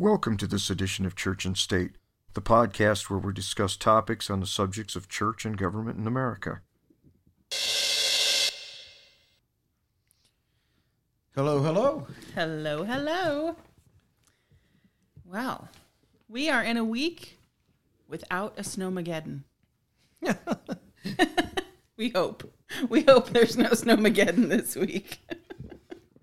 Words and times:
Welcome 0.00 0.38
to 0.38 0.46
this 0.46 0.70
edition 0.70 1.04
of 1.04 1.14
Church 1.14 1.44
and 1.44 1.58
State, 1.58 1.92
the 2.32 2.40
podcast 2.40 3.10
where 3.10 3.18
we 3.18 3.34
discuss 3.34 3.76
topics 3.76 4.30
on 4.30 4.40
the 4.40 4.46
subjects 4.46 4.96
of 4.96 5.10
church 5.10 5.44
and 5.44 5.58
government 5.58 5.98
in 5.98 6.06
America. 6.06 6.62
Hello, 11.34 11.62
hello. 11.62 12.06
Hello, 12.34 12.84
hello. 12.84 13.56
Well, 15.22 15.68
we 16.30 16.48
are 16.48 16.64
in 16.64 16.78
a 16.78 16.84
week 16.84 17.38
without 18.08 18.58
a 18.58 18.62
snowmageddon. 18.62 19.42
we 21.96 22.10
hope. 22.10 22.52
We 22.88 23.02
hope 23.02 23.30
there's 23.30 23.56
no 23.56 23.70
snowmageddon 23.70 24.48
this 24.48 24.76
week. 24.76 25.20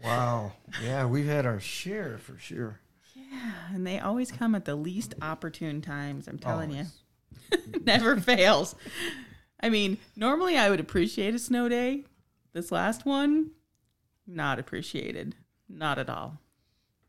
Wow. 0.03 0.53
Yeah, 0.81 1.05
we've 1.05 1.25
had 1.25 1.45
our 1.45 1.59
share 1.59 2.17
for 2.17 2.37
sure. 2.37 2.79
Yeah, 3.15 3.51
and 3.73 3.85
they 3.85 3.99
always 3.99 4.31
come 4.31 4.55
at 4.55 4.65
the 4.65 4.75
least 4.75 5.15
opportune 5.21 5.81
times, 5.81 6.27
I'm 6.27 6.39
telling 6.39 6.71
Always. 6.71 6.93
you. 7.51 7.81
Never 7.85 8.17
fails. 8.17 8.75
I 9.59 9.69
mean, 9.69 9.97
normally 10.15 10.57
I 10.57 10.69
would 10.69 10.79
appreciate 10.79 11.35
a 11.35 11.39
snow 11.39 11.67
day. 11.67 12.05
This 12.53 12.71
last 12.71 13.05
one, 13.05 13.51
not 14.25 14.59
appreciated. 14.59 15.35
Not 15.67 15.99
at 15.99 16.09
all. 16.09 16.39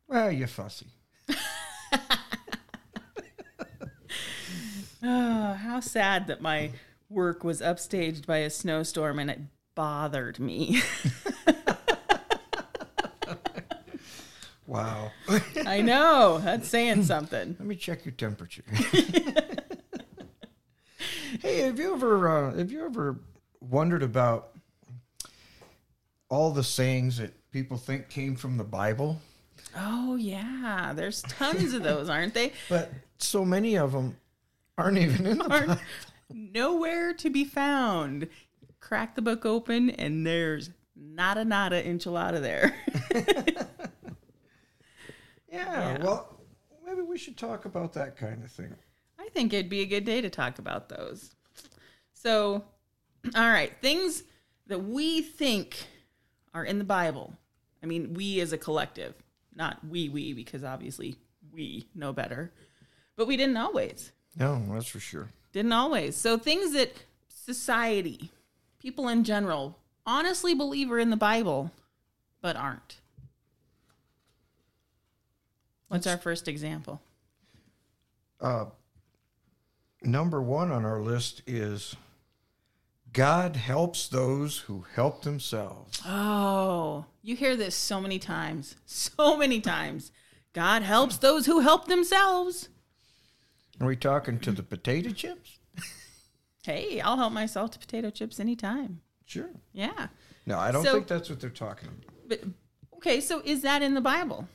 Well, 0.09 0.33
you're 0.33 0.49
fussy. 0.49 0.87
Oh, 5.03 5.53
how 5.63 5.81
sad 5.81 6.27
that 6.27 6.41
my 6.41 6.73
work 7.09 7.45
was 7.45 7.61
upstaged 7.61 8.27
by 8.27 8.39
a 8.39 8.51
snowstorm 8.51 9.19
and 9.19 9.31
it 9.31 9.41
bothered 9.75 10.39
me. 10.39 10.83
Wow. 14.67 15.13
I 15.67 15.81
know. 15.81 16.39
That's 16.45 16.69
saying 16.69 17.05
something. 17.05 17.57
Let 17.59 17.67
me 17.67 17.75
check 17.75 18.05
your 18.05 18.13
temperature. 18.13 18.65
hey, 21.41 21.61
have 21.61 21.79
you 21.79 21.95
ever 21.95 22.29
uh, 22.29 22.55
have 22.55 22.71
you 22.71 22.85
ever 22.85 23.19
wondered 23.63 24.03
about 24.03 24.51
all 26.29 26.51
the 26.51 26.63
sayings 26.63 27.17
that 27.17 27.33
people 27.51 27.79
think 27.79 28.11
came 28.11 28.37
from 28.37 28.59
the 28.59 28.65
Bible, 28.65 29.19
Oh, 29.75 30.17
yeah. 30.17 30.93
There's 30.95 31.23
tons 31.23 31.73
of 31.73 31.83
those, 31.83 32.09
aren't 32.11 32.35
they? 32.35 32.53
but 32.69 32.93
so 33.19 33.45
many 33.45 33.77
of 33.77 33.93
them 33.93 34.17
aren't 34.77 34.99
even 34.99 35.27
in 35.27 35.39
the 35.39 35.45
Aren't 35.51 35.67
Bible? 35.69 35.81
Nowhere 36.31 37.13
to 37.15 37.31
be 37.31 37.45
found. 37.45 38.29
Crack 38.81 39.15
the 39.15 39.23
book 39.23 39.45
open 39.47 39.91
and 39.91 40.27
there's 40.27 40.71
nada 40.97 41.45
nada 41.45 41.83
enchilada 41.83 42.41
there. 42.41 42.75
Yeah, 45.51 45.93
Yeah. 45.97 46.05
well, 46.05 46.39
maybe 46.85 47.01
we 47.03 47.17
should 47.17 47.37
talk 47.39 47.65
about 47.65 47.95
that 47.95 48.17
kind 48.17 48.45
of 48.45 48.51
thing. 48.51 48.75
I 49.19 49.29
think 49.31 49.53
it'd 49.53 49.71
be 49.71 49.81
a 49.81 49.87
good 49.87 50.05
day 50.05 50.21
to 50.21 50.29
talk 50.31 50.59
about 50.59 50.89
those. 50.91 51.35
So, 52.13 52.65
all 53.35 53.49
right, 53.49 53.73
things 53.81 54.25
that 54.67 54.85
we 54.85 55.23
think 55.23 55.87
are 56.53 56.65
in 56.65 56.79
the 56.79 56.85
Bible. 56.85 57.33
I 57.83 57.87
mean, 57.87 58.13
we 58.15 58.41
as 58.41 58.53
a 58.53 58.59
collective, 58.59 59.15
not 59.55 59.79
we, 59.89 60.09
we, 60.11 60.33
because 60.35 60.65
obviously 60.65 61.17
we 61.51 61.89
know 61.95 62.13
better, 62.13 62.53
but 63.17 63.27
we 63.27 63.37
didn't 63.39 63.57
always. 63.57 64.13
No, 64.37 64.63
that's 64.71 64.89
for 64.89 65.01
sure. 65.01 65.31
Didn't 65.53 65.73
always. 65.73 66.17
So, 66.17 66.37
things 66.39 66.73
that 66.73 66.93
society, 67.29 68.31
people 68.79 69.09
in 69.09 69.25
general, 69.25 69.79
honestly 70.05 70.55
believe 70.55 70.91
are 70.91 70.99
in 70.99 71.11
the 71.11 71.17
Bible, 71.17 71.71
but 72.41 72.57
aren't. 72.57 72.99
What's 75.89 76.07
our 76.07 76.19
first 76.19 76.49
example? 76.49 77.01
Uh, 78.41 78.67
number 80.03 80.41
one 80.41 80.71
on 80.71 80.85
our 80.85 81.01
list 81.01 81.43
is 81.47 81.97
God 83.13 83.57
helps 83.57 84.07
those 84.09 84.59
who 84.59 84.85
help 84.95 85.23
themselves. 85.23 86.01
Oh, 86.07 87.07
you 87.23 87.35
hear 87.35 87.57
this 87.57 87.75
so 87.75 88.01
many 88.01 88.19
times. 88.19 88.77
So 88.87 89.37
many 89.37 89.61
times. 89.61 90.13
God 90.53 90.83
helps 90.83 91.19
those 91.19 91.47
who 91.47 91.61
help 91.61 91.87
themselves. 91.87 92.69
Are 93.81 93.87
we 93.87 93.97
talking 93.97 94.39
to 94.41 94.51
the 94.53 94.63
potato 94.63 95.11
chips? 95.11 95.59
Hey, 96.65 97.01
I'll 97.01 97.17
help 97.17 97.33
myself 97.33 97.71
to 97.73 97.79
potato 97.79 98.11
chips 98.11 98.41
anytime. 98.41 99.01
Sure. 99.25 99.51
Yeah. 99.73 100.09
No, 100.47 100.59
I 100.59 100.71
don't 100.73 100.85
So- 100.85 100.95
think 100.95 101.07
that's 101.07 101.31
what 101.31 101.41
they're 101.41 101.51
talking 101.51 101.89
about. 101.89 102.29
But 102.29 102.45
okay, 102.97 103.21
so 103.21 103.41
is 103.45 103.63
that 103.63 103.81
in 103.83 103.95
the 103.95 104.01
Bible? 104.01 104.49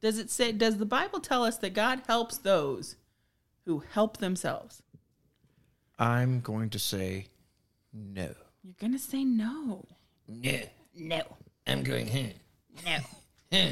Does 0.00 0.18
it 0.18 0.30
say 0.30 0.52
does 0.52 0.78
the 0.78 0.86
Bible 0.86 1.20
tell 1.20 1.44
us 1.44 1.56
that 1.58 1.74
God 1.74 2.02
helps 2.06 2.38
those 2.38 2.96
who 3.64 3.80
help 3.92 4.18
themselves? 4.18 4.82
I'm 5.98 6.40
going 6.40 6.70
to 6.70 6.78
say 6.78 7.26
no. 7.92 8.34
You're 8.62 8.74
going 8.78 8.92
to 8.92 8.98
say 8.98 9.24
no. 9.24 9.84
No, 10.28 10.60
No. 10.94 11.22
I'm 11.66 11.82
going 11.82 12.06
home. 12.08 12.34
No. 13.52 13.70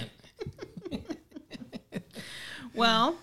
well, 2.74 3.16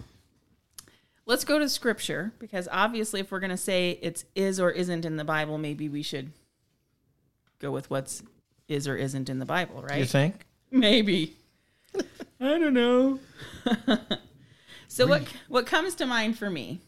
let's 1.25 1.45
go 1.45 1.59
to 1.59 1.69
scripture 1.69 2.33
because 2.39 2.67
obviously 2.71 3.19
if 3.19 3.31
we're 3.31 3.39
going 3.39 3.49
to 3.49 3.57
say 3.57 3.97
it's 4.01 4.25
is 4.35 4.59
or 4.59 4.71
isn't 4.71 5.05
in 5.05 5.17
the 5.17 5.23
Bible, 5.23 5.57
maybe 5.57 5.89
we 5.89 6.01
should 6.01 6.31
go 7.59 7.71
with 7.71 7.89
what's 7.89 8.23
is 8.67 8.87
or 8.87 8.95
isn't 8.95 9.29
in 9.29 9.39
the 9.39 9.45
Bible, 9.45 9.81
right? 9.81 9.99
You 9.99 10.05
think? 10.05 10.45
Maybe. 10.71 11.35
I 12.39 12.57
don't 12.57 12.73
know. 12.73 13.19
so 14.87 15.05
what 15.05 15.23
what 15.47 15.65
comes 15.65 15.95
to 15.95 16.05
mind 16.05 16.37
for 16.37 16.49
me 16.49 16.79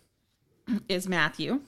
is 0.89 1.07
Matthew. 1.07 1.61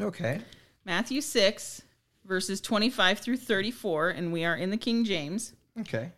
Okay. 0.00 0.40
Matthew 0.84 1.20
6 1.20 1.82
verses 2.24 2.60
25 2.60 3.18
through 3.18 3.36
34 3.36 4.10
and 4.10 4.32
we 4.32 4.44
are 4.44 4.56
in 4.56 4.70
the 4.70 4.76
King 4.76 5.04
James. 5.04 5.52
Okay. 5.80 6.12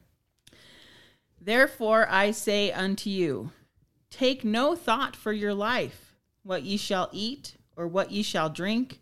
Therefore 1.41 2.07
I 2.09 2.31
say 2.31 2.71
unto 2.71 3.11
you, 3.11 3.51
take 4.15 4.45
no 4.45 4.77
thought 4.77 5.17
for 5.17 5.33
your 5.33 5.53
life, 5.53 6.15
what 6.45 6.63
ye 6.63 6.77
shall 6.77 7.09
eat, 7.13 7.57
or 7.75 7.89
what 7.89 8.13
ye 8.13 8.23
shall 8.23 8.49
drink, 8.49 9.01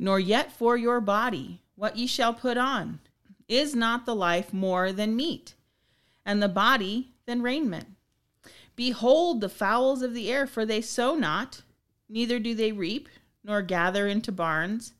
nor 0.00 0.18
yet 0.18 0.50
for 0.50 0.76
your 0.76 1.00
body, 1.00 1.62
what 1.76 1.96
ye 1.96 2.08
shall 2.08 2.34
put 2.34 2.56
on. 2.56 2.98
Is 3.46 3.76
not 3.76 4.04
the 4.04 4.16
life 4.16 4.52
more 4.52 4.90
than 4.90 5.14
meat, 5.14 5.54
and 6.26 6.42
the 6.42 6.48
body 6.48 7.12
than 7.24 7.40
raiment? 7.42 7.86
Behold 8.74 9.40
the 9.40 9.48
fowls 9.48 10.02
of 10.02 10.12
the 10.12 10.28
air, 10.28 10.46
for 10.46 10.66
they 10.66 10.80
sow 10.80 11.14
not, 11.14 11.62
neither 12.08 12.40
do 12.40 12.52
they 12.52 12.72
reap, 12.72 13.08
nor 13.44 13.62
gather 13.62 14.08
into 14.08 14.32
barns, 14.32 14.94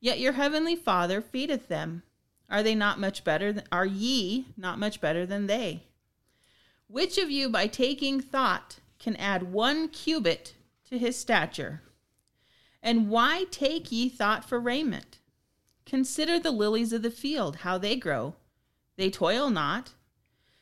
yet 0.00 0.18
your 0.18 0.32
heavenly 0.32 0.74
Father 0.74 1.20
feedeth 1.20 1.68
them. 1.68 2.02
Are 2.48 2.64
they 2.64 2.74
not 2.74 2.98
much 2.98 3.22
better? 3.22 3.52
Th- 3.52 3.66
are 3.70 3.86
ye 3.86 4.46
not 4.56 4.80
much 4.80 5.00
better 5.00 5.24
than 5.26 5.46
they? 5.46 5.84
Which 6.88 7.18
of 7.18 7.30
you, 7.30 7.48
by 7.48 7.68
taking 7.68 8.20
thought, 8.20 8.79
can 9.00 9.16
add 9.16 9.52
one 9.52 9.88
cubit 9.88 10.54
to 10.88 10.96
his 10.96 11.18
stature? 11.18 11.82
And 12.80 13.10
why 13.10 13.46
take 13.50 13.90
ye 13.90 14.08
thought 14.08 14.48
for 14.48 14.60
raiment? 14.60 15.18
Consider 15.84 16.38
the 16.38 16.52
lilies 16.52 16.92
of 16.92 17.02
the 17.02 17.10
field, 17.10 17.56
how 17.56 17.76
they 17.76 17.96
grow. 17.96 18.36
They 18.96 19.10
toil 19.10 19.50
not, 19.50 19.94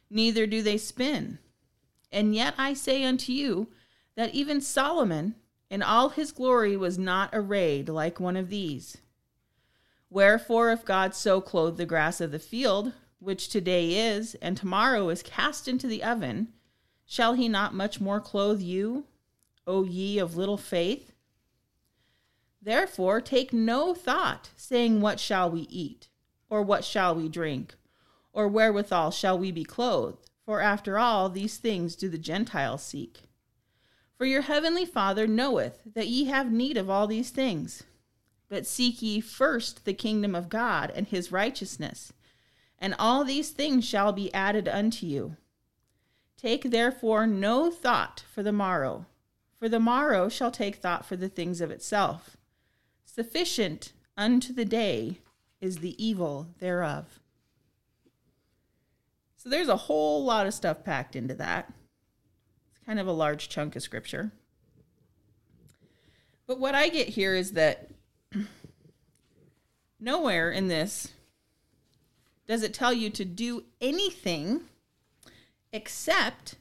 neither 0.08 0.46
do 0.46 0.62
they 0.62 0.78
spin. 0.78 1.38
And 2.10 2.34
yet 2.34 2.54
I 2.56 2.72
say 2.72 3.04
unto 3.04 3.32
you 3.32 3.68
that 4.16 4.34
even 4.34 4.60
Solomon 4.60 5.34
in 5.68 5.82
all 5.82 6.08
his 6.08 6.32
glory 6.32 6.76
was 6.76 6.98
not 6.98 7.30
arrayed 7.32 7.88
like 7.88 8.18
one 8.18 8.36
of 8.36 8.48
these. 8.48 8.98
Wherefore, 10.10 10.70
if 10.70 10.84
God 10.84 11.14
so 11.14 11.40
clothe 11.40 11.76
the 11.76 11.84
grass 11.84 12.20
of 12.20 12.30
the 12.30 12.38
field, 12.38 12.94
which 13.18 13.48
today 13.48 14.08
is, 14.08 14.34
and 14.36 14.56
tomorrow 14.56 15.10
is 15.10 15.22
cast 15.22 15.68
into 15.68 15.86
the 15.86 16.02
oven, 16.02 16.48
shall 17.08 17.32
he 17.32 17.48
not 17.48 17.74
much 17.74 18.00
more 18.00 18.20
clothe 18.20 18.60
you, 18.60 19.04
O 19.66 19.82
ye 19.82 20.18
of 20.18 20.36
little 20.36 20.58
faith? 20.58 21.12
Therefore, 22.60 23.22
take 23.22 23.52
no 23.52 23.94
thought, 23.94 24.50
saying, 24.56 25.00
What 25.00 25.18
shall 25.18 25.50
we 25.50 25.62
eat? 25.62 26.08
Or 26.50 26.62
what 26.62 26.84
shall 26.84 27.14
we 27.14 27.28
drink? 27.28 27.74
Or 28.32 28.46
wherewithal 28.46 29.10
shall 29.10 29.38
we 29.38 29.50
be 29.50 29.64
clothed? 29.64 30.28
For 30.44 30.60
after 30.60 30.98
all, 30.98 31.30
these 31.30 31.56
things 31.56 31.96
do 31.96 32.10
the 32.10 32.18
Gentiles 32.18 32.82
seek. 32.82 33.22
For 34.16 34.26
your 34.26 34.42
heavenly 34.42 34.84
Father 34.84 35.26
knoweth 35.26 35.80
that 35.94 36.08
ye 36.08 36.24
have 36.24 36.52
need 36.52 36.76
of 36.76 36.90
all 36.90 37.06
these 37.06 37.30
things. 37.30 37.84
But 38.50 38.66
seek 38.66 39.00
ye 39.00 39.20
first 39.20 39.84
the 39.86 39.94
kingdom 39.94 40.34
of 40.34 40.48
God 40.48 40.92
and 40.94 41.06
his 41.06 41.32
righteousness, 41.32 42.12
and 42.78 42.94
all 42.98 43.24
these 43.24 43.50
things 43.50 43.84
shall 43.84 44.12
be 44.12 44.32
added 44.34 44.68
unto 44.68 45.06
you. 45.06 45.36
Take 46.38 46.70
therefore 46.70 47.26
no 47.26 47.68
thought 47.68 48.22
for 48.32 48.44
the 48.44 48.52
morrow, 48.52 49.06
for 49.58 49.68
the 49.68 49.80
morrow 49.80 50.28
shall 50.28 50.52
take 50.52 50.76
thought 50.76 51.04
for 51.04 51.16
the 51.16 51.28
things 51.28 51.60
of 51.60 51.72
itself. 51.72 52.36
Sufficient 53.04 53.92
unto 54.16 54.52
the 54.52 54.64
day 54.64 55.18
is 55.60 55.78
the 55.78 56.02
evil 56.02 56.46
thereof. 56.60 57.18
So 59.36 59.48
there's 59.48 59.68
a 59.68 59.76
whole 59.76 60.24
lot 60.24 60.46
of 60.46 60.54
stuff 60.54 60.84
packed 60.84 61.16
into 61.16 61.34
that. 61.34 61.72
It's 62.70 62.86
kind 62.86 63.00
of 63.00 63.08
a 63.08 63.12
large 63.12 63.48
chunk 63.48 63.74
of 63.74 63.82
scripture. 63.82 64.30
But 66.46 66.60
what 66.60 66.76
I 66.76 66.88
get 66.88 67.08
here 67.08 67.34
is 67.34 67.52
that 67.52 67.90
nowhere 70.00 70.52
in 70.52 70.68
this 70.68 71.08
does 72.46 72.62
it 72.62 72.72
tell 72.72 72.92
you 72.92 73.10
to 73.10 73.24
do 73.24 73.64
anything 73.80 74.62
except 75.72 76.56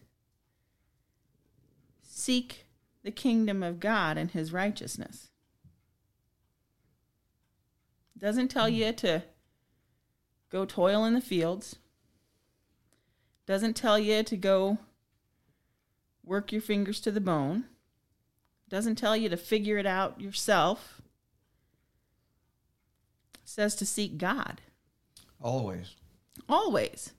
seek 2.02 2.66
the 3.04 3.12
kingdom 3.12 3.64
of 3.64 3.80
God 3.80 4.18
and 4.18 4.32
his 4.32 4.52
righteousness. 4.52 5.30
Doesn't 8.18 8.50
tell 8.50 8.68
you 8.68 8.92
to 8.94 9.24
go 10.50 10.66
toil 10.66 11.06
in 11.06 11.14
the 11.14 11.22
fields. 11.22 11.78
Doesn't 13.46 13.76
tell 13.76 14.00
you 14.00 14.24
to 14.24 14.36
go 14.36 14.80
work 16.24 16.52
your 16.52 16.62
fingers 16.62 17.00
to 17.02 17.12
the 17.12 17.22
bone. 17.22 17.66
Doesn't 18.70 18.96
tell 18.96 19.16
you 19.16 19.30
to 19.30 19.38
figure 19.38 19.78
it 19.78 19.86
out 19.86 20.20
yourself. 20.20 21.02
It 23.36 23.50
says 23.50 23.76
to 23.76 23.86
seek 23.86 24.18
God. 24.18 24.62
Always. 25.42 25.96
Always. 26.50 27.14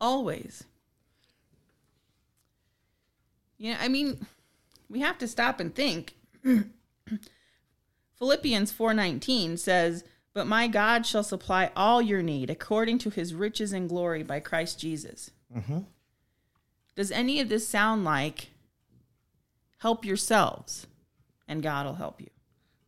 Always. 0.00 0.64
Yeah, 3.58 3.78
I 3.80 3.88
mean, 3.88 4.26
we 4.88 5.00
have 5.00 5.18
to 5.18 5.28
stop 5.28 5.60
and 5.60 5.74
think. 5.74 6.14
Philippians 8.18 8.72
4:19 8.72 9.58
says, 9.58 10.04
"But 10.32 10.46
my 10.46 10.68
God 10.68 11.06
shall 11.06 11.22
supply 11.22 11.70
all 11.74 12.02
your 12.02 12.22
need 12.22 12.50
according 12.50 12.98
to 12.98 13.10
his 13.10 13.34
riches 13.34 13.72
and 13.72 13.88
glory 13.88 14.22
by 14.22 14.40
Christ 14.40 14.78
Jesus." 14.78 15.30
Mm-hmm. 15.54 15.80
Does 16.94 17.10
any 17.10 17.40
of 17.40 17.48
this 17.48 17.66
sound 17.66 18.04
like 18.04 18.50
help 19.78 20.04
yourselves 20.04 20.86
and 21.48 21.62
God 21.62 21.86
will 21.86 21.94
help 21.94 22.20
you? 22.20 22.30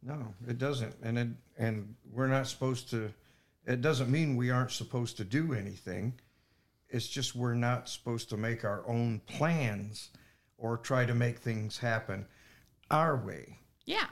No, 0.03 0.35
it 0.47 0.59
doesn't, 0.59 0.95
and 1.03 1.19
it, 1.19 1.29
and 1.59 1.95
we're 2.13 2.29
not 2.29 2.47
supposed 2.47 2.91
to. 2.91 3.13
It 3.67 3.81
doesn't 3.81 4.11
mean 4.11 4.37
we 4.37 4.51
aren't 4.51 4.71
supposed 4.71 5.17
to 5.17 5.25
do 5.25 5.53
anything. 5.53 6.15
It's 6.89 7.09
just 7.09 7.35
we're 7.35 7.55
not 7.55 7.89
supposed 7.89 8.29
to 8.31 8.37
make 8.37 8.65
our 8.65 8.87
own 8.87 9.21
plans 9.27 10.11
or 10.59 10.77
try 10.77 11.05
to 11.05 11.15
make 11.15 11.39
things 11.39 11.79
happen 11.79 12.27
our 12.91 13.17
way. 13.17 13.59
Yeah. 13.85 14.07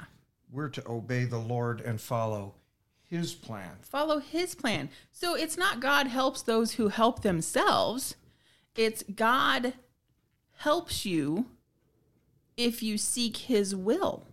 We're 0.51 0.69
to 0.71 0.89
obey 0.89 1.25
the 1.25 1.39
Lord 1.39 1.81
and 1.81 2.01
follow 2.01 2.55
His 3.09 3.35
plan. 3.35 3.77
Follow 3.83 4.19
his 4.19 4.55
plan. 4.55 4.89
So 5.13 5.35
it's 5.35 5.57
not 5.57 5.81
God 5.81 6.07
helps 6.09 6.43
those 6.43 6.73
who 6.73 6.89
help 6.89 7.23
themselves. 7.23 8.17
It's 8.75 9.05
God 9.15 9.75
helps 10.59 11.05
you 11.07 11.47
if 12.57 12.83
you 12.83 12.99
seek 12.99 13.37
his 13.37 13.75
will. 13.75 14.27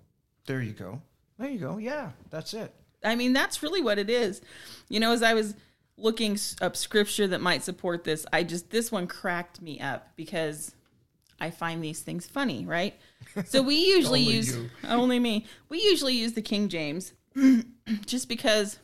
There 0.45 0.61
you 0.61 0.73
go. 0.73 1.01
There 1.37 1.49
you 1.49 1.59
go. 1.59 1.77
Yeah, 1.77 2.11
that's 2.29 2.53
it. 2.53 2.73
I 3.03 3.15
mean, 3.15 3.33
that's 3.33 3.63
really 3.63 3.81
what 3.81 3.99
it 3.99 4.09
is. 4.09 4.41
You 4.89 4.99
know, 4.99 5.11
as 5.11 5.23
I 5.23 5.33
was 5.33 5.55
looking 6.01 6.38
up 6.62 6.75
scripture 6.75 7.27
that 7.27 7.42
might 7.42 7.63
support 7.63 8.03
this, 8.03 8.25
I 8.33 8.44
just, 8.44 8.69
this 8.69 8.92
one 8.92 9.07
cracked 9.07 9.62
me 9.62 9.80
up 9.80 10.09
because 10.15 10.74
I 11.39 11.50
find 11.50 11.83
these 11.83 12.01
things 12.01 12.27
funny, 12.27 12.65
right? 12.65 12.94
So 13.45 13.62
we 13.62 13.75
usually 13.88 14.21
Only 14.21 14.33
use, 14.33 14.56
you. 14.56 14.69
only 14.89 15.19
me, 15.19 15.45
we 15.69 15.81
usually 15.81 16.15
use 16.15 16.33
the 16.33 16.42
King 16.42 16.69
James 16.69 17.13
just 18.06 18.30
because 18.30 18.80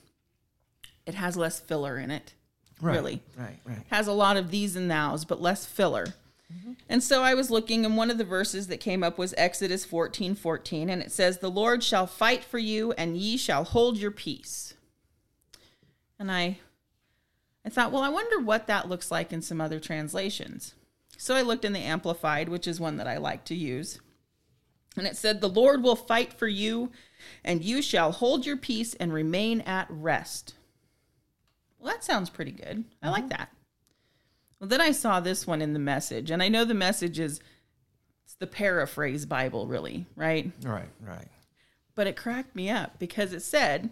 it 1.05 1.15
has 1.15 1.37
less 1.37 1.59
filler 1.59 1.97
in 1.97 2.11
it. 2.11 2.33
Really 2.79 3.23
Right. 3.35 3.59
Right. 3.65 3.79
has 3.89 4.07
a 4.07 4.11
lot 4.13 4.37
of 4.37 4.51
these 4.51 4.75
and 4.75 4.89
thous, 4.89 5.25
but 5.25 5.41
less 5.41 5.65
filler. 5.65 6.07
Mm-hmm. 6.53 6.73
And 6.87 7.03
so 7.03 7.23
I 7.23 7.33
was 7.33 7.49
looking, 7.51 7.85
and 7.85 7.97
one 7.97 8.09
of 8.11 8.17
the 8.17 8.23
verses 8.23 8.67
that 8.67 8.79
came 8.79 9.03
up 9.03 9.17
was 9.17 9.33
Exodus 9.37 9.83
14 9.83 10.35
14, 10.35 10.89
and 10.89 11.01
it 11.01 11.11
says, 11.11 11.39
The 11.39 11.49
Lord 11.49 11.83
shall 11.83 12.07
fight 12.07 12.43
for 12.43 12.57
you, 12.59 12.93
and 12.93 13.17
ye 13.17 13.35
shall 13.35 13.63
hold 13.63 13.97
your 13.97 14.11
peace. 14.11 14.75
And 16.19 16.31
I 16.31 16.59
I 17.67 17.69
thought, 17.69 17.91
well, 17.91 18.01
I 18.01 18.07
wonder 18.07 18.39
what 18.39 18.67
that 18.67 18.87
looks 18.87 19.11
like 19.11 19.33
in 19.33 19.41
some 19.41 19.59
other 19.59 19.77
translations. 19.77 20.73
So 21.17 21.35
I 21.35 21.41
looked 21.41 21.65
in 21.65 21.73
the 21.73 21.81
Amplified, 21.81 22.47
which 22.47 22.65
is 22.65 22.79
one 22.79 22.95
that 22.95 23.09
I 23.09 23.17
like 23.17 23.43
to 23.43 23.55
use. 23.55 23.99
And 24.95 25.05
it 25.05 25.17
said, 25.17 25.41
The 25.41 25.49
Lord 25.49 25.83
will 25.83 25.97
fight 25.97 26.31
for 26.31 26.47
you, 26.47 26.93
and 27.43 27.65
you 27.65 27.81
shall 27.81 28.13
hold 28.13 28.45
your 28.45 28.55
peace 28.55 28.93
and 28.93 29.11
remain 29.11 29.59
at 29.61 29.87
rest. 29.89 30.53
Well, 31.77 31.91
that 31.91 32.05
sounds 32.05 32.29
pretty 32.29 32.51
good. 32.51 32.85
I 33.03 33.09
like 33.09 33.23
mm-hmm. 33.23 33.31
that. 33.31 33.49
Well, 34.61 34.69
then 34.69 34.79
I 34.79 34.91
saw 34.91 35.19
this 35.19 35.45
one 35.45 35.61
in 35.61 35.73
the 35.73 35.79
message, 35.79 36.31
and 36.31 36.41
I 36.41 36.47
know 36.47 36.63
the 36.63 36.73
message 36.73 37.19
is 37.19 37.41
it's 38.23 38.35
the 38.35 38.47
paraphrase 38.47 39.25
Bible, 39.25 39.67
really, 39.67 40.05
right? 40.15 40.53
Right. 40.63 40.87
Right. 41.01 41.27
But 41.95 42.07
it 42.07 42.15
cracked 42.15 42.55
me 42.55 42.69
up 42.69 42.97
because 42.97 43.33
it 43.33 43.41
said, 43.41 43.89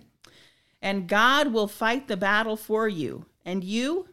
And 0.82 1.10
God 1.10 1.52
will 1.52 1.68
fight 1.68 2.08
the 2.08 2.16
battle 2.16 2.56
for 2.56 2.88
you, 2.88 3.26
and 3.46 3.64
you 3.64 4.10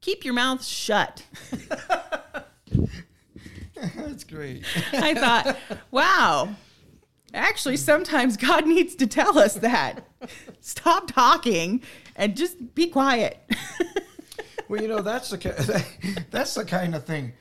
keep 0.00 0.24
your 0.24 0.34
mouth 0.34 0.64
shut. 0.64 1.24
That's 3.96 4.24
great. 4.24 4.64
I 4.92 5.14
thought, 5.14 5.56
wow. 5.90 6.54
Actually, 7.32 7.76
sometimes 7.76 8.36
God 8.36 8.66
needs 8.68 8.94
to 8.96 9.06
tell 9.06 9.38
us 9.38 9.54
that. 9.54 10.06
Stop 10.60 11.10
talking 11.10 11.82
and 12.16 12.36
just 12.36 12.74
be 12.74 12.86
quiet. 12.88 13.38
well, 14.68 14.80
you 14.80 14.88
know 14.88 15.02
that's 15.02 15.30
the 15.30 15.84
that's 16.30 16.54
the 16.54 16.64
kind 16.64 16.94
of 16.94 17.04
thing. 17.04 17.32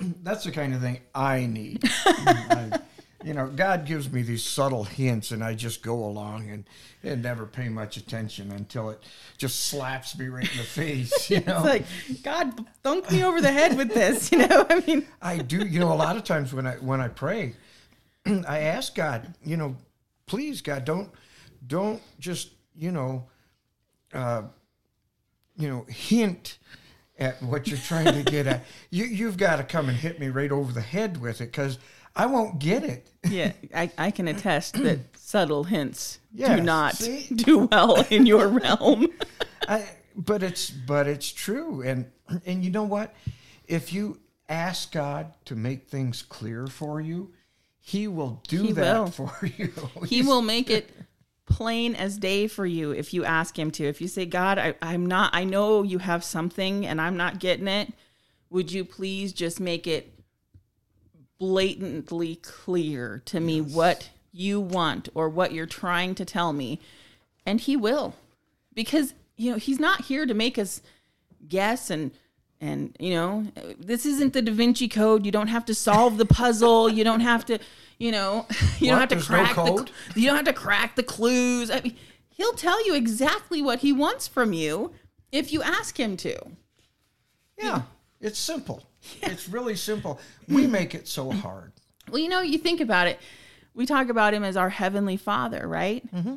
That's 0.24 0.42
the 0.42 0.50
kind 0.50 0.74
of 0.74 0.80
thing 0.80 0.98
I 1.14 1.46
need. 1.46 1.84
I- 1.84 2.80
you 3.24 3.34
know, 3.34 3.46
God 3.46 3.86
gives 3.86 4.10
me 4.10 4.22
these 4.22 4.42
subtle 4.42 4.84
hints, 4.84 5.30
and 5.30 5.42
I 5.42 5.54
just 5.54 5.82
go 5.82 5.94
along 6.04 6.48
and, 6.50 6.64
and 7.02 7.22
never 7.22 7.46
pay 7.46 7.68
much 7.68 7.96
attention 7.96 8.50
until 8.52 8.90
it 8.90 9.02
just 9.38 9.64
slaps 9.66 10.16
me 10.18 10.28
right 10.28 10.50
in 10.50 10.58
the 10.58 10.64
face. 10.64 11.30
You 11.30 11.40
know, 11.46 11.64
It's 11.64 11.64
like, 11.64 12.22
God, 12.22 12.66
thunk 12.82 13.10
me 13.10 13.22
over 13.24 13.40
the 13.40 13.52
head 13.52 13.76
with 13.76 13.92
this. 13.92 14.30
You 14.32 14.46
know, 14.46 14.66
I 14.70 14.80
mean, 14.80 15.06
I 15.20 15.38
do. 15.38 15.58
You 15.58 15.80
know, 15.80 15.92
a 15.92 15.94
lot 15.94 16.16
of 16.16 16.24
times 16.24 16.52
when 16.52 16.66
I 16.66 16.74
when 16.76 17.00
I 17.00 17.08
pray, 17.08 17.54
I 18.26 18.60
ask 18.60 18.94
God, 18.94 19.34
you 19.44 19.56
know, 19.56 19.76
please, 20.26 20.60
God, 20.60 20.84
don't 20.84 21.10
don't 21.66 22.02
just 22.18 22.50
you 22.74 22.92
know, 22.92 23.28
uh, 24.12 24.42
you 25.56 25.68
know, 25.68 25.84
hint 25.88 26.58
at 27.18 27.42
what 27.42 27.68
you're 27.68 27.78
trying 27.78 28.12
to 28.12 28.30
get 28.30 28.46
at. 28.46 28.64
You 28.90 29.04
you've 29.04 29.36
got 29.36 29.56
to 29.56 29.64
come 29.64 29.88
and 29.88 29.96
hit 29.96 30.18
me 30.18 30.28
right 30.28 30.50
over 30.50 30.72
the 30.72 30.80
head 30.80 31.20
with 31.20 31.40
it 31.40 31.46
because 31.46 31.78
I 32.14 32.26
won't 32.26 32.58
get 32.58 32.84
it. 32.84 33.08
yeah, 33.24 33.52
I, 33.74 33.90
I 33.96 34.10
can 34.10 34.28
attest 34.28 34.74
that 34.82 34.98
subtle 35.16 35.64
hints 35.64 36.18
Yes, 36.34 36.58
do 36.58 36.62
not 36.64 36.96
see? 36.96 37.34
do 37.34 37.68
well 37.70 38.04
in 38.10 38.26
your 38.26 38.48
realm. 38.60 39.08
I, 39.68 39.88
but 40.16 40.42
it's 40.42 40.70
but 40.70 41.06
it's 41.06 41.30
true, 41.32 41.82
and 41.82 42.10
and 42.46 42.64
you 42.64 42.70
know 42.70 42.82
what? 42.84 43.14
If 43.66 43.92
you 43.92 44.18
ask 44.48 44.92
God 44.92 45.32
to 45.46 45.56
make 45.56 45.88
things 45.88 46.22
clear 46.22 46.66
for 46.66 47.00
you, 47.00 47.32
He 47.78 48.08
will 48.08 48.42
do 48.48 48.62
He 48.64 48.72
that 48.72 48.98
will. 48.98 49.06
for 49.06 49.46
you. 49.56 49.72
He 50.06 50.22
will 50.22 50.42
make 50.42 50.68
it 50.68 50.90
plain 51.46 51.94
as 51.94 52.16
day 52.18 52.46
for 52.46 52.64
you 52.66 52.92
if 52.92 53.12
you 53.14 53.24
ask 53.24 53.58
him 53.58 53.70
to. 53.72 53.84
If 53.84 54.00
you 54.00 54.08
say, 54.08 54.24
God, 54.26 54.58
I, 54.58 54.74
I'm 54.80 55.04
not, 55.06 55.34
I 55.34 55.44
know 55.44 55.82
you 55.82 55.98
have 55.98 56.24
something 56.24 56.86
and 56.86 57.00
I'm 57.00 57.16
not 57.16 57.40
getting 57.40 57.68
it. 57.68 57.92
Would 58.50 58.72
you 58.72 58.84
please 58.84 59.32
just 59.32 59.60
make 59.60 59.86
it 59.86 60.12
blatantly 61.38 62.36
clear 62.36 63.22
to 63.26 63.40
me 63.40 63.60
what 63.60 64.10
you 64.32 64.60
want 64.60 65.08
or 65.14 65.28
what 65.28 65.52
you're 65.52 65.66
trying 65.66 66.14
to 66.16 66.24
tell 66.24 66.52
me? 66.52 66.80
And 67.44 67.60
he 67.60 67.76
will. 67.76 68.14
Because, 68.74 69.14
you 69.36 69.50
know, 69.52 69.58
he's 69.58 69.78
not 69.80 70.04
here 70.06 70.24
to 70.26 70.34
make 70.34 70.58
us 70.58 70.80
guess 71.48 71.90
and 71.90 72.12
and 72.60 72.94
you 73.00 73.10
know 73.12 73.44
this 73.76 74.06
isn't 74.06 74.32
the 74.32 74.40
da 74.40 74.52
vinci 74.52 74.86
code 74.86 75.26
you 75.26 75.32
don't 75.32 75.48
have 75.48 75.64
to 75.64 75.74
solve 75.74 76.16
the 76.18 76.24
puzzle 76.24 76.88
you 76.88 77.02
don't 77.02 77.18
have 77.18 77.44
to 77.44 77.58
you 77.98 78.12
know 78.12 78.46
you 78.78 78.86
don't 78.88 79.00
have 79.00 79.08
to 79.08 79.16
There's 79.16 79.28
no 79.28 79.38
crack 79.42 79.48
the 79.56 79.62
code? 79.64 79.88
cl- 79.88 80.14
you 80.14 80.26
don't 80.28 80.36
have 80.36 80.44
to 80.44 80.52
crack 80.52 80.94
the 80.94 81.02
clues 81.02 81.68
i 81.68 81.80
mean 81.80 81.96
he'll 82.28 82.52
tell 82.52 82.86
you 82.86 82.94
exactly 82.94 83.60
what 83.60 83.80
he 83.80 83.92
wants 83.92 84.28
from 84.28 84.52
you 84.52 84.92
if 85.32 85.52
you 85.52 85.60
ask 85.64 85.98
him 85.98 86.16
to 86.18 86.36
Yeah, 87.58 87.82
it's 88.20 88.38
simple. 88.38 88.84
It's 89.22 89.48
really 89.48 89.76
simple. 89.76 90.20
We 90.48 90.66
make 90.78 90.94
it 90.94 91.08
so 91.08 91.30
hard. 91.30 91.72
well 92.08 92.20
you 92.20 92.28
know 92.28 92.40
you 92.40 92.58
think 92.58 92.80
about 92.80 93.06
it 93.06 93.18
we 93.74 93.86
talk 93.86 94.08
about 94.08 94.34
him 94.34 94.44
as 94.44 94.56
our 94.56 94.68
heavenly 94.68 95.16
father 95.16 95.66
right 95.66 96.02
mm-hmm. 96.12 96.36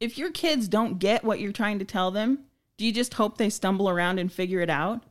if 0.00 0.18
your 0.18 0.30
kids 0.30 0.66
don't 0.68 0.98
get 0.98 1.24
what 1.24 1.40
you're 1.40 1.52
trying 1.52 1.78
to 1.78 1.84
tell 1.84 2.10
them 2.10 2.40
do 2.76 2.84
you 2.84 2.92
just 2.92 3.14
hope 3.14 3.38
they 3.38 3.50
stumble 3.50 3.88
around 3.88 4.18
and 4.18 4.32
figure 4.32 4.60
it 4.60 4.70
out 4.70 5.02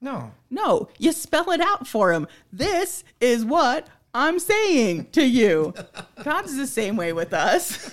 No, 0.00 0.32
No, 0.50 0.88
you 0.98 1.12
spell 1.12 1.50
it 1.50 1.60
out 1.60 1.86
for 1.86 2.12
them. 2.12 2.26
This 2.52 3.04
is 3.20 3.44
what 3.44 3.88
I'm 4.14 4.38
saying 4.38 5.08
to 5.12 5.22
you, 5.26 5.74
God's 6.24 6.56
the 6.56 6.66
same 6.66 6.96
way 6.96 7.12
with 7.12 7.32
us. 7.34 7.90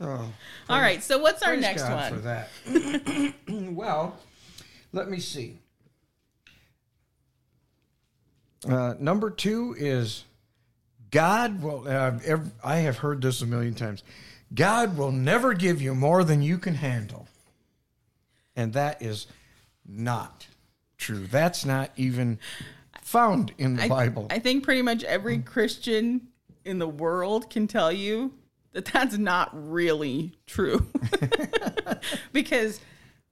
Oh, 0.00 0.28
All 0.68 0.80
right, 0.80 1.02
so 1.02 1.18
what's 1.18 1.42
our 1.42 1.56
next 1.56 1.82
God 1.82 2.12
one? 2.12 2.20
for 2.20 2.26
that. 2.28 3.34
well, 3.72 4.16
let 4.92 5.10
me 5.10 5.18
see. 5.20 5.58
Uh, 8.68 8.94
number 8.98 9.30
two 9.30 9.74
is 9.78 10.24
God 11.10 11.62
will. 11.62 11.86
Uh, 11.86 12.18
ev 12.24 12.50
I 12.62 12.76
have 12.78 12.98
heard 12.98 13.22
this 13.22 13.42
a 13.42 13.46
million 13.46 13.74
times. 13.74 14.02
God 14.54 14.96
will 14.96 15.12
never 15.12 15.54
give 15.54 15.80
you 15.80 15.94
more 15.94 16.24
than 16.24 16.42
you 16.42 16.58
can 16.58 16.74
handle, 16.74 17.26
and 18.54 18.72
that 18.74 19.02
is 19.02 19.26
not 19.86 20.46
true. 20.98 21.26
That's 21.26 21.64
not 21.64 21.90
even 21.96 22.38
found 23.00 23.52
in 23.58 23.76
the 23.76 23.84
I, 23.84 23.88
Bible. 23.88 24.26
I 24.30 24.38
think 24.38 24.64
pretty 24.64 24.82
much 24.82 25.02
every. 25.04 25.38
Christian 25.38 26.28
in 26.64 26.78
the 26.78 26.88
world 26.88 27.50
can 27.50 27.66
tell 27.66 27.90
you 27.90 28.32
that 28.72 28.86
that's 28.86 29.18
not 29.18 29.50
really 29.52 30.32
true. 30.46 30.86
because 32.32 32.80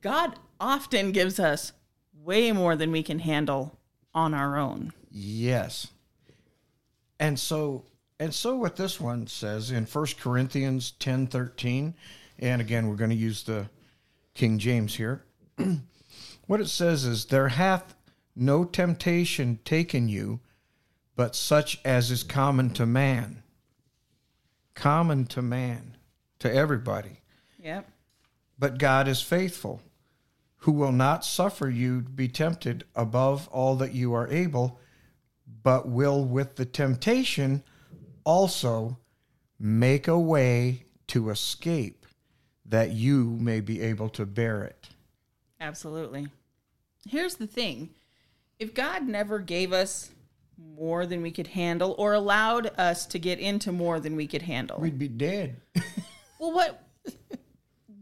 God 0.02 0.38
often 0.58 1.12
gives 1.12 1.38
us 1.38 1.72
way 2.14 2.52
more 2.52 2.76
than 2.76 2.92
we 2.92 3.02
can 3.02 3.20
handle 3.20 3.78
on 4.14 4.34
our 4.34 4.58
own. 4.58 4.92
Yes. 5.10 5.88
And 7.18 7.38
so 7.38 7.84
and 8.18 8.34
so 8.34 8.54
what 8.54 8.76
this 8.76 9.00
one 9.00 9.26
says 9.26 9.70
in 9.70 9.84
1 9.86 10.06
Corinthians 10.20 10.92
10:13 11.00 11.94
and 12.38 12.60
again 12.60 12.88
we're 12.88 12.96
going 12.96 13.10
to 13.10 13.16
use 13.16 13.42
the 13.42 13.68
King 14.34 14.58
James 14.58 14.94
here. 14.94 15.24
what 16.46 16.60
it 16.60 16.68
says 16.68 17.04
is 17.04 17.26
there 17.26 17.48
hath 17.48 17.94
no 18.36 18.64
temptation 18.64 19.58
taken 19.64 20.08
you 20.08 20.40
but 21.20 21.36
such 21.36 21.78
as 21.84 22.10
is 22.10 22.22
common 22.22 22.70
to 22.70 22.86
man. 22.86 23.42
Common 24.74 25.26
to 25.26 25.42
man, 25.42 25.98
to 26.38 26.50
everybody. 26.50 27.20
Yep. 27.62 27.90
But 28.58 28.78
God 28.78 29.06
is 29.06 29.20
faithful, 29.20 29.82
who 30.58 30.72
will 30.72 30.92
not 30.92 31.24
suffer 31.24 31.68
you 31.68 32.00
to 32.00 32.08
be 32.08 32.28
tempted 32.28 32.84
above 32.94 33.48
all 33.48 33.76
that 33.76 33.94
you 33.94 34.14
are 34.14 34.28
able, 34.28 34.80
but 35.62 35.88
will 35.88 36.24
with 36.24 36.56
the 36.56 36.64
temptation 36.64 37.62
also 38.24 38.98
make 39.58 40.08
a 40.08 40.18
way 40.18 40.84
to 41.08 41.30
escape, 41.30 42.06
that 42.64 42.92
you 42.92 43.36
may 43.40 43.60
be 43.60 43.80
able 43.80 44.08
to 44.08 44.24
bear 44.24 44.62
it. 44.62 44.88
Absolutely. 45.60 46.28
Here's 47.08 47.34
the 47.34 47.46
thing 47.46 47.90
if 48.58 48.74
God 48.74 49.06
never 49.06 49.38
gave 49.38 49.72
us 49.72 50.10
more 50.76 51.06
than 51.06 51.22
we 51.22 51.30
could 51.30 51.48
handle 51.48 51.94
or 51.98 52.12
allowed 52.12 52.66
us 52.78 53.06
to 53.06 53.18
get 53.18 53.38
into 53.38 53.72
more 53.72 53.98
than 53.98 54.16
we 54.16 54.26
could 54.26 54.42
handle, 54.42 54.78
We'd 54.80 54.98
be 54.98 55.08
dead. 55.08 55.56
well, 56.38 56.52
what. 56.52 56.86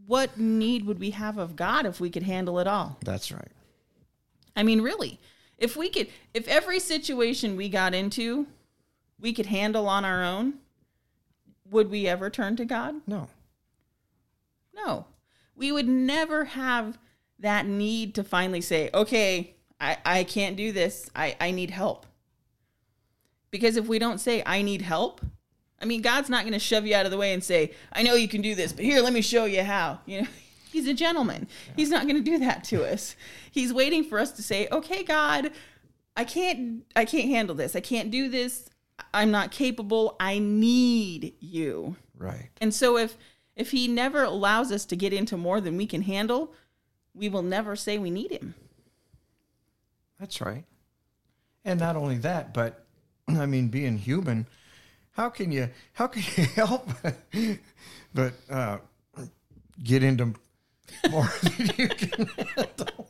What 0.06 0.38
need 0.38 0.86
would 0.86 0.98
we 0.98 1.10
have 1.10 1.36
of 1.36 1.54
God 1.54 1.84
if 1.84 2.00
we 2.00 2.08
could 2.08 2.22
handle 2.22 2.58
it 2.60 2.66
all? 2.66 2.98
That's 3.04 3.30
right. 3.30 3.52
I 4.56 4.62
mean, 4.62 4.80
really, 4.80 5.20
if 5.58 5.76
we 5.76 5.88
could, 5.88 6.08
if 6.32 6.46
every 6.48 6.78
situation 6.78 7.56
we 7.56 7.68
got 7.68 7.94
into, 7.94 8.46
we 9.20 9.32
could 9.32 9.46
handle 9.46 9.88
on 9.88 10.04
our 10.04 10.22
own, 10.22 10.54
would 11.70 11.90
we 11.90 12.06
ever 12.06 12.30
turn 12.30 12.56
to 12.56 12.64
God? 12.64 12.94
No. 13.06 13.28
No. 14.74 15.06
We 15.56 15.72
would 15.72 15.88
never 15.88 16.44
have 16.44 16.98
that 17.40 17.66
need 17.66 18.14
to 18.14 18.24
finally 18.24 18.60
say, 18.60 18.90
okay, 18.94 19.54
I, 19.80 19.96
I 20.04 20.24
can't 20.24 20.56
do 20.56 20.72
this. 20.72 21.10
I, 21.14 21.36
I 21.40 21.50
need 21.50 21.70
help. 21.70 22.06
Because 23.50 23.76
if 23.76 23.86
we 23.86 23.98
don't 23.98 24.18
say, 24.18 24.42
I 24.44 24.62
need 24.62 24.82
help, 24.82 25.20
I 25.80 25.84
mean, 25.84 26.02
God's 26.02 26.28
not 26.28 26.42
going 26.42 26.52
to 26.52 26.58
shove 26.58 26.86
you 26.86 26.94
out 26.94 27.06
of 27.06 27.10
the 27.10 27.18
way 27.18 27.32
and 27.32 27.42
say, 27.42 27.72
I 27.92 28.02
know 28.02 28.14
you 28.14 28.28
can 28.28 28.42
do 28.42 28.54
this, 28.54 28.72
but 28.72 28.84
here, 28.84 29.00
let 29.00 29.12
me 29.12 29.22
show 29.22 29.44
you 29.44 29.62
how. 29.62 30.00
You 30.06 30.22
know, 30.22 30.28
he's 30.78 30.88
a 30.88 30.94
gentleman. 30.94 31.48
He's 31.76 31.90
not 31.90 32.04
going 32.04 32.22
to 32.22 32.30
do 32.30 32.38
that 32.38 32.64
to 32.64 32.84
us. 32.84 33.16
He's 33.50 33.72
waiting 33.72 34.04
for 34.04 34.18
us 34.18 34.32
to 34.32 34.42
say, 34.42 34.68
okay, 34.70 35.02
God, 35.02 35.50
I 36.16 36.24
can't, 36.24 36.84
I 36.94 37.04
can't 37.04 37.28
handle 37.28 37.56
this. 37.56 37.74
I 37.74 37.80
can't 37.80 38.10
do 38.10 38.28
this. 38.28 38.68
I'm 39.12 39.30
not 39.30 39.50
capable. 39.50 40.16
I 40.20 40.38
need 40.38 41.34
you. 41.40 41.96
Right. 42.16 42.50
And 42.60 42.72
so 42.72 42.96
if 42.96 43.16
if 43.56 43.72
he 43.72 43.88
never 43.88 44.22
allows 44.22 44.70
us 44.70 44.84
to 44.84 44.94
get 44.94 45.12
into 45.12 45.36
more 45.36 45.60
than 45.60 45.76
we 45.76 45.86
can 45.86 46.02
handle, 46.02 46.54
we 47.12 47.28
will 47.28 47.42
never 47.42 47.74
say 47.74 47.98
we 47.98 48.10
need 48.10 48.30
him. 48.30 48.54
That's 50.20 50.40
right. 50.40 50.64
And 51.64 51.80
not 51.80 51.96
only 51.96 52.18
that, 52.18 52.54
but 52.54 52.84
I 53.28 53.46
mean, 53.46 53.66
being 53.66 53.98
human, 53.98 54.46
how 55.10 55.28
can 55.28 55.50
you 55.50 55.70
how 55.92 56.06
can 56.06 56.22
you 56.36 56.44
help 56.54 56.88
but 58.14 58.32
uh, 58.48 58.78
get 59.82 60.04
into 60.04 60.34
more 61.10 61.28
than 61.42 61.70
you 61.76 61.88
can 61.88 62.26
handle? 62.56 63.08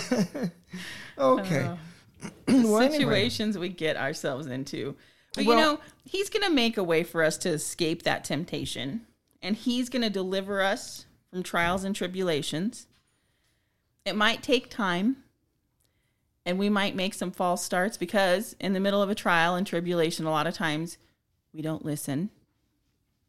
okay. 1.18 1.60
Uh, 1.64 1.76
well, 2.48 2.78
anyway, 2.78 2.90
Situations 2.98 3.58
we 3.58 3.68
get 3.68 3.96
ourselves 3.96 4.46
into. 4.46 4.96
But 5.34 5.44
Well- 5.44 5.56
you 5.58 5.62
know, 5.64 5.80
he's 6.04 6.30
going 6.30 6.44
to 6.44 6.50
make 6.50 6.76
a 6.76 6.84
way 6.84 7.02
for 7.04 7.22
us 7.22 7.36
to 7.38 7.50
escape 7.50 8.02
that 8.02 8.24
temptation, 8.24 9.02
and 9.42 9.56
he's 9.56 9.88
going 9.88 10.02
to 10.02 10.10
deliver 10.10 10.62
us 10.62 11.06
from 11.30 11.42
trials 11.42 11.84
and 11.84 11.94
tribulations. 11.94 12.86
It 14.04 14.16
might 14.16 14.42
take 14.42 14.70
time, 14.70 15.18
and 16.46 16.58
we 16.58 16.70
might 16.70 16.96
make 16.96 17.12
some 17.14 17.30
false 17.30 17.62
starts 17.62 17.96
because 17.98 18.56
in 18.58 18.72
the 18.72 18.80
middle 18.80 19.02
of 19.02 19.10
a 19.10 19.14
trial 19.14 19.54
and 19.54 19.66
tribulation, 19.66 20.24
a 20.24 20.30
lot 20.30 20.46
of 20.46 20.54
times 20.54 20.96
we 21.52 21.60
don't 21.62 21.84
listen. 21.84 22.30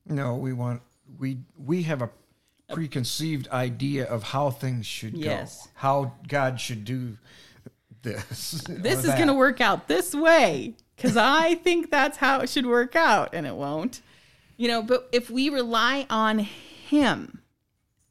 no, 0.05 0.35
we 0.35 0.53
want 0.53 0.81
we 1.17 1.39
we 1.57 1.83
have 1.83 2.01
a 2.01 2.09
preconceived 2.73 3.47
idea 3.49 4.05
of 4.05 4.23
how 4.23 4.51
things 4.51 4.85
should 4.85 5.15
Yes. 5.15 5.65
go, 5.65 5.71
how 5.75 6.13
God 6.27 6.59
should 6.61 6.85
do 6.85 7.17
this. 8.01 8.63
this 8.69 9.03
is 9.03 9.13
going 9.15 9.27
to 9.27 9.33
work 9.33 9.59
out 9.59 9.87
this 9.87 10.13
way 10.13 10.75
because 10.95 11.17
I 11.17 11.55
think 11.55 11.89
that's 11.89 12.17
how 12.17 12.41
it 12.41 12.49
should 12.49 12.65
work 12.65 12.95
out, 12.95 13.33
and 13.33 13.47
it 13.47 13.55
won't. 13.55 14.01
You 14.57 14.67
know, 14.67 14.81
but 14.81 15.07
if 15.11 15.29
we 15.29 15.49
rely 15.49 16.05
on 16.09 16.39
Him 16.39 17.41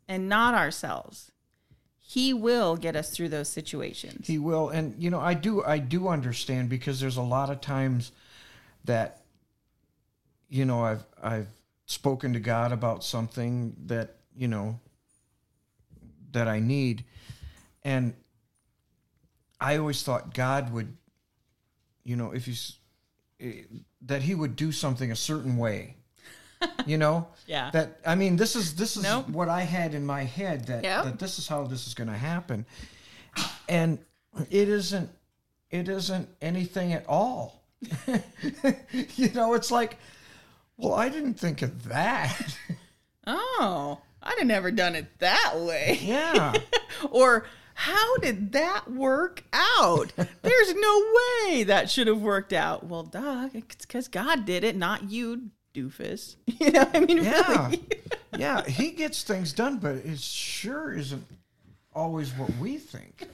and 0.09 0.28
not 0.28 0.55
ourselves, 0.55 1.31
He 1.99 2.33
will 2.33 2.76
get 2.76 2.97
us 2.97 3.11
through 3.11 3.28
those 3.28 3.49
situations. 3.49 4.26
He 4.26 4.38
will, 4.38 4.71
and 4.71 4.95
you 5.00 5.11
know, 5.11 5.21
I 5.21 5.35
do, 5.35 5.62
I 5.62 5.78
do 5.78 6.09
understand 6.09 6.69
because 6.71 7.00
there's 7.00 7.19
a 7.19 7.23
lot 7.23 7.50
of 7.50 7.61
times 7.61 8.12
that, 8.85 9.21
you 10.49 10.64
know, 10.64 10.83
I've 10.83 11.05
I've 11.23 11.49
spoken 11.88 12.35
to 12.35 12.38
God 12.40 12.71
about 12.71 13.02
something 13.02 13.75
that 13.87 14.16
you 14.37 14.47
know 14.47 14.78
that 16.33 16.47
I 16.47 16.61
need, 16.61 17.04
and 17.83 18.14
I 19.61 19.78
always 19.78 20.02
thought 20.02 20.35
God 20.35 20.73
would, 20.73 20.97
you 22.04 22.14
know, 22.14 22.30
if 22.33 22.45
he's 22.47 22.76
eh, 23.40 23.62
that 24.02 24.23
he 24.23 24.35
would 24.35 24.54
do 24.54 24.71
something 24.71 25.11
a 25.11 25.16
certain 25.16 25.57
way. 25.57 25.97
You 26.87 26.99
know, 26.99 27.28
Yeah. 27.47 27.71
That 27.71 28.00
I 28.07 28.14
mean, 28.16 28.37
this 28.37 28.54
is 28.54 28.75
this 28.75 28.97
is 28.97 29.04
Nope. 29.04 29.28
what 29.30 29.49
I 29.49 29.62
had 29.62 29.95
in 29.95 30.04
my 30.04 30.25
head 30.25 30.66
that 30.66 30.85
Yep. 30.85 31.04
that 31.04 31.18
this 31.18 31.38
is 31.38 31.49
how 31.49 31.64
this 31.64 31.87
is 31.87 31.95
going 31.95 32.09
to 32.09 32.16
happen, 32.18 32.66
and 33.68 33.99
it 34.50 34.68
isn't 34.68 35.09
it 35.71 35.88
isn't 35.88 36.28
anything 36.42 36.92
at 36.92 37.07
all. 37.09 37.62
you 39.16 39.30
know, 39.35 39.54
it's 39.54 39.71
like, 39.71 39.99
well, 40.78 40.94
I 40.94 41.08
didn't 41.11 41.35
think 41.35 41.61
of 41.62 41.85
that. 41.88 42.56
Oh, 43.30 44.00
I'd 44.23 44.38
have 44.38 44.47
never 44.47 44.70
done 44.70 44.94
it 44.97 45.18
that 45.18 45.52
way. 45.56 45.99
yeah, 46.00 46.54
or 47.11 47.44
how 47.75 48.16
did 48.18 48.52
that 48.52 48.90
work 48.90 49.44
out? 49.52 50.14
There's 50.16 50.75
no 50.75 51.04
way 51.47 51.64
that 51.64 51.90
should 51.90 52.06
have 52.06 52.23
worked 52.23 52.54
out. 52.54 52.87
Well, 52.87 53.02
duh, 53.02 53.50
it's 53.52 53.85
because 53.85 54.08
God 54.08 54.47
did 54.47 54.64
it, 54.64 54.76
not 54.76 55.11
you, 55.11 55.50
doofus. 55.75 56.37
You 56.58 56.70
know, 56.73 56.88
I 56.94 57.00
mean, 57.00 57.23
yeah, 57.23 57.66
really. 57.68 57.87
yeah. 58.38 58.64
He 58.64 58.92
gets 58.92 59.23
things 59.25 59.52
done, 59.52 59.76
but 59.76 59.97
it 59.97 60.18
sure 60.18 60.94
isn't 60.94 61.26
always 61.94 62.30
what 62.32 62.49
we 62.58 62.78
think 62.78 63.26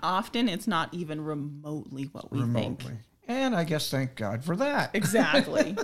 Often 0.00 0.48
it's 0.48 0.66
not 0.66 0.92
even 0.92 1.20
remotely 1.22 2.04
what 2.12 2.32
we 2.32 2.40
remotely. 2.40 2.84
think. 2.84 3.00
And 3.28 3.54
I 3.54 3.62
guess 3.62 3.88
thank 3.90 4.16
God 4.16 4.42
for 4.44 4.56
that, 4.56 4.90
Exactly. 4.94 5.76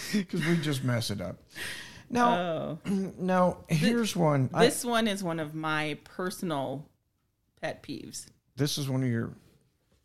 because 0.12 0.44
we 0.44 0.56
just 0.56 0.84
mess 0.84 1.10
it 1.10 1.20
up. 1.20 1.36
Now, 2.10 2.34
oh. 2.34 2.78
now 3.18 3.58
here's 3.68 4.16
one. 4.16 4.50
I, 4.54 4.66
This 4.66 4.84
one 4.84 5.08
is 5.08 5.22
one 5.22 5.40
of 5.40 5.54
my 5.54 5.98
personal 6.04 6.86
pet 7.60 7.82
peeves. 7.82 8.26
this 8.56 8.78
is 8.78 8.88
one 8.88 9.02
of 9.02 9.08
your 9.08 9.30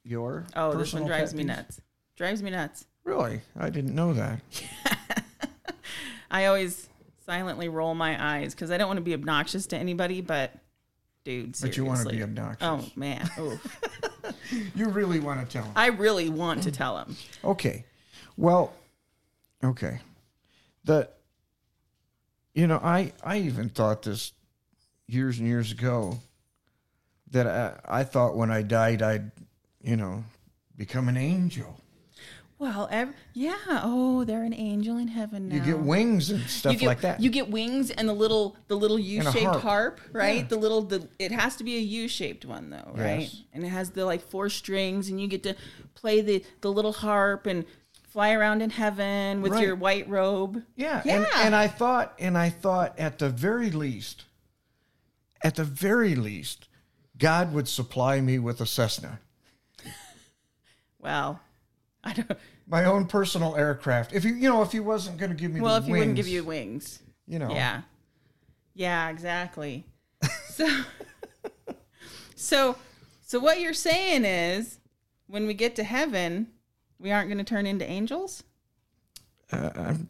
your. 0.03 0.45
Oh, 0.55 0.77
this 0.77 0.93
one 0.93 1.05
drives 1.05 1.33
me 1.33 1.43
peeves? 1.43 1.47
nuts. 1.47 1.81
Drives 2.15 2.43
me 2.43 2.51
nuts. 2.51 2.85
Really, 3.03 3.41
I 3.57 3.69
didn't 3.69 3.95
know 3.95 4.13
that. 4.13 4.39
I 6.31 6.45
always 6.45 6.89
silently 7.25 7.69
roll 7.69 7.95
my 7.95 8.37
eyes 8.37 8.53
because 8.53 8.71
I 8.71 8.77
don't 8.77 8.87
want 8.87 8.97
to 8.97 9.03
be 9.03 9.13
obnoxious 9.13 9.67
to 9.67 9.77
anybody, 9.77 10.21
but 10.21 10.51
dude, 11.23 11.55
seriously. 11.55 11.69
But 11.69 11.77
you 11.77 11.85
want 11.85 12.07
to 12.07 12.15
be 12.15 12.21
oh, 12.21 12.25
obnoxious. 12.25 12.67
Oh 12.67 12.99
man. 12.99 13.29
Oof. 13.39 13.81
You 14.75 14.89
really 14.89 15.19
want 15.19 15.47
to 15.47 15.51
tell 15.51 15.63
him? 15.65 15.73
I 15.75 15.87
really 15.87 16.29
want 16.29 16.63
to 16.63 16.71
tell 16.71 16.97
him. 16.97 17.15
Okay. 17.43 17.85
Well, 18.37 18.73
okay. 19.63 19.99
The 20.83 21.09
you 22.53 22.67
know, 22.67 22.79
I 22.83 23.13
I 23.23 23.39
even 23.39 23.69
thought 23.69 24.03
this 24.03 24.33
years 25.07 25.39
and 25.39 25.47
years 25.47 25.71
ago 25.71 26.19
that 27.31 27.47
I, 27.47 27.99
I 28.01 28.03
thought 28.03 28.35
when 28.35 28.51
I 28.51 28.61
died 28.61 29.01
I'd, 29.01 29.31
you 29.81 29.95
know, 29.95 30.23
become 30.75 31.09
an 31.09 31.17
angel. 31.17 31.79
Well, 32.63 32.87
ev- 32.91 33.13
yeah. 33.33 33.57
Oh, 33.67 34.23
they're 34.23 34.43
an 34.43 34.53
angel 34.53 34.97
in 34.97 35.09
heaven 35.09 35.49
now. 35.49 35.55
You 35.55 35.61
get 35.61 35.79
wings 35.79 36.29
and 36.29 36.41
stuff 36.43 36.77
get, 36.77 36.85
like 36.85 37.01
that. 37.01 37.19
You 37.19 37.29
get 37.29 37.49
wings 37.49 37.91
and 37.91 38.07
the 38.07 38.13
little 38.13 38.55
the 38.69 38.75
little 38.75 38.97
U-shaped 38.97 39.43
harp. 39.43 39.61
harp. 39.61 40.01
right? 40.13 40.43
Yeah. 40.43 40.47
The 40.47 40.55
little 40.55 40.81
the 40.83 41.09
it 41.19 41.33
has 41.33 41.57
to 41.57 41.65
be 41.65 41.75
a 41.75 41.81
U-shaped 41.81 42.45
one 42.45 42.69
though, 42.69 42.93
right? 42.95 43.21
Yes. 43.21 43.41
And 43.53 43.65
it 43.65 43.67
has 43.67 43.89
the 43.89 44.05
like 44.05 44.21
four 44.21 44.49
strings 44.49 45.09
and 45.09 45.19
you 45.19 45.27
get 45.27 45.43
to 45.43 45.55
play 45.93 46.21
the 46.21 46.45
the 46.61 46.71
little 46.71 46.93
harp 46.93 47.47
and 47.47 47.65
fly 48.13 48.31
around 48.31 48.61
in 48.61 48.69
heaven 48.69 49.41
with 49.41 49.53
Right. 49.53 49.65
your 49.65 49.75
white 49.75 50.07
robe. 50.07 50.61
Yeah, 50.75 51.01
Yeah. 51.03 51.15
And, 51.17 51.27
and 51.37 51.55
I 51.55 51.67
thought, 51.67 52.13
and 52.19 52.37
I 52.37 52.51
thought, 52.51 52.97
at 52.99 53.17
the 53.17 53.27
very 53.29 53.71
least, 53.71 54.25
at 55.43 55.55
the 55.55 55.63
very 55.63 56.13
least, 56.13 56.67
God 57.17 57.51
would 57.53 57.67
supply 57.67 58.21
me 58.21 58.37
with 58.37 58.61
a 58.61 58.67
Cessna, 58.67 59.19
Well, 60.99 61.39
I 62.03 62.13
don't 62.13 62.31
my 62.67 62.85
own 62.85 63.07
personal 63.07 63.55
aircraft. 63.57 64.13
If 64.13 64.23
you, 64.23 64.33
you 64.35 64.47
know, 64.47 64.61
if 64.61 64.71
he 64.71 64.79
wasn't 64.79 65.17
going 65.17 65.31
to 65.31 65.35
give 65.35 65.51
me, 65.51 65.59
Well, 65.59 65.75
if 65.77 65.85
he 65.85 65.91
wouldn't 65.91 66.15
give 66.15 66.25
wings, 66.25 66.33
you 66.33 66.43
wings. 66.43 66.99
you 67.27 67.39
know, 67.39 67.49
Yeah. 67.51 67.81
Yeah, 68.75 69.09
exactly. 69.09 69.85
So 70.49 70.67
So 72.35 72.75
so 73.25 73.39
what 73.39 73.59
you're 73.59 73.73
saying 73.73 74.23
is 74.25 74.77
when 75.27 75.47
we 75.47 75.53
get 75.55 75.75
to 75.77 75.83
heaven, 75.83 76.47
we 77.03 77.11
aren't 77.11 77.27
going 77.27 77.37
to 77.37 77.43
turn 77.43 77.65
into 77.67 77.87
angels? 77.87 78.43
uh, 79.51 79.69
I'm 79.75 80.09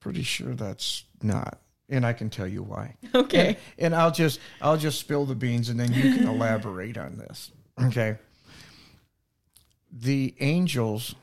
pretty 0.00 0.22
sure 0.22 0.54
that's 0.54 1.04
not, 1.22 1.58
and 1.88 2.06
I 2.06 2.12
can 2.12 2.30
tell 2.30 2.46
you 2.46 2.62
why. 2.62 2.96
Okay. 3.14 3.58
And, 3.78 3.86
and 3.86 3.94
I'll 3.94 4.10
just, 4.10 4.40
I'll 4.60 4.76
just 4.76 4.98
spill 4.98 5.24
the 5.24 5.34
beans, 5.34 5.68
and 5.68 5.78
then 5.78 5.92
you 5.92 6.02
can 6.02 6.26
elaborate 6.28 6.96
on 6.96 7.16
this. 7.18 7.50
Okay. 7.80 8.16
The 9.92 10.34
angels, 10.40 11.14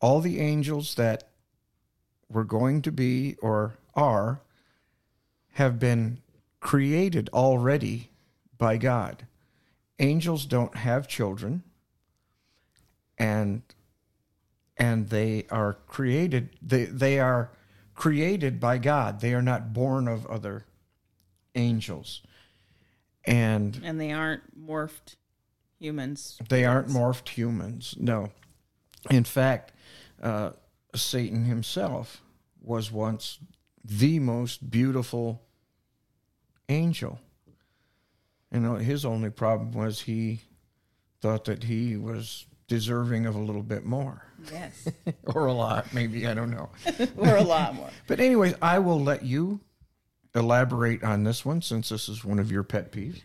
all 0.00 0.20
the 0.20 0.40
angels 0.40 0.94
that 0.96 1.28
were 2.28 2.44
going 2.44 2.82
to 2.82 2.92
be 2.92 3.36
or 3.40 3.76
are, 3.94 4.40
have 5.52 5.78
been 5.78 6.18
created 6.60 7.30
already 7.32 8.10
by 8.58 8.76
God. 8.76 9.26
Angels 9.98 10.44
don't 10.44 10.76
have 10.76 11.06
children, 11.08 11.62
and 13.24 13.62
and 14.76 15.08
they 15.08 15.46
are 15.50 15.74
created. 15.86 16.50
They 16.60 16.84
they 16.84 17.18
are 17.18 17.50
created 17.94 18.60
by 18.60 18.78
God. 18.78 19.20
They 19.20 19.34
are 19.34 19.42
not 19.42 19.72
born 19.72 20.08
of 20.08 20.26
other 20.26 20.66
angels, 21.54 22.22
and 23.24 23.80
And 23.84 24.00
they 24.00 24.12
aren't 24.12 24.58
morphed 24.58 25.16
humans. 25.78 26.38
they 26.48 26.64
aren't 26.64 26.88
morphed 26.88 27.30
humans. 27.30 27.94
No, 27.98 28.30
in 29.10 29.24
fact, 29.24 29.72
uh, 30.22 30.50
Satan 30.94 31.44
himself 31.44 32.20
was 32.60 32.90
once 32.90 33.38
the 33.84 34.18
most 34.18 34.70
beautiful 34.70 35.42
angel. 36.68 37.20
You 38.52 38.60
know, 38.60 38.76
his 38.76 39.04
only 39.04 39.30
problem 39.30 39.72
was 39.72 40.02
he 40.02 40.42
thought 41.20 41.44
that 41.44 41.64
he 41.64 41.96
was 41.96 42.46
deserving 42.66 43.26
of 43.26 43.34
a 43.34 43.38
little 43.40 43.62
bit 43.62 43.84
more, 43.84 44.22
Yes. 44.52 44.88
or 45.24 45.46
a 45.46 45.52
lot, 45.52 45.92
maybe 45.92 46.26
I 46.26 46.34
don't 46.34 46.50
know. 46.50 46.70
or 47.16 47.36
a 47.36 47.42
lot 47.42 47.74
more. 47.74 47.90
But 48.06 48.20
anyways, 48.20 48.54
I 48.62 48.78
will 48.78 49.00
let 49.00 49.24
you 49.24 49.60
elaborate 50.34 51.02
on 51.04 51.24
this 51.24 51.44
one 51.44 51.62
since 51.62 51.88
this 51.90 52.08
is 52.08 52.24
one 52.24 52.38
of 52.38 52.50
your 52.50 52.62
pet 52.62 52.90
peeves. 52.92 53.22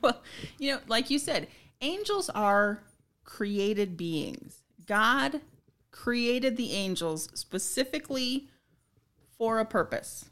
well, 0.00 0.22
you 0.58 0.72
know, 0.72 0.80
like 0.88 1.10
you 1.10 1.18
said, 1.18 1.48
angels 1.80 2.28
are 2.30 2.82
created 3.24 3.96
beings. 3.96 4.62
God 4.86 5.40
created 5.90 6.56
the 6.56 6.72
angels 6.72 7.28
specifically 7.34 8.48
for 9.36 9.58
a 9.58 9.64
purpose. 9.64 10.30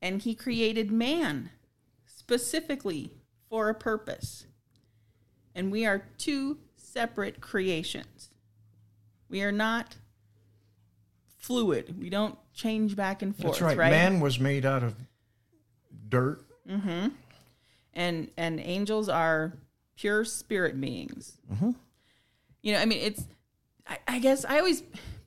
And 0.00 0.22
he 0.22 0.34
created 0.34 0.90
man 0.90 1.50
specifically 2.06 3.12
for 3.48 3.68
a 3.68 3.74
purpose. 3.74 4.46
And 5.54 5.70
we 5.70 5.84
are 5.84 6.04
two 6.18 6.58
separate 6.92 7.40
creations. 7.40 8.30
We 9.28 9.42
are 9.42 9.52
not 9.52 9.96
fluid. 11.38 11.98
We 11.98 12.10
don't 12.10 12.36
change 12.54 12.94
back 12.96 13.22
and 13.22 13.34
forth, 13.34 13.58
That's 13.58 13.76
right. 13.76 13.90
Man 13.90 14.20
was 14.20 14.38
made 14.38 14.66
out 14.66 14.82
of 14.82 14.94
dirt. 16.08 16.42
Mm-hmm. 16.68 17.08
and 17.92 18.30
and 18.36 18.60
angels 18.60 19.08
are 19.08 19.54
pure 19.96 20.24
spirit 20.24 20.80
beings. 20.80 21.38
Mm-hmm. 21.52 21.70
You 22.62 22.72
know, 22.72 22.78
I 22.78 22.84
mean, 22.84 23.00
it's. 23.02 23.24
I, 23.86 23.98
I 24.06 24.18
guess 24.20 24.44
I 24.44 24.58
always 24.58 24.84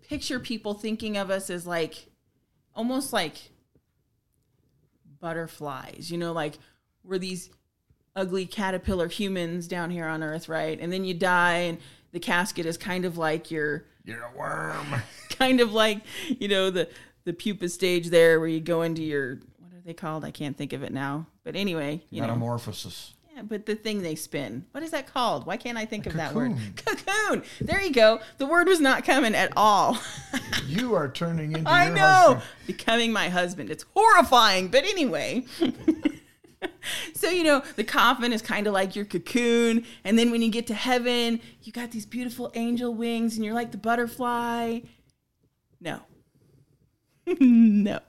picture 0.08 0.39
people 0.39 0.73
thinking 0.73 1.17
of 1.17 1.30
us 1.30 1.49
as 1.49 1.67
like, 1.67 2.06
almost 2.73 3.12
like 3.12 3.36
butterflies. 5.19 6.10
You 6.10 6.17
know, 6.17 6.32
like 6.32 6.58
we're 7.04 7.17
these 7.17 7.49
ugly 8.15 8.45
caterpillar 8.45 9.08
humans 9.08 9.67
down 9.67 9.89
here 9.91 10.08
on 10.08 10.23
Earth, 10.23 10.47
right? 10.49 10.80
And 10.80 10.91
then 10.91 11.04
you 11.06 11.13
die, 11.13 11.58
and 11.58 11.78
the 12.12 12.19
casket 12.19 12.65
is 12.65 12.78
kind 12.78 13.06
of 13.06 13.17
like 13.17 13.51
your 13.51 13.86
You're 14.06 14.23
a 14.23 14.38
worm. 14.38 14.88
kind 15.32 15.60
of 15.60 15.73
like 15.73 16.01
you 16.28 16.47
know 16.47 16.69
the 16.69 16.88
the 17.25 17.34
pupa 17.34 17.67
stage 17.69 18.10
there 18.10 18.39
where 18.39 18.47
you 18.47 18.62
go 18.62 18.82
into 18.84 19.04
your 19.04 19.36
what 19.60 19.73
are 19.73 19.82
they 19.86 19.93
called? 19.93 20.23
I 20.23 20.32
can't 20.32 20.58
think 20.58 20.73
of 20.73 20.84
it 20.84 20.93
now. 20.93 21.28
But 21.43 21.56
anyway 21.56 22.04
you 22.10 22.21
know. 22.21 22.28
Metamorphosis. 22.28 23.13
yeah, 23.36 23.41
but 23.41 23.65
the 23.65 23.75
thing 23.75 24.01
they 24.01 24.15
spin. 24.15 24.65
What 24.71 24.84
is 24.84 24.91
that 24.91 25.08
called? 25.12 25.45
Why 25.45 25.58
can't 25.58 25.78
i 25.78 25.86
think 25.86 26.06
of 26.06 26.13
that 26.13 26.34
word? 26.34 26.56
cocoon. 26.78 26.97
cocoon! 27.06 27.43
There 27.62 27.82
you 27.82 27.91
go. 27.91 28.19
The 28.38 28.45
word 28.45 28.67
was 28.67 28.80
not 28.80 29.04
coming 29.06 29.36
at 29.36 29.51
all. 29.58 29.97
You 30.67 30.95
are 30.95 31.08
turning 31.10 31.51
into 31.51 31.69
i 31.69 31.86
your 31.86 31.95
know! 31.95 32.01
husband. 32.01 32.43
becoming 32.65 33.12
my 33.13 33.30
husband. 33.30 33.69
It's 33.69 33.86
horrifying 33.93 34.69
but 34.69 34.84
anyway 34.84 35.45
So, 37.25 37.31
you 37.31 37.43
know, 37.43 37.63
the 37.75 37.83
coffin 37.83 38.31
is 38.31 38.43
kind 38.43 38.67
of 38.67 38.73
like 38.73 38.95
your 38.95 39.03
cocoon. 39.03 39.83
And 40.03 40.19
then 40.19 40.29
when 40.29 40.43
you 40.43 40.51
get 40.51 40.67
to 40.67 40.75
heaven, 40.75 41.41
you 41.63 41.71
got 41.71 41.89
these 41.89 42.05
beautiful 42.05 42.51
angel 42.53 42.93
wings 42.93 43.35
and 43.35 43.43
you're 43.43 43.55
like 43.55 43.71
the 43.71 43.79
butterfly. 43.79 44.81
No. 45.81 46.01
no. 47.39 47.99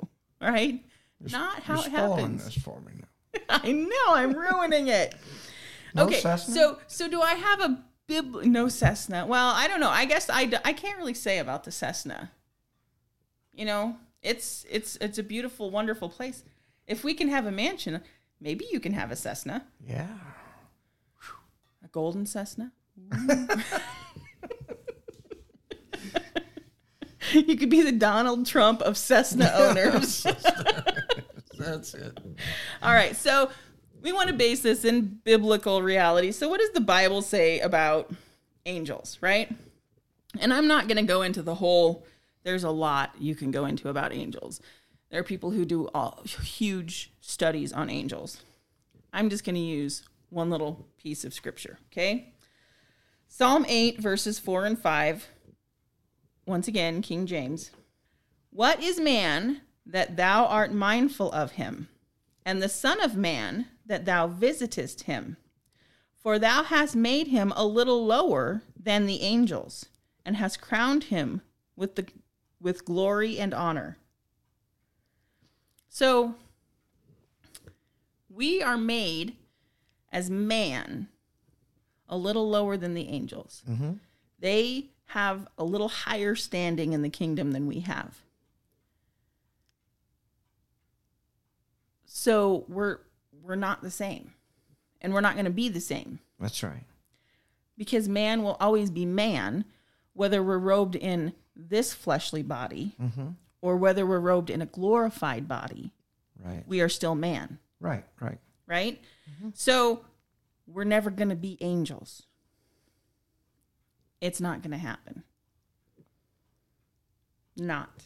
All 0.42 0.50
right? 0.50 0.85
Not 1.18 1.62
how 1.62 1.81
it 1.81 1.90
happens. 1.90 2.44
this 2.44 2.62
for 2.62 2.79
me 2.83 2.92
now. 3.00 3.40
I 3.64 3.72
know, 3.72 4.09
I'm 4.09 4.35
ruining 4.35 4.88
it. 4.88 5.14
No 5.94 6.05
okay. 6.05 6.20
Cessna? 6.20 6.55
So, 6.55 6.79
so 6.87 7.09
do 7.09 7.22
I 7.22 7.37
have 7.37 7.61
a 7.62 7.83
bib 8.07 8.44
no 8.44 8.68
Cessna? 8.68 9.24
Well, 9.24 9.50
I 9.55 9.66
don't 9.66 9.81
know. 9.81 9.88
I 9.88 10.05
guess 10.05 10.29
I 10.29 10.52
I 10.62 10.74
can't 10.74 10.98
really 10.98 11.14
say 11.14 11.38
about 11.38 11.64
the 11.64 11.70
Cessna. 11.70 12.33
You 13.55 13.64
know, 13.64 13.96
it's 14.20 14.66
it's 14.68 14.96
it's 14.96 15.16
a 15.16 15.22
beautiful, 15.22 15.70
wonderful 15.70 16.11
place. 16.11 16.44
If 16.87 17.02
we 17.02 17.14
can 17.14 17.29
have 17.29 17.46
a 17.46 17.50
mansion, 17.50 18.02
maybe 18.40 18.66
you 18.70 18.81
can 18.81 18.92
have 18.92 19.11
a 19.11 19.16
Cessna, 19.16 19.66
Yeah. 19.87 20.09
a 21.85 21.88
golden 21.88 22.27
Cessna. 22.27 22.72
you 27.33 27.57
could 27.57 27.70
be 27.70 27.83
the 27.83 27.92
Donald 27.92 28.46
Trump 28.46 28.81
of 28.83 28.96
Cessna 28.96 29.51
owners. 29.55 30.27
That's 31.59 31.94
it. 31.94 32.18
All 32.83 32.92
right, 32.92 33.16
so 33.16 33.51
we 34.03 34.12
want 34.12 34.29
to 34.29 34.35
base 34.35 34.61
this 34.61 34.85
in 34.85 35.20
biblical 35.25 35.83
reality. 35.83 36.33
So, 36.33 36.49
what 36.49 36.61
does 36.61 36.70
the 36.70 36.81
Bible 36.81 37.22
say 37.22 37.61
about 37.61 38.11
angels, 38.64 39.18
right? 39.20 39.51
And 40.38 40.53
I'm 40.53 40.68
not 40.68 40.87
going 40.87 40.99
to 40.99 41.03
go 41.03 41.22
into 41.22 41.42
the 41.42 41.55
whole, 41.55 42.05
there's 42.44 42.64
a 42.64 42.70
lot 42.70 43.14
you 43.18 43.35
can 43.35 43.51
go 43.51 43.64
into 43.64 43.88
about 43.88 44.12
angels. 44.12 44.61
There 45.11 45.21
are 45.21 45.25
people 45.25 45.51
who 45.51 45.64
do 45.64 45.88
all, 45.95 46.23
huge 46.42 47.12
studies 47.21 47.73
on 47.73 47.90
angels. 47.90 48.42
I'm 49.12 49.31
just 49.31 49.45
going 49.45 49.55
to 49.55 49.61
use 49.61 50.03
one 50.31 50.51
little 50.51 50.88
piece 50.99 51.25
of 51.25 51.33
scripture, 51.33 51.79
okay? 51.92 52.35
Psalm 53.29 53.64
8, 53.69 54.01
verses 54.01 54.38
4 54.38 54.66
and 54.66 54.79
5. 54.79 55.29
Once 56.47 56.69
again, 56.69 57.03
King 57.03 57.27
James. 57.27 57.71
What 58.51 58.83
is 58.83 58.99
man 59.01 59.62
that 59.85 60.16
thou 60.16 60.47
art 60.47 60.73
mindful 60.73 61.31
of 61.33 61.53
him, 61.53 61.88
and 62.45 62.62
the 62.62 62.69
Son 62.69 63.01
of 63.01 63.16
Man 63.16 63.66
that 63.85 64.05
thou 64.05 64.27
visitest 64.27 65.03
him? 65.03 65.37
For 66.16 66.38
thou 66.38 66.64
hast 66.64 66.97
made 66.97 67.29
him 67.29 67.53
a 67.55 67.66
little 67.66 68.05
lower 68.05 68.62
than 68.79 69.07
the 69.07 69.23
angels, 69.23 69.87
and 70.25 70.37
hast 70.37 70.61
crowned 70.61 71.05
him 71.05 71.42
with 71.77 71.95
the 71.95 72.07
with 72.61 72.85
glory 72.85 73.38
and 73.38 73.53
honor. 73.53 73.99
So 75.97 76.35
we 78.29 78.63
are 78.63 78.77
made 78.77 79.35
as 80.13 80.29
man 80.29 81.09
a 82.07 82.19
little 82.19 82.51
lower 82.51 82.77
than 82.77 82.93
the 82.93 83.09
angels. 83.09 83.63
Mm-hmm. 83.67 83.93
They 84.39 84.91
have 85.07 85.49
a 85.57 85.65
little 85.65 85.89
higher 85.89 86.35
standing 86.35 86.93
in 86.93 87.01
the 87.01 87.09
kingdom 87.09 87.53
than 87.53 87.67
we 87.67 87.81
have. 87.81 88.21
So 92.05 92.67
we're 92.69 92.99
we're 93.43 93.57
not 93.57 93.81
the 93.81 93.91
same. 93.91 94.35
And 95.01 95.15
we're 95.15 95.23
not 95.23 95.33
going 95.33 95.47
to 95.47 95.51
be 95.51 95.71
the 95.71 95.81
same 95.81 96.19
That's 96.39 96.63
right. 96.63 96.85
because 97.79 98.07
man 98.07 98.43
will 98.43 98.59
always 98.61 98.91
be 98.91 99.07
man, 99.07 99.65
whether 100.13 100.43
we're 100.43 100.59
robed 100.59 100.95
in 100.95 101.33
this 101.55 101.95
fleshly 101.95 102.43
body 102.43 102.95
mm-hmm. 103.01 103.29
Or 103.66 103.76
whether 103.76 104.07
we're 104.07 104.20
robed 104.20 104.48
in 104.48 104.62
a 104.62 104.66
glorified 104.66 105.48
body. 105.48 105.92
Right. 106.40 106.62
We 106.68 106.81
are 106.81 106.88
still 106.88 107.16
man, 107.16 107.59
Right. 107.81 108.05
Right. 108.20 108.38
right? 108.66 109.02
Mm-hmm. 109.29 109.48
So 109.55 110.05
we're 110.68 110.85
never 110.85 111.11
going 111.11 111.31
to 111.31 111.35
be 111.35 111.59
angels. 111.61 112.22
It's 114.20 114.40
not 114.40 114.62
going 114.62 114.70
to 114.70 114.79
happen. 114.79 115.24
Not. 117.57 118.05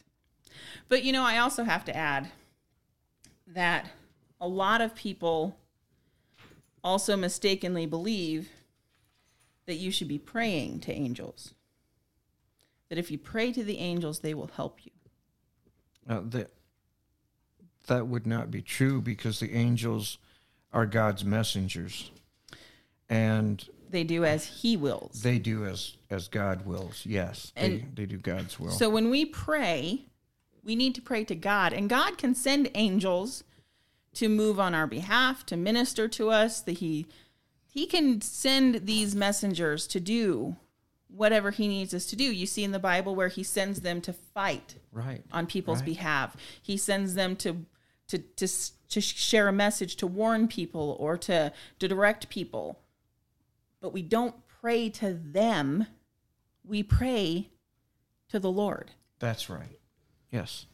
But 0.88 1.04
you 1.04 1.12
know, 1.12 1.24
I 1.24 1.36
also 1.38 1.64
have 1.64 1.84
to 1.84 1.96
add 1.96 2.30
that 3.46 3.90
a 4.40 4.48
lot 4.48 4.80
of 4.80 4.94
people 4.94 5.56
also 6.82 7.16
mistakenly 7.16 7.84
believe 7.84 8.48
that 9.66 9.74
you 9.74 9.90
should 9.90 10.08
be 10.08 10.18
praying 10.18 10.80
to 10.80 10.92
angels. 10.92 11.52
That 12.88 12.98
if 12.98 13.10
you 13.10 13.18
pray 13.18 13.52
to 13.52 13.62
the 13.62 13.78
angels, 13.78 14.20
they 14.20 14.32
will 14.34 14.50
help 14.56 14.78
you. 14.84 14.92
Uh, 16.10 16.20
that 16.24 16.50
that 17.86 18.08
would 18.08 18.26
not 18.26 18.50
be 18.50 18.60
true 18.60 19.00
because 19.00 19.38
the 19.38 19.54
angels 19.54 20.18
are 20.72 20.84
God's 20.84 21.24
messengers, 21.24 22.10
and 23.08 23.64
They 23.90 24.02
do 24.02 24.24
as 24.24 24.44
he 24.44 24.76
wills. 24.76 25.22
they 25.22 25.38
do 25.38 25.64
as 25.64 25.96
as 26.10 26.26
God 26.26 26.66
wills. 26.66 27.06
Yes, 27.06 27.52
they, 27.54 27.86
they 27.94 28.06
do 28.06 28.18
God's 28.18 28.58
will. 28.58 28.70
So 28.72 28.90
when 28.90 29.08
we 29.08 29.24
pray, 29.24 30.06
we 30.64 30.74
need 30.74 30.96
to 30.96 31.00
pray 31.02 31.22
to 31.24 31.36
God, 31.36 31.72
and 31.72 31.88
God 31.88 32.18
can 32.18 32.34
send 32.34 32.68
angels 32.74 33.44
to 34.14 34.28
move 34.28 34.58
on 34.58 34.74
our 34.74 34.88
behalf, 34.88 35.46
to 35.46 35.56
minister 35.56 36.08
to 36.08 36.30
us. 36.30 36.60
That 36.60 36.78
he 36.78 37.06
he 37.68 37.86
can 37.86 38.20
send 38.20 38.86
these 38.86 39.14
messengers 39.14 39.86
to 39.86 40.00
do 40.00 40.56
whatever 41.14 41.50
he 41.50 41.68
needs 41.68 41.92
us 41.94 42.06
to 42.06 42.16
do. 42.16 42.24
You 42.24 42.46
see 42.46 42.64
in 42.64 42.72
the 42.72 42.78
Bible 42.78 43.14
where 43.14 43.28
he 43.28 43.42
sends 43.42 43.80
them 43.80 44.00
to 44.02 44.12
fight 44.12 44.76
right. 44.92 45.22
on 45.32 45.46
people's 45.46 45.78
Right. 45.80 45.86
behalf. 45.86 46.36
He 46.62 46.76
sends 46.76 47.14
them 47.14 47.36
to 47.36 47.66
to 48.08 48.18
to 48.18 48.48
to 48.88 49.00
share 49.00 49.48
a 49.48 49.52
message, 49.52 49.96
to 49.96 50.06
warn 50.06 50.48
people, 50.48 50.96
or 50.98 51.16
to 51.18 51.52
to 51.78 51.88
direct 51.88 52.28
people. 52.28 52.80
But 53.80 53.92
we 53.92 54.02
don't 54.02 54.34
pray 54.48 54.88
to 54.90 55.14
them. 55.14 55.86
We 56.64 56.82
pray 56.82 57.50
to 58.28 58.38
the 58.38 58.50
Lord. 58.50 58.90
That's 59.18 59.48
right. 59.48 59.78
Yes. 60.30 60.66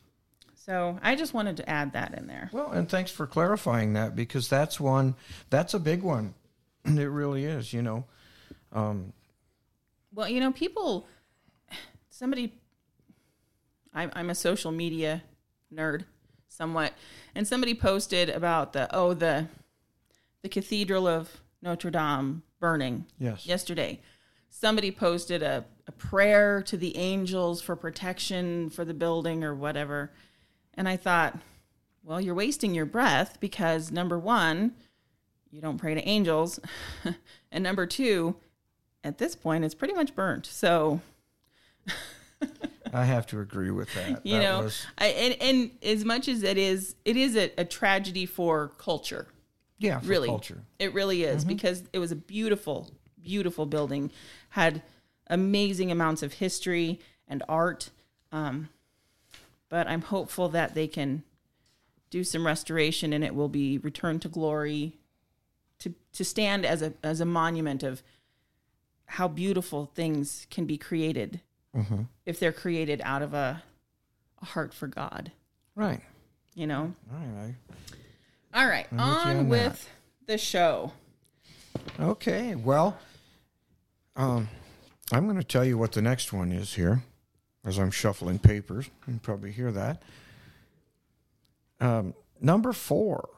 So 0.55 0.99
I 1.03 1.15
just 1.15 1.33
wanted 1.33 1.59
to 1.59 1.71
add 1.71 1.93
that 1.93 2.15
in 2.15 2.27
there. 2.27 2.51
Well, 2.53 2.73
and 2.73 2.89
thanks 2.89 3.11
for 3.11 3.27
clarifying 3.27 3.93
that 3.93 4.17
because 4.17 4.49
that's 4.49 4.81
one 4.81 5.15
that's 5.51 5.75
a 5.75 5.79
big 5.79 6.03
one. 6.03 6.35
It 6.85 7.05
really 7.05 7.45
is. 7.45 7.73
You 7.73 7.83
know. 7.83 8.05
Um, 8.73 9.13
Well, 10.17 10.31
you 10.31 10.41
know, 10.41 10.51
people, 10.51 11.07
somebody, 12.09 12.55
I'm, 13.93 14.11
I'm 14.15 14.31
a 14.31 14.35
social 14.35 14.73
media 14.73 15.23
nerd 15.71 16.07
somewhat, 16.49 16.95
and 17.35 17.47
somebody 17.47 17.75
posted 17.75 18.31
about 18.31 18.73
the, 18.73 18.89
oh, 18.97 19.13
the, 19.13 19.47
the 20.41 20.49
Cathedral 20.49 21.07
of 21.07 21.43
Notre 21.61 21.91
Dame 21.91 22.43
burning 22.59 23.05
yes. 23.19 23.45
yesterday. 23.45 24.01
Somebody 24.49 24.91
posted 24.91 25.43
a, 25.43 25.67
a 25.87 25.93
prayer 25.93 26.63
to 26.63 26.79
the 26.79 26.97
angels 26.97 27.61
for 27.61 27.77
protection 27.77 28.71
for 28.71 28.87
the 28.87 28.95
building 28.95 29.45
or 29.45 29.55
whatever. 29.55 30.13
And 30.73 30.89
I 30.89 30.97
thought, 30.97 31.39
well, 32.03 32.23
you're 32.23 32.35
wasting 32.35 32.75
your 32.75 32.87
breath 32.87 33.37
because 33.39 33.93
number 33.93 34.19
one, 34.19 34.77
you 35.51 35.61
don't 35.61 35.77
pray 35.77 35.95
to 35.95 36.09
angels. 36.09 36.59
and 37.53 37.63
number 37.63 37.85
two, 37.85 38.37
at 39.07 39.19
this 39.19 39.35
point, 39.37 39.65
it's 39.65 39.75
pretty 39.75 39.95
much 39.95 40.15
burnt. 40.15 40.47
So, 40.47 41.01
I 42.93 43.05
have 43.05 43.27
to 43.29 43.41
agree 43.41 43.71
with 43.71 43.93
that. 43.95 44.25
you 44.27 44.35
That 44.37 44.43
know, 44.43 44.61
was- 44.63 44.87
I, 44.99 45.07
and, 45.07 45.37
and 45.43 45.71
as 45.83 46.05
much 46.05 46.29
as 46.29 46.43
it 46.43 46.59
is, 46.59 46.95
it 47.05 47.17
is 47.17 47.37
a, 47.37 47.51
a 47.59 47.65
tragedy 47.65 48.27
for 48.27 48.69
culture. 48.79 49.27
yeah, 49.79 50.01
for 50.01 50.07
really 50.07 50.29
culture. 50.29 50.63
it 50.79 50.93
really 50.95 51.25
is 51.25 51.45
because 51.45 51.85
it 51.93 51.99
was 51.99 52.13
a 52.13 52.17
beautiful 52.17 52.91
beautiful 53.23 53.67
building 53.67 54.09
had 54.51 54.83
amazing 55.29 55.91
amounts 55.91 56.23
of 56.23 56.35
history 56.35 57.01
and 57.27 57.43
art 57.49 57.91
um, 58.31 58.69
but 59.69 59.89
i'm 59.89 60.01
hopeful 60.03 60.49
that 60.49 60.75
they 60.77 60.87
can 60.87 61.25
do 62.09 62.23
some 62.23 62.47
restoration 62.47 63.13
and 63.13 63.25
it 63.25 63.35
will 63.35 63.49
be 63.49 63.79
returned 63.79 64.23
to 64.23 64.29
glory 64.29 64.97
to 65.81 65.93
to 66.13 66.25
stand 66.25 66.65
as 66.65 66.83
a 66.83 66.93
as 67.03 67.21
a 67.21 67.25
monument 67.25 67.83
of 67.83 68.01
how 69.07 69.29
beautiful 69.29 69.91
things 69.95 70.47
can 70.51 70.65
be 70.67 70.77
created 70.79 71.41
if 72.25 72.41
they're 72.41 72.53
created 72.53 73.03
out 73.05 73.21
of 73.23 73.35
a, 73.35 73.63
a 74.41 74.45
heart 74.47 74.73
for 74.73 74.87
god 74.87 75.31
Right. 75.75 76.01
you 76.55 76.67
know 76.67 76.95
All 77.13 77.27
right. 77.43 77.55
all 78.55 78.67
right 78.67 78.87
on 78.93 78.99
on 79.39 79.49
with 79.49 79.89
the 80.27 80.39
show 80.39 80.93
Okay. 82.01 82.55
Well, 82.55 82.97
um, 84.17 84.49
I'm 85.13 85.25
going 85.27 85.37
to 85.37 85.45
tell 85.45 85.65
you 85.65 85.77
what 85.77 85.93
the 85.93 86.01
next 86.03 86.33
one 86.33 86.51
is 86.51 86.75
here, 86.75 87.03
as 87.67 87.79
I'm 87.79 87.91
shuffling 87.91 88.39
papers. 88.39 88.87
You 88.87 88.93
can 89.05 89.19
probably 89.19 89.53
hear 89.53 89.71
that. 89.73 90.03
Um, 91.81 92.15
number 92.41 92.73
four. 92.73 93.29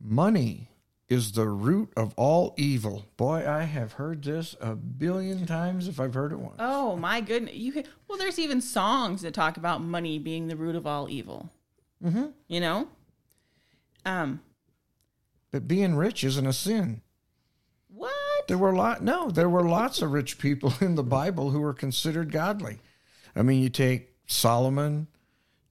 Money 0.00 0.68
is 1.08 1.32
the 1.32 1.48
root 1.48 1.92
of 1.96 2.12
all 2.16 2.54
evil. 2.56 3.06
Boy, 3.16 3.48
I 3.48 3.62
have 3.62 3.92
heard 3.92 4.22
this 4.24 4.56
a 4.60 4.74
billion 4.74 5.46
times 5.46 5.86
if 5.88 6.00
I've 6.00 6.14
heard 6.14 6.32
it 6.32 6.38
once. 6.38 6.56
Oh 6.58 6.96
my 6.96 7.20
goodness! 7.20 7.54
You 7.54 7.72
can, 7.72 7.84
well, 8.08 8.18
there's 8.18 8.38
even 8.38 8.60
songs 8.60 9.22
that 9.22 9.34
talk 9.34 9.56
about 9.56 9.80
money 9.82 10.18
being 10.18 10.48
the 10.48 10.56
root 10.56 10.74
of 10.76 10.86
all 10.86 11.08
evil. 11.08 11.50
Mm-hmm. 12.04 12.26
You 12.48 12.60
know, 12.60 12.88
um, 14.04 14.40
But 15.50 15.68
being 15.68 15.94
rich 15.96 16.24
isn't 16.24 16.46
a 16.46 16.52
sin. 16.52 17.02
what? 17.88 18.12
There 18.48 18.58
were 18.58 18.74
lot 18.74 19.02
no, 19.02 19.30
there 19.30 19.48
were 19.48 19.64
lots 19.64 20.02
of 20.02 20.12
rich 20.12 20.38
people 20.38 20.74
in 20.80 20.94
the 20.96 21.02
Bible 21.04 21.50
who 21.50 21.60
were 21.60 21.74
considered 21.74 22.32
godly. 22.32 22.80
I 23.34 23.42
mean, 23.42 23.62
you 23.62 23.68
take 23.68 24.14
Solomon, 24.26 25.08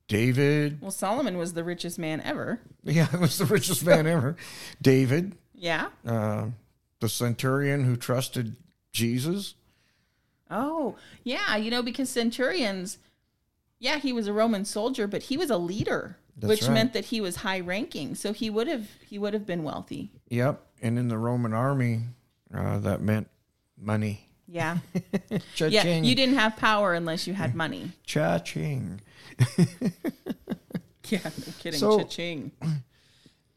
David. 0.07 0.81
Well, 0.81 0.91
Solomon 0.91 1.37
was 1.37 1.53
the 1.53 1.63
richest 1.63 1.97
man 1.99 2.21
ever. 2.21 2.59
Yeah, 2.83 3.07
it 3.13 3.19
was 3.19 3.37
the 3.37 3.45
richest 3.45 3.85
man 3.85 4.05
ever. 4.07 4.35
David, 4.81 5.35
Yeah. 5.53 5.87
uh, 6.05 6.47
the 6.99 7.09
centurion 7.09 7.83
who 7.85 7.95
trusted 7.95 8.55
Jesus. 8.91 9.55
Oh, 10.49 10.95
yeah. 11.23 11.55
You 11.55 11.71
know, 11.71 11.81
because 11.81 12.09
centurions, 12.09 12.97
yeah, 13.79 13.97
he 13.97 14.13
was 14.13 14.27
a 14.27 14.33
Roman 14.33 14.63
soldier, 14.65 15.07
but 15.07 15.23
he 15.23 15.37
was 15.37 15.49
a 15.49 15.57
leader, 15.57 16.17
That's 16.37 16.49
which 16.49 16.61
right. 16.63 16.71
meant 16.73 16.93
that 16.93 17.05
he 17.05 17.19
was 17.19 17.37
high 17.37 17.59
ranking. 17.59 18.13
So 18.15 18.31
he 18.31 18.49
would 18.49 18.67
have 18.67 18.87
he 19.09 19.17
would 19.17 19.33
have 19.33 19.45
been 19.45 19.63
wealthy. 19.63 20.11
Yep, 20.29 20.61
and 20.81 20.99
in 20.99 21.07
the 21.07 21.17
Roman 21.17 21.53
army, 21.53 22.01
uh, 22.53 22.77
that 22.79 23.01
meant 23.01 23.27
money. 23.77 24.24
Yeah. 24.47 24.77
Yeah. 25.57 25.83
You 25.85 26.15
didn't 26.15 26.35
have 26.35 26.55
power 26.57 26.93
unless 26.93 27.25
you 27.27 27.33
had 27.33 27.55
money. 27.55 27.91
Cha-ching. 28.05 29.01
Yeah. 31.09 31.19
No 31.23 31.53
kidding. 31.59 31.79
So- 31.79 31.99
Cha-ching. 31.99 32.51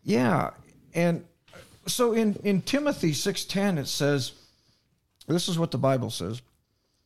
Yeah, 0.04 0.50
and 0.94 1.24
so 1.86 2.12
in 2.12 2.36
in 2.42 2.62
Timothy 2.62 3.12
six 3.12 3.44
ten 3.44 3.76
it 3.76 3.88
says, 3.88 4.32
this 5.26 5.48
is 5.48 5.58
what 5.58 5.70
the 5.70 5.76
Bible 5.76 6.08
says. 6.08 6.40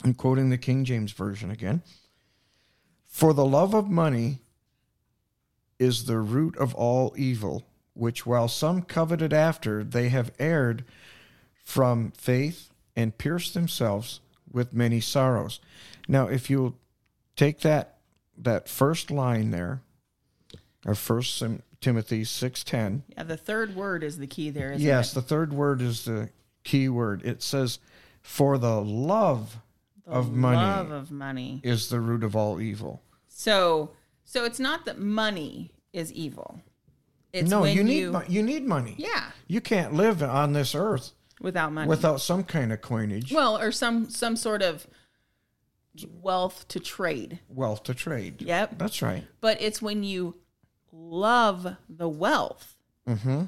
I'm 0.05 0.15
quoting 0.15 0.51
the 0.51 0.59
King 0.59 0.85
James 0.85 1.11
version 1.11 1.51
again. 1.51 1.83
For 3.09 3.33
the 3.33 3.45
love 3.45 3.75
of 3.75 3.89
money 3.91 4.39
is 5.81 6.05
the 6.05 6.19
root 6.19 6.57
of 6.59 6.75
all 6.77 7.13
evil, 7.17 7.67
which 7.95 8.25
while 8.25 8.47
some 8.47 8.83
coveted 8.83 9.33
after, 9.33 9.83
they 9.83 10.09
have 10.11 10.31
erred 10.39 10.85
from 11.65 12.13
faith 12.13 12.71
and 12.97 13.17
pierced 13.17 13.55
themselves 13.55 14.21
with 14.51 14.73
many 14.73 15.01
sorrows. 15.01 15.61
Now, 16.09 16.27
if 16.29 16.51
you'll 16.51 16.77
take 17.37 17.61
that 17.61 17.99
that 18.37 18.69
first 18.69 19.11
line 19.11 19.51
there 19.51 19.83
of 20.85 20.99
First 20.99 21.43
Timothy 21.81 22.25
six 22.25 22.65
ten, 22.65 23.03
Yeah. 23.09 23.23
The 23.25 23.37
third 23.37 23.75
word 23.77 24.03
is 24.03 24.19
the 24.19 24.27
key 24.27 24.51
there. 24.51 24.73
Isn't 24.73 24.87
yes, 24.87 25.13
It? 25.13 25.15
the 25.17 25.23
third 25.23 25.53
word 25.53 25.81
is 25.81 26.05
the 26.05 26.31
key 26.65 26.89
word. 26.89 27.23
It 27.25 27.43
says, 27.43 27.79
"For 28.21 28.59
the 28.59 28.81
love 28.81 29.59
The 30.05 30.13
of 30.13 30.33
money 30.33 30.57
Love 30.57 30.91
of 30.91 31.11
money. 31.11 31.61
is 31.63 31.89
the 31.89 32.01
root 32.01 32.25
of 32.25 32.35
all 32.37 32.61
evil." 32.61 33.03
So, 33.29 33.91
so 34.25 34.45
it's 34.45 34.61
not 34.61 34.85
that 34.85 34.99
money 34.99 35.71
is 35.93 36.13
evil. 36.13 36.61
It's 37.33 37.49
no, 37.51 37.63
when 37.63 37.77
you 37.77 37.83
need 37.85 38.01
you, 38.01 38.23
you 38.29 38.43
need 38.43 38.65
money. 38.67 38.95
yeah, 38.99 39.31
You 39.47 39.61
can't 39.63 39.95
live 39.95 40.23
on 40.23 40.53
this 40.53 40.75
earth 40.75 41.13
without 41.43 41.73
money. 41.73 41.89
without 41.89 42.21
some 42.21 42.45
kind 42.45 42.73
of 42.73 42.81
coinage, 42.81 43.33
well, 43.33 43.59
or 43.59 43.71
some 43.73 44.09
some 44.09 44.37
sort 44.37 44.63
of 44.63 44.87
wealth 46.21 46.67
to 46.69 46.81
trade. 46.81 47.39
wealth 47.49 47.83
to 47.85 47.95
trade. 47.95 48.41
Yep. 48.43 48.79
That's 48.79 49.03
right. 49.03 49.25
But 49.41 49.61
it's 49.61 49.83
when 49.83 50.03
you 50.03 50.37
love 50.93 51.77
the 51.89 52.09
wealth 52.09 52.77
Mm-hmm. 53.09 53.43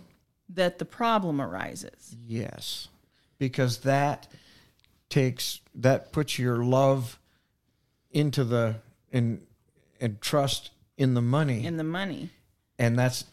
that 0.49 0.79
the 0.81 0.85
problem 0.85 1.41
arises. 1.41 2.17
Yes, 2.27 2.89
because 3.39 3.79
that 3.79 4.27
takes 5.09 5.61
that 5.77 6.11
puts 6.13 6.39
your 6.41 6.65
love 6.65 7.21
into 8.11 8.43
the 8.43 8.77
and 9.13 9.41
and 10.01 10.21
trust 10.21 10.71
in 10.97 11.15
the 11.15 11.23
money, 11.23 11.65
in 11.65 11.77
the 11.77 11.85
money. 11.85 12.31
and 12.81 12.99
that's 12.99 13.25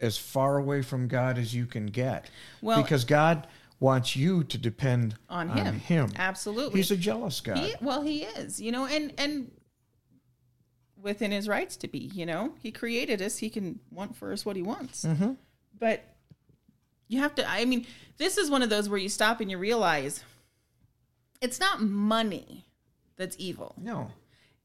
as 0.00 0.18
far 0.18 0.58
away 0.58 0.82
from 0.82 1.06
God 1.06 1.38
as 1.38 1.54
you 1.54 1.64
can 1.64 1.86
get. 1.86 2.28
Well- 2.60 2.82
because 2.82 3.04
God 3.04 3.46
wants 3.80 4.16
you 4.16 4.42
to 4.44 4.58
depend 4.58 5.14
On 5.28 5.48
on 5.50 5.56
him. 5.56 5.74
Him. 5.80 6.12
Absolutely. 6.16 6.80
He's 6.80 6.90
a 6.90 6.96
jealous 6.96 7.40
guy. 7.40 7.58
He, 7.58 7.74
well, 7.80 8.02
he 8.02 8.24
is, 8.24 8.60
you 8.60 8.72
know, 8.72 8.86
and 8.86 9.12
and 9.18 9.50
within 11.00 11.30
his 11.30 11.48
rights 11.48 11.76
to 11.76 11.88
be, 11.88 12.10
you 12.12 12.26
know, 12.26 12.54
he 12.60 12.72
created 12.72 13.22
us. 13.22 13.38
He 13.38 13.50
can 13.50 13.78
want 13.90 14.16
for 14.16 14.32
us 14.32 14.44
what 14.44 14.56
he 14.56 14.62
wants. 14.62 15.04
Mm-hmm. 15.04 15.32
But 15.78 16.04
you 17.06 17.20
have 17.20 17.34
to. 17.36 17.48
I 17.48 17.64
mean, 17.64 17.86
this 18.16 18.36
is 18.36 18.50
one 18.50 18.62
of 18.62 18.70
those 18.70 18.88
where 18.88 18.98
you 18.98 19.08
stop 19.08 19.40
and 19.40 19.50
you 19.50 19.58
realize 19.58 20.24
it's 21.40 21.60
not 21.60 21.80
money 21.80 22.66
that's 23.16 23.36
evil. 23.38 23.74
No, 23.78 24.10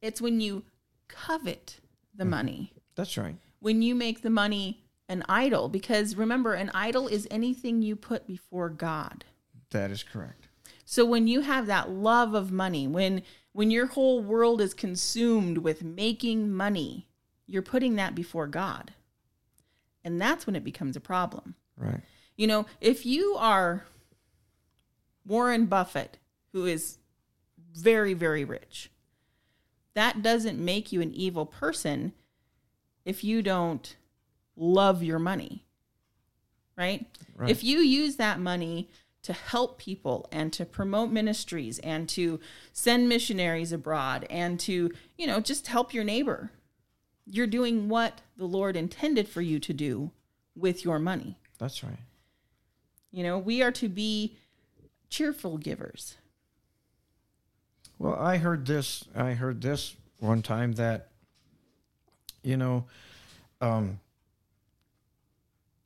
It's 0.01 0.21
when 0.21 0.41
you 0.41 0.63
covet 1.07 1.79
the 2.15 2.25
money, 2.25 2.73
that's 2.95 3.17
right. 3.17 3.35
when 3.59 3.81
you 3.81 3.93
make 3.95 4.21
the 4.21 4.29
money 4.29 4.82
an 5.13 5.23
idol. 5.29 5.69
Because 5.69 6.15
remember, 6.15 6.53
an 6.53 6.71
idol 6.73 7.07
is 7.07 7.27
anything 7.31 7.81
you 7.81 7.95
put 7.95 8.27
before 8.27 8.69
God. 8.69 9.23
That 9.69 9.91
is 9.91 10.03
correct. 10.03 10.49
So 10.83 11.05
when 11.05 11.27
you 11.27 11.41
have 11.41 11.67
that 11.67 11.89
love 11.89 12.33
of 12.33 12.51
money, 12.51 12.87
when 12.87 13.21
when 13.53 13.71
your 13.71 13.85
whole 13.85 14.21
world 14.21 14.59
is 14.59 14.73
consumed 14.73 15.59
with 15.59 15.83
making 15.83 16.51
money, 16.51 17.07
you're 17.47 17.61
putting 17.61 17.95
that 17.95 18.15
before 18.15 18.47
God. 18.47 18.91
And 20.03 20.19
that's 20.19 20.47
when 20.47 20.55
it 20.55 20.63
becomes 20.63 20.95
a 20.95 20.99
problem. 20.99 21.55
Right. 21.77 22.01
You 22.35 22.47
know, 22.47 22.65
if 22.81 23.05
you 23.05 23.35
are 23.37 23.85
Warren 25.25 25.67
Buffett, 25.67 26.17
who 26.51 26.65
is 26.65 26.97
very 27.73 28.13
very 28.13 28.43
rich, 28.43 28.89
that 29.93 30.21
doesn't 30.21 30.59
make 30.59 30.91
you 30.91 31.01
an 31.01 31.13
evil 31.13 31.45
person 31.45 32.13
if 33.05 33.23
you 33.23 33.41
don't 33.41 33.95
love 34.55 35.03
your 35.03 35.19
money. 35.19 35.63
Right? 36.75 37.05
Right. 37.35 37.49
If 37.49 37.63
you 37.63 37.79
use 37.79 38.15
that 38.15 38.39
money 38.39 38.89
to 39.23 39.33
help 39.33 39.77
people 39.77 40.27
and 40.31 40.51
to 40.53 40.65
promote 40.65 41.09
ministries 41.09 41.79
and 41.79 42.09
to 42.09 42.39
send 42.73 43.07
missionaries 43.07 43.71
abroad 43.71 44.25
and 44.29 44.59
to, 44.59 44.91
you 45.17 45.27
know, 45.27 45.39
just 45.39 45.67
help 45.67 45.93
your 45.93 46.03
neighbor, 46.03 46.51
you're 47.25 47.47
doing 47.47 47.87
what 47.87 48.21
the 48.37 48.45
Lord 48.45 48.75
intended 48.75 49.29
for 49.29 49.41
you 49.41 49.59
to 49.59 49.73
do 49.73 50.11
with 50.55 50.83
your 50.83 50.99
money. 50.99 51.37
That's 51.57 51.83
right. 51.83 51.99
You 53.11 53.23
know, 53.23 53.37
we 53.37 53.61
are 53.61 53.71
to 53.71 53.87
be 53.87 54.35
cheerful 55.09 55.57
givers. 55.57 56.15
Well, 57.97 58.15
I 58.15 58.37
heard 58.37 58.65
this. 58.65 59.05
I 59.15 59.33
heard 59.33 59.61
this 59.61 59.95
one 60.19 60.41
time 60.41 60.73
that, 60.73 61.09
you 62.41 62.57
know, 62.57 62.85
um, 63.61 63.99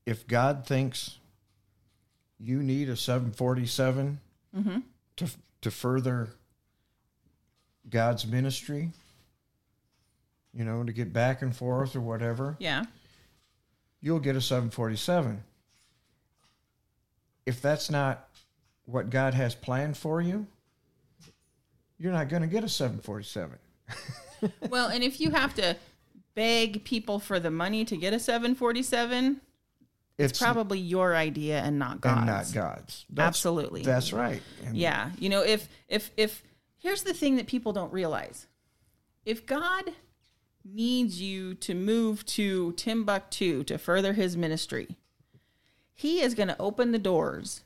if 0.08 0.26
God 0.26 0.65
thinks 0.65 1.20
you 2.39 2.63
need 2.63 2.88
a 2.88 2.96
747 2.96 4.20
mm-hmm. 4.56 4.80
to 5.17 5.28
to 5.62 5.70
further 5.70 6.30
God's 7.89 8.26
ministry, 8.26 8.91
you 10.54 10.63
know, 10.63 10.84
to 10.84 10.93
get 10.93 11.12
back 11.12 11.41
and 11.41 11.56
forth 11.56 11.96
or 11.96 12.00
whatever, 12.00 12.56
Yeah. 12.60 12.86
you'll 14.02 14.20
get 14.20 14.36
a 14.36 14.41
747. 14.41 15.43
If 17.46 17.62
that's 17.62 17.89
not 17.89 18.30
what 18.86 19.10
God 19.10 19.34
has 19.34 19.56
planned 19.56 19.98
for 19.98 20.22
you, 20.22 20.48
you're 21.98 22.13
not 22.13 22.30
going 22.30 22.43
to 22.43 22.48
get 22.48 22.63
a 22.63 22.70
747. 22.70 23.58
Well, 24.70 24.89
and 24.89 25.04
if 25.04 25.20
you 25.20 25.32
have 25.32 25.56
to 25.56 25.76
beg 26.36 26.84
people 26.84 27.17
for 27.17 27.39
the 27.39 27.50
money 27.50 27.84
to 27.86 27.98
get 27.98 28.13
a 28.13 28.20
747, 28.20 29.41
it's 30.17 30.39
probably 30.39 30.80
your 30.80 31.15
idea 31.15 31.60
and 31.60 31.77
not 31.77 32.01
God's. 32.01 32.17
and 32.17 32.25
not 32.25 32.51
God's. 32.53 33.06
That's, 33.10 33.27
Absolutely. 33.27 33.84
That's 33.84 34.12
right. 34.13 34.41
And 34.65 34.75
Yeah, 34.75 35.12
you 35.19 35.30
know, 35.30 35.41
if 35.43 35.69
if 35.88 36.12
if 36.17 36.43
here's 36.77 37.03
the 37.03 37.13
thing 37.13 37.36
that 37.38 37.47
people 37.47 37.73
don't 37.73 37.93
realize. 37.93 38.47
If 39.25 39.45
God 39.45 39.91
needs 40.63 41.21
you 41.21 41.53
to 41.56 41.73
move 41.75 42.25
to 42.25 42.71
Timbuktu 42.73 43.63
to 43.65 43.77
further 43.77 44.13
his 44.13 44.38
ministry, 44.38 44.95
he 45.93 46.21
is 46.21 46.34
going 46.34 46.47
to 46.47 46.60
open 46.62 46.91
the 46.91 46.99
doors 46.99 47.62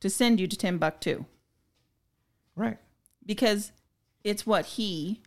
to 0.00 0.10
send 0.10 0.38
you 0.40 0.46
to 0.46 0.56
Timbuktu 0.56 1.24
Right. 2.54 2.78
because 3.24 3.72
it's 4.24 4.46
what 4.46 4.66
he 4.66 5.20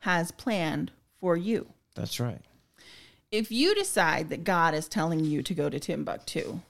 has 0.00 0.30
planned 0.30 0.92
for 1.20 1.36
you. 1.36 1.68
That's 1.94 2.18
right. 2.20 2.40
If 3.30 3.50
you 3.50 3.74
decide 3.74 4.30
that 4.30 4.44
God 4.44 4.74
is 4.74 4.88
telling 4.88 5.24
you 5.24 5.42
to 5.42 5.54
go 5.54 5.68
to 5.68 5.78
Timbuktu 5.78 6.60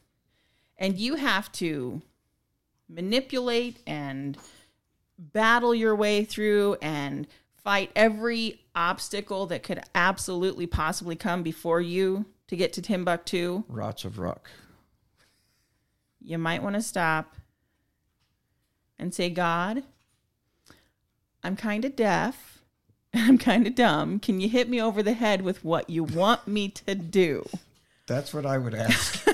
and 0.77 0.99
you 0.99 1.17
have 1.17 1.51
to 1.53 2.03
manipulate 2.89 3.79
and 3.87 4.37
battle 5.19 5.75
your 5.75 5.95
way 5.95 6.25
through 6.25 6.77
and 6.81 7.27
fight 7.63 7.91
every 7.95 8.61
obstacle 8.75 9.47
that 9.47 9.63
could 9.63 9.81
absolutely 9.95 10.67
possibly 10.67 11.17
come 11.17 11.43
before 11.43 11.81
you 11.81 12.25
to 12.47 12.57
get 12.57 12.73
to 12.73 12.83
Timbuktu, 12.83 13.65
Rots 13.69 14.05
of 14.05 14.19
Ruck. 14.19 14.51
you 16.21 16.39
might 16.39 16.63
want 16.63 16.77
to 16.77 16.83
stop 16.83 17.35
and 18.99 19.13
say, 19.13 19.29
God, 19.29 19.83
I'm 21.43 21.57
kind 21.57 21.85
of 21.85 21.95
deaf. 21.95 22.58
I'm 23.15 23.39
kind 23.39 23.67
of 23.67 23.75
dumb. 23.75 24.19
Can 24.21 24.41
you 24.41 24.49
hit 24.49 24.69
me 24.69 24.81
over 24.81 25.03
the 25.03 25.15
head 25.15 25.43
with 25.43 25.65
what 25.65 25.89
you 25.89 26.05
want 26.05 26.47
me 26.47 26.69
to 26.71 26.95
do? 26.95 27.49
That's 28.07 28.33
what 28.33 28.47
I 28.47 28.59
would 28.59 28.75
ask. 28.75 29.27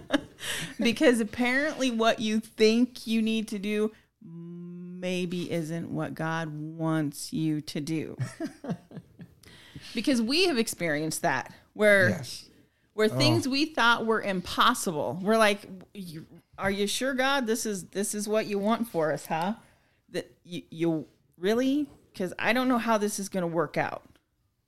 because 0.78 1.20
apparently 1.20 1.90
what 1.90 2.20
you 2.20 2.40
think 2.40 3.06
you 3.06 3.22
need 3.22 3.48
to 3.48 3.58
do 3.58 3.92
maybe 4.24 5.50
isn't 5.50 5.90
what 5.90 6.14
God 6.14 6.48
wants 6.48 7.32
you 7.32 7.60
to 7.62 7.80
do. 7.80 8.16
because 9.94 10.22
we 10.22 10.46
have 10.46 10.58
experienced 10.58 11.22
that 11.22 11.52
where 11.74 12.10
yes. 12.10 12.48
where 12.94 13.08
oh. 13.10 13.16
things 13.16 13.48
we 13.48 13.66
thought 13.66 14.06
were 14.06 14.22
impossible. 14.22 15.18
We're 15.20 15.36
like, 15.36 15.68
"Are 16.58 16.70
you 16.70 16.86
sure, 16.86 17.14
God? 17.14 17.46
This 17.46 17.66
is 17.66 17.84
this 17.86 18.14
is 18.14 18.28
what 18.28 18.46
you 18.46 18.58
want 18.58 18.88
for 18.88 19.12
us, 19.12 19.26
huh? 19.26 19.54
That 20.10 20.30
you, 20.44 20.62
you 20.70 21.06
really? 21.38 21.88
Because 22.12 22.32
I 22.38 22.52
don't 22.52 22.68
know 22.68 22.78
how 22.78 22.98
this 22.98 23.18
is 23.18 23.28
going 23.28 23.42
to 23.42 23.46
work 23.46 23.76
out." 23.76 24.02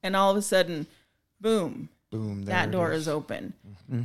And 0.03 0.15
all 0.17 0.31
of 0.31 0.37
a 0.37 0.43
sudden, 0.43 0.87
boom, 1.41 1.89
Boom. 2.15 2.45
That 2.45 2.71
door 2.71 2.93
is. 2.93 3.03
is 3.03 3.09
open. 3.09 3.55
Mm-hmm. 3.69 4.03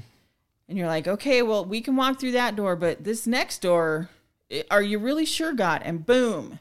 And 0.68 0.78
you're 0.78 0.88
like, 0.88 1.08
okay, 1.08 1.44
well, 1.44 1.64
we 1.64 1.80
can 1.80 1.96
walk 1.96 2.20
through 2.20 2.32
that 2.32 2.56
door, 2.56 2.76
but 2.76 3.04
this 3.04 3.28
next 3.28 3.62
door, 3.62 4.10
are 4.72 4.82
you 4.82 4.98
really 4.98 5.26
sure, 5.26 5.54
God? 5.54 5.84
And 5.86 6.08
boom, 6.08 6.58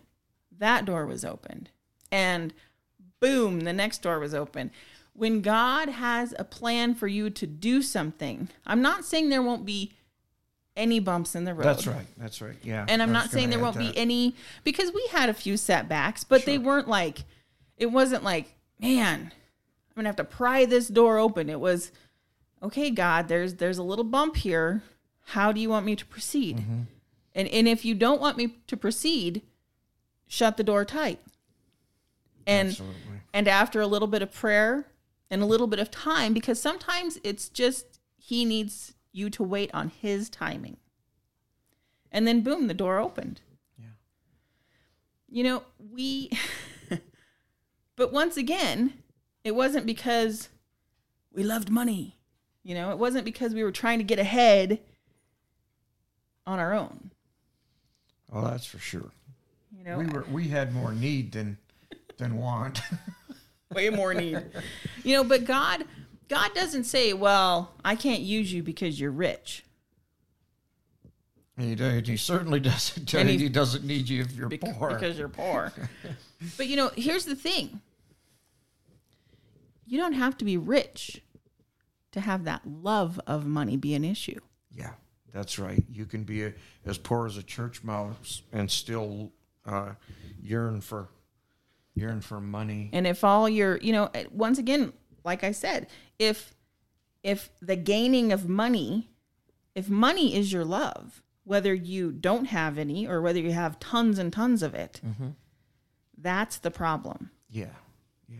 that 0.58 0.84
door 0.84 1.06
was 1.06 1.24
opened. 1.24 1.70
And 2.12 2.52
boom, 3.18 3.60
the 3.60 3.72
next 3.72 4.02
door 4.02 4.18
was 4.18 4.34
open. 4.34 4.70
When 5.14 5.40
God 5.40 5.88
has 5.88 6.34
a 6.38 6.44
plan 6.44 6.94
for 6.94 7.06
you 7.06 7.30
to 7.30 7.46
do 7.46 7.80
something, 7.80 8.50
I'm 8.66 8.82
not 8.82 9.06
saying 9.06 9.30
there 9.30 9.42
won't 9.42 9.64
be 9.64 9.92
any 10.78 11.00
bumps 11.00 11.34
in 11.34 11.44
the 11.44 11.52
road. 11.52 11.64
That's 11.64 11.86
right. 11.86 12.06
That's 12.16 12.40
right. 12.40 12.56
Yeah. 12.62 12.86
And 12.88 13.02
I'm 13.02 13.12
not 13.12 13.30
saying 13.30 13.50
there 13.50 13.58
won't 13.58 13.76
be 13.76 13.94
any 13.96 14.34
because 14.64 14.92
we 14.92 15.06
had 15.10 15.28
a 15.28 15.34
few 15.34 15.58
setbacks, 15.58 16.24
but 16.24 16.46
they 16.46 16.56
weren't 16.56 16.88
like 16.88 17.24
it 17.76 17.86
wasn't 17.86 18.24
like, 18.24 18.54
man, 18.80 19.20
I'm 19.20 19.94
gonna 19.96 20.08
have 20.08 20.16
to 20.16 20.24
pry 20.24 20.64
this 20.64 20.88
door 20.88 21.18
open. 21.18 21.50
It 21.50 21.60
was 21.60 21.92
okay, 22.62 22.90
God, 22.90 23.28
there's 23.28 23.54
there's 23.54 23.78
a 23.78 23.82
little 23.82 24.04
bump 24.04 24.36
here. 24.36 24.82
How 25.26 25.52
do 25.52 25.60
you 25.60 25.68
want 25.68 25.84
me 25.84 25.96
to 25.96 26.06
proceed? 26.06 26.58
Mm-hmm. 26.58 26.80
And 27.34 27.48
and 27.48 27.68
if 27.68 27.84
you 27.84 27.94
don't 27.94 28.20
want 28.20 28.38
me 28.38 28.56
to 28.68 28.76
proceed, 28.76 29.42
shut 30.26 30.56
the 30.56 30.64
door 30.64 30.84
tight. 30.84 31.20
And 32.46 32.68
Absolutely. 32.68 33.20
and 33.34 33.48
after 33.48 33.80
a 33.80 33.86
little 33.86 34.08
bit 34.08 34.22
of 34.22 34.32
prayer 34.32 34.86
and 35.30 35.42
a 35.42 35.46
little 35.46 35.66
bit 35.66 35.80
of 35.80 35.90
time, 35.90 36.32
because 36.32 36.60
sometimes 36.60 37.18
it's 37.24 37.48
just 37.48 37.98
he 38.16 38.44
needs 38.44 38.94
you 39.12 39.30
to 39.30 39.42
wait 39.42 39.70
on 39.74 39.88
his 39.88 40.28
timing. 40.28 40.76
And 42.10 42.26
then 42.26 42.40
boom, 42.42 42.66
the 42.66 42.74
door 42.74 42.98
opened. 42.98 43.40
Yeah. 43.78 43.86
You 45.28 45.44
know, 45.44 45.62
we 45.92 46.30
but 47.96 48.12
once 48.12 48.36
again, 48.36 48.94
it 49.44 49.54
wasn't 49.54 49.86
because 49.86 50.48
we 51.32 51.42
loved 51.42 51.70
money. 51.70 52.16
You 52.62 52.74
know, 52.74 52.90
it 52.90 52.98
wasn't 52.98 53.24
because 53.24 53.54
we 53.54 53.62
were 53.62 53.72
trying 53.72 53.98
to 53.98 54.04
get 54.04 54.18
ahead 54.18 54.80
on 56.46 56.58
our 56.58 56.74
own. 56.74 57.12
Oh, 58.32 58.44
that's 58.46 58.66
for 58.66 58.78
sure. 58.78 59.10
You 59.76 59.84
know, 59.84 59.98
We 59.98 60.06
were 60.06 60.24
we 60.30 60.48
had 60.48 60.74
more 60.74 60.92
need 60.92 61.32
than 61.32 61.58
than 62.16 62.36
want. 62.36 62.80
way 63.74 63.90
more 63.90 64.14
need. 64.14 64.42
you 65.04 65.16
know, 65.16 65.24
but 65.24 65.44
God 65.44 65.84
God 66.28 66.50
doesn't 66.54 66.84
say, 66.84 67.12
"Well, 67.12 67.74
I 67.84 67.96
can't 67.96 68.20
use 68.20 68.52
you 68.52 68.62
because 68.62 69.00
you're 69.00 69.10
rich." 69.10 69.64
he, 71.58 71.74
he 72.04 72.16
certainly 72.16 72.60
doesn't 72.60 73.12
And 73.14 73.28
you 73.30 73.38
he 73.38 73.48
doesn't 73.48 73.84
need 73.84 74.08
you 74.08 74.22
if 74.22 74.32
you're 74.32 74.48
poor. 74.48 74.90
because 74.90 75.18
you're 75.18 75.28
poor. 75.28 75.72
but 76.56 76.68
you 76.68 76.76
know, 76.76 76.90
here's 76.96 77.24
the 77.24 77.34
thing. 77.34 77.80
You 79.86 79.98
don't 79.98 80.12
have 80.12 80.36
to 80.38 80.44
be 80.44 80.56
rich 80.56 81.22
to 82.12 82.20
have 82.20 82.44
that 82.44 82.62
love 82.66 83.20
of 83.26 83.46
money 83.46 83.76
be 83.76 83.94
an 83.94 84.04
issue. 84.04 84.38
yeah, 84.74 84.92
that's 85.32 85.58
right. 85.58 85.84
You 85.90 86.06
can 86.06 86.24
be 86.24 86.44
a, 86.44 86.54
as 86.86 86.98
poor 86.98 87.26
as 87.26 87.36
a 87.36 87.42
church 87.42 87.82
mouse 87.82 88.42
and 88.52 88.70
still 88.70 89.32
uh, 89.66 89.94
yearn 90.40 90.80
for 90.80 91.08
yearn 91.94 92.20
for 92.20 92.40
money. 92.40 92.90
And 92.92 93.06
if 93.06 93.24
all 93.24 93.48
your, 93.48 93.78
you 93.78 93.92
know, 93.92 94.10
once 94.30 94.58
again, 94.58 94.92
like 95.24 95.42
I 95.42 95.50
said, 95.50 95.88
if 96.18 96.54
if 97.22 97.50
the 97.60 97.76
gaining 97.76 98.32
of 98.32 98.48
money, 98.48 99.10
if 99.74 99.88
money 99.88 100.34
is 100.34 100.52
your 100.52 100.64
love, 100.64 101.22
whether 101.44 101.74
you 101.74 102.12
don't 102.12 102.46
have 102.46 102.78
any 102.78 103.06
or 103.06 103.20
whether 103.20 103.40
you 103.40 103.52
have 103.52 103.80
tons 103.80 104.18
and 104.18 104.32
tons 104.32 104.62
of 104.62 104.74
it, 104.74 105.00
mm-hmm. 105.04 105.30
that's 106.16 106.58
the 106.58 106.70
problem. 106.70 107.30
Yeah, 107.50 107.66
yeah. 108.28 108.36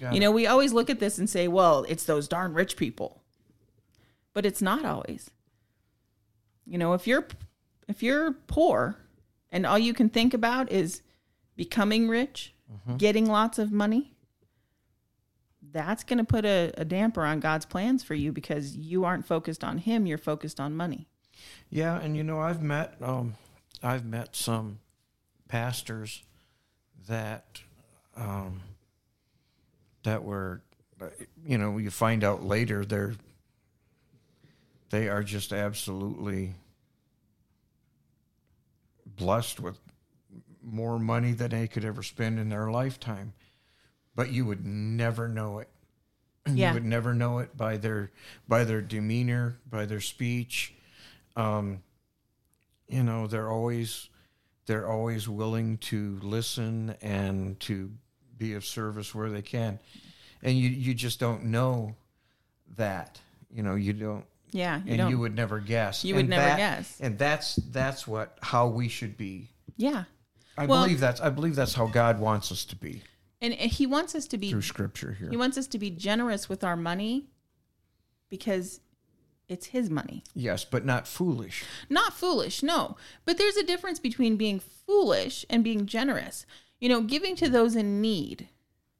You, 0.00 0.14
You 0.14 0.20
know, 0.20 0.30
we 0.30 0.46
always 0.46 0.72
look 0.72 0.90
at 0.90 1.00
this 1.00 1.18
and 1.18 1.28
say, 1.28 1.48
well, 1.48 1.84
it's 1.88 2.04
those 2.04 2.28
darn 2.28 2.54
rich 2.54 2.76
people. 2.76 3.22
But 4.32 4.46
it's 4.46 4.62
not 4.62 4.84
always. 4.84 5.30
You 6.64 6.78
know, 6.78 6.94
if 6.94 7.06
you're 7.06 7.26
if 7.88 8.02
you're 8.02 8.32
poor 8.46 8.96
and 9.50 9.66
all 9.66 9.78
you 9.78 9.92
can 9.92 10.08
think 10.08 10.32
about 10.34 10.70
is 10.70 11.02
becoming 11.56 12.08
rich, 12.08 12.54
mm-hmm. 12.72 12.96
getting 12.96 13.26
lots 13.26 13.58
of 13.58 13.72
money, 13.72 14.09
that's 15.72 16.04
going 16.04 16.18
to 16.18 16.24
put 16.24 16.44
a, 16.44 16.72
a 16.76 16.84
damper 16.84 17.24
on 17.24 17.40
God's 17.40 17.66
plans 17.66 18.02
for 18.02 18.14
you 18.14 18.32
because 18.32 18.76
you 18.76 19.04
aren't 19.04 19.26
focused 19.26 19.64
on 19.64 19.78
him, 19.78 20.06
you're 20.06 20.18
focused 20.18 20.60
on 20.60 20.76
money. 20.76 21.06
Yeah, 21.70 21.98
and 21.98 22.16
you 22.16 22.22
know, 22.22 22.40
I've 22.40 22.62
met 22.62 22.94
um, 23.00 23.34
I've 23.82 24.04
met 24.04 24.36
some 24.36 24.80
pastors 25.48 26.22
that 27.08 27.60
um, 28.16 28.60
that 30.02 30.24
were, 30.24 30.62
you 31.44 31.58
know, 31.58 31.78
you 31.78 31.90
find 31.90 32.24
out 32.24 32.44
later 32.44 32.84
they're 32.84 33.14
they 34.90 35.08
are 35.08 35.22
just 35.22 35.52
absolutely 35.52 36.54
blessed 39.06 39.60
with 39.60 39.78
more 40.62 40.98
money 40.98 41.32
than 41.32 41.50
they 41.50 41.68
could 41.68 41.84
ever 41.84 42.02
spend 42.02 42.38
in 42.38 42.48
their 42.48 42.70
lifetime, 42.70 43.32
but 44.20 44.30
you 44.30 44.44
would 44.44 44.66
never 44.66 45.26
know 45.28 45.60
it. 45.60 45.68
Yeah. 46.46 46.68
You 46.68 46.74
would 46.74 46.84
never 46.84 47.14
know 47.14 47.38
it 47.38 47.56
by 47.56 47.76
their 47.78 48.10
by 48.48 48.64
their 48.64 48.82
demeanor, 48.82 49.56
by 49.70 49.86
their 49.86 50.00
speech. 50.00 50.74
Um, 51.36 51.82
you 52.86 53.02
know, 53.02 53.26
they're 53.26 53.48
always 53.50 54.08
they're 54.66 54.86
always 54.86 55.26
willing 55.28 55.78
to 55.78 56.18
listen 56.22 56.96
and 57.00 57.58
to 57.60 57.90
be 58.36 58.52
of 58.54 58.64
service 58.66 59.14
where 59.14 59.30
they 59.30 59.42
can. 59.42 59.78
And 60.42 60.58
you 60.58 60.68
you 60.68 60.92
just 60.92 61.18
don't 61.20 61.44
know 61.44 61.94
that. 62.76 63.20
You 63.50 63.62
know, 63.62 63.74
you 63.74 63.92
don't 63.94 64.24
Yeah, 64.50 64.78
you 64.84 64.88
and 64.92 64.98
don't. 64.98 65.10
you 65.10 65.18
would 65.18 65.34
never 65.34 65.60
guess. 65.60 66.04
You 66.04 66.14
would 66.16 66.20
And 66.20 66.30
never 66.30 66.44
that- 66.44 66.56
guess. 66.58 67.00
And 67.00 67.18
that's 67.18 67.56
that's 67.56 68.06
what 68.06 68.36
how 68.42 68.66
we 68.68 68.88
should 68.88 69.16
be. 69.16 69.48
yeah. 69.76 70.04
I 70.58 70.66
Well- 70.66 70.82
believe 70.84 71.00
that's 71.00 71.20
I 71.22 71.30
believe 71.30 71.54
that's 71.54 71.74
how 71.74 71.86
God 71.86 72.18
wants 72.18 72.50
us 72.52 72.64
to 72.66 72.76
be 72.76 73.02
And, 73.42 73.54
he 73.54 73.86
wants 73.86 74.14
us 74.14 74.26
to 74.28 74.38
be 74.38 74.50
through 74.50 74.62
scripture 74.62 75.12
here. 75.12 75.30
He 75.30 75.36
wants 75.36 75.56
us 75.56 75.66
to 75.68 75.78
be 75.78 75.90
generous 75.90 76.48
with 76.48 76.62
our 76.62 76.76
money 76.76 77.26
because 78.28 78.80
it's 79.48 79.66
his 79.66 79.90
money. 79.90 80.22
yes, 80.34 80.64
but 80.64 80.84
not 80.84 81.08
foolish. 81.08 81.64
Not 81.88 82.12
foolish, 82.12 82.62
no. 82.62 82.96
But 83.24 83.36
there's 83.38 83.56
a 83.56 83.64
difference 83.64 83.98
between 83.98 84.36
being 84.36 84.60
foolish 84.60 85.44
and 85.50 85.64
being 85.64 85.86
generous. 85.86 86.46
You 86.78 86.88
know, 86.88 87.00
giving 87.02 87.34
to 87.36 87.48
those 87.48 87.74
in 87.74 88.00
need. 88.00 88.48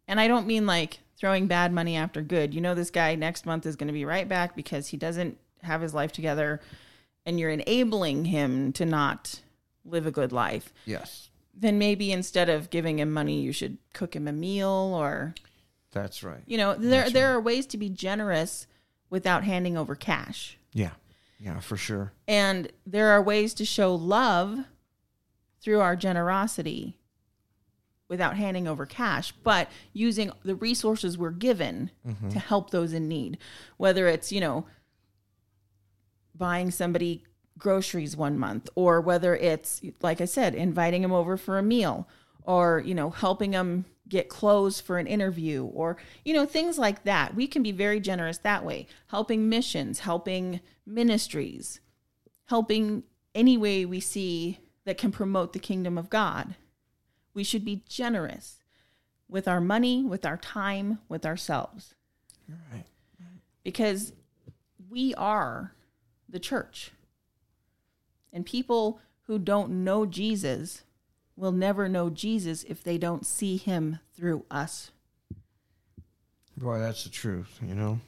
And 0.08 0.18
I 0.18 0.26
don't 0.26 0.46
mean 0.46 0.66
like 0.66 1.00
throwing 1.16 1.46
bad 1.46 1.72
money 1.72 1.96
after 1.96 2.20
good. 2.22 2.52
You 2.52 2.60
know, 2.60 2.74
this 2.74 2.90
guy 2.90 3.14
next 3.14 3.46
month 3.46 3.64
is 3.64 3.76
going 3.76 3.86
to 3.86 3.92
be 3.92 4.04
right 4.04 4.28
back 4.28 4.56
because 4.56 4.88
he 4.88 4.96
doesn't 4.96 5.38
have 5.62 5.82
his 5.82 5.94
life 5.94 6.10
together 6.12 6.60
and 7.24 7.38
you're 7.38 7.50
enabling 7.50 8.24
him 8.24 8.72
to 8.72 8.84
not 8.84 9.40
live 9.84 10.06
a 10.06 10.10
good 10.10 10.32
life. 10.32 10.72
Yes. 10.84 11.29
Then 11.54 11.78
maybe 11.78 12.12
instead 12.12 12.48
of 12.48 12.70
giving 12.70 12.98
him 12.98 13.10
money, 13.12 13.40
you 13.40 13.52
should 13.52 13.78
cook 13.92 14.16
him 14.16 14.26
a 14.26 14.32
meal 14.32 14.68
or 14.68 15.34
That's 15.92 16.22
right. 16.22 16.42
You 16.46 16.56
know, 16.58 16.74
there 16.74 17.10
there 17.10 17.34
are 17.34 17.40
ways 17.40 17.66
to 17.66 17.78
be 17.78 17.88
generous 17.90 18.66
without 19.10 19.44
handing 19.44 19.76
over 19.76 19.94
cash. 19.94 20.58
Yeah. 20.72 20.92
Yeah, 21.38 21.60
for 21.60 21.76
sure. 21.76 22.12
And 22.28 22.70
there 22.86 23.08
are 23.08 23.22
ways 23.22 23.54
to 23.54 23.64
show 23.64 23.94
love 23.94 24.58
through 25.62 25.80
our 25.80 25.96
generosity 25.96 26.98
without 28.08 28.36
handing 28.36 28.68
over 28.68 28.84
cash, 28.84 29.32
but 29.42 29.68
using 29.92 30.32
the 30.44 30.54
resources 30.54 31.16
we're 31.16 31.30
given 31.30 31.90
mm-hmm. 32.06 32.28
to 32.28 32.38
help 32.38 32.70
those 32.70 32.92
in 32.92 33.08
need. 33.08 33.38
Whether 33.78 34.06
it's, 34.08 34.32
you 34.32 34.40
know, 34.40 34.66
buying 36.34 36.70
somebody 36.70 37.24
groceries 37.60 38.16
one 38.16 38.38
month 38.38 38.68
or 38.74 39.00
whether 39.00 39.36
it's 39.36 39.80
like 40.02 40.20
I 40.20 40.24
said, 40.24 40.54
inviting 40.54 41.02
them 41.02 41.12
over 41.12 41.36
for 41.36 41.58
a 41.58 41.62
meal 41.62 42.08
or, 42.42 42.82
you 42.84 42.94
know, 42.94 43.10
helping 43.10 43.52
them 43.52 43.84
get 44.08 44.28
clothes 44.28 44.80
for 44.80 44.98
an 44.98 45.06
interview 45.06 45.64
or, 45.64 45.96
you 46.24 46.34
know, 46.34 46.44
things 46.44 46.78
like 46.78 47.04
that. 47.04 47.34
We 47.34 47.46
can 47.46 47.62
be 47.62 47.70
very 47.70 48.00
generous 48.00 48.38
that 48.38 48.64
way, 48.64 48.88
helping 49.08 49.48
missions, 49.48 50.00
helping 50.00 50.60
ministries, 50.84 51.80
helping 52.46 53.04
any 53.34 53.56
way 53.56 53.84
we 53.84 54.00
see 54.00 54.58
that 54.84 54.98
can 54.98 55.12
promote 55.12 55.52
the 55.52 55.60
kingdom 55.60 55.96
of 55.96 56.10
God. 56.10 56.56
We 57.34 57.44
should 57.44 57.64
be 57.64 57.84
generous 57.88 58.56
with 59.28 59.46
our 59.46 59.60
money, 59.60 60.02
with 60.02 60.26
our 60.26 60.36
time, 60.36 60.98
with 61.08 61.24
ourselves 61.24 61.94
right. 62.48 62.84
because 63.62 64.12
we 64.88 65.14
are 65.14 65.74
the 66.28 66.40
church. 66.40 66.90
And 68.32 68.46
people 68.46 69.00
who 69.22 69.38
don't 69.38 69.84
know 69.84 70.06
Jesus 70.06 70.82
will 71.36 71.52
never 71.52 71.88
know 71.88 72.10
Jesus 72.10 72.64
if 72.64 72.82
they 72.82 72.98
don't 72.98 73.26
see 73.26 73.56
him 73.56 73.98
through 74.14 74.44
us. 74.50 74.90
Boy, 76.56 76.78
that's 76.78 77.04
the 77.04 77.10
truth, 77.10 77.58
you 77.66 77.74
know. 77.74 78.00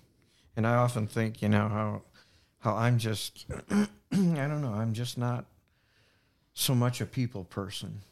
And 0.56 0.66
I 0.66 0.74
often 0.74 1.06
think, 1.06 1.40
you 1.40 1.48
know, 1.48 1.68
how 1.68 2.02
how 2.58 2.76
I'm 2.76 2.98
just 2.98 3.46
I 3.70 3.87
don't 4.12 4.61
know, 4.61 4.74
I'm 4.74 4.92
just 4.92 5.16
not 5.16 5.46
so 6.52 6.74
much 6.74 7.00
a 7.00 7.06
people 7.06 7.44
person. 7.44 8.02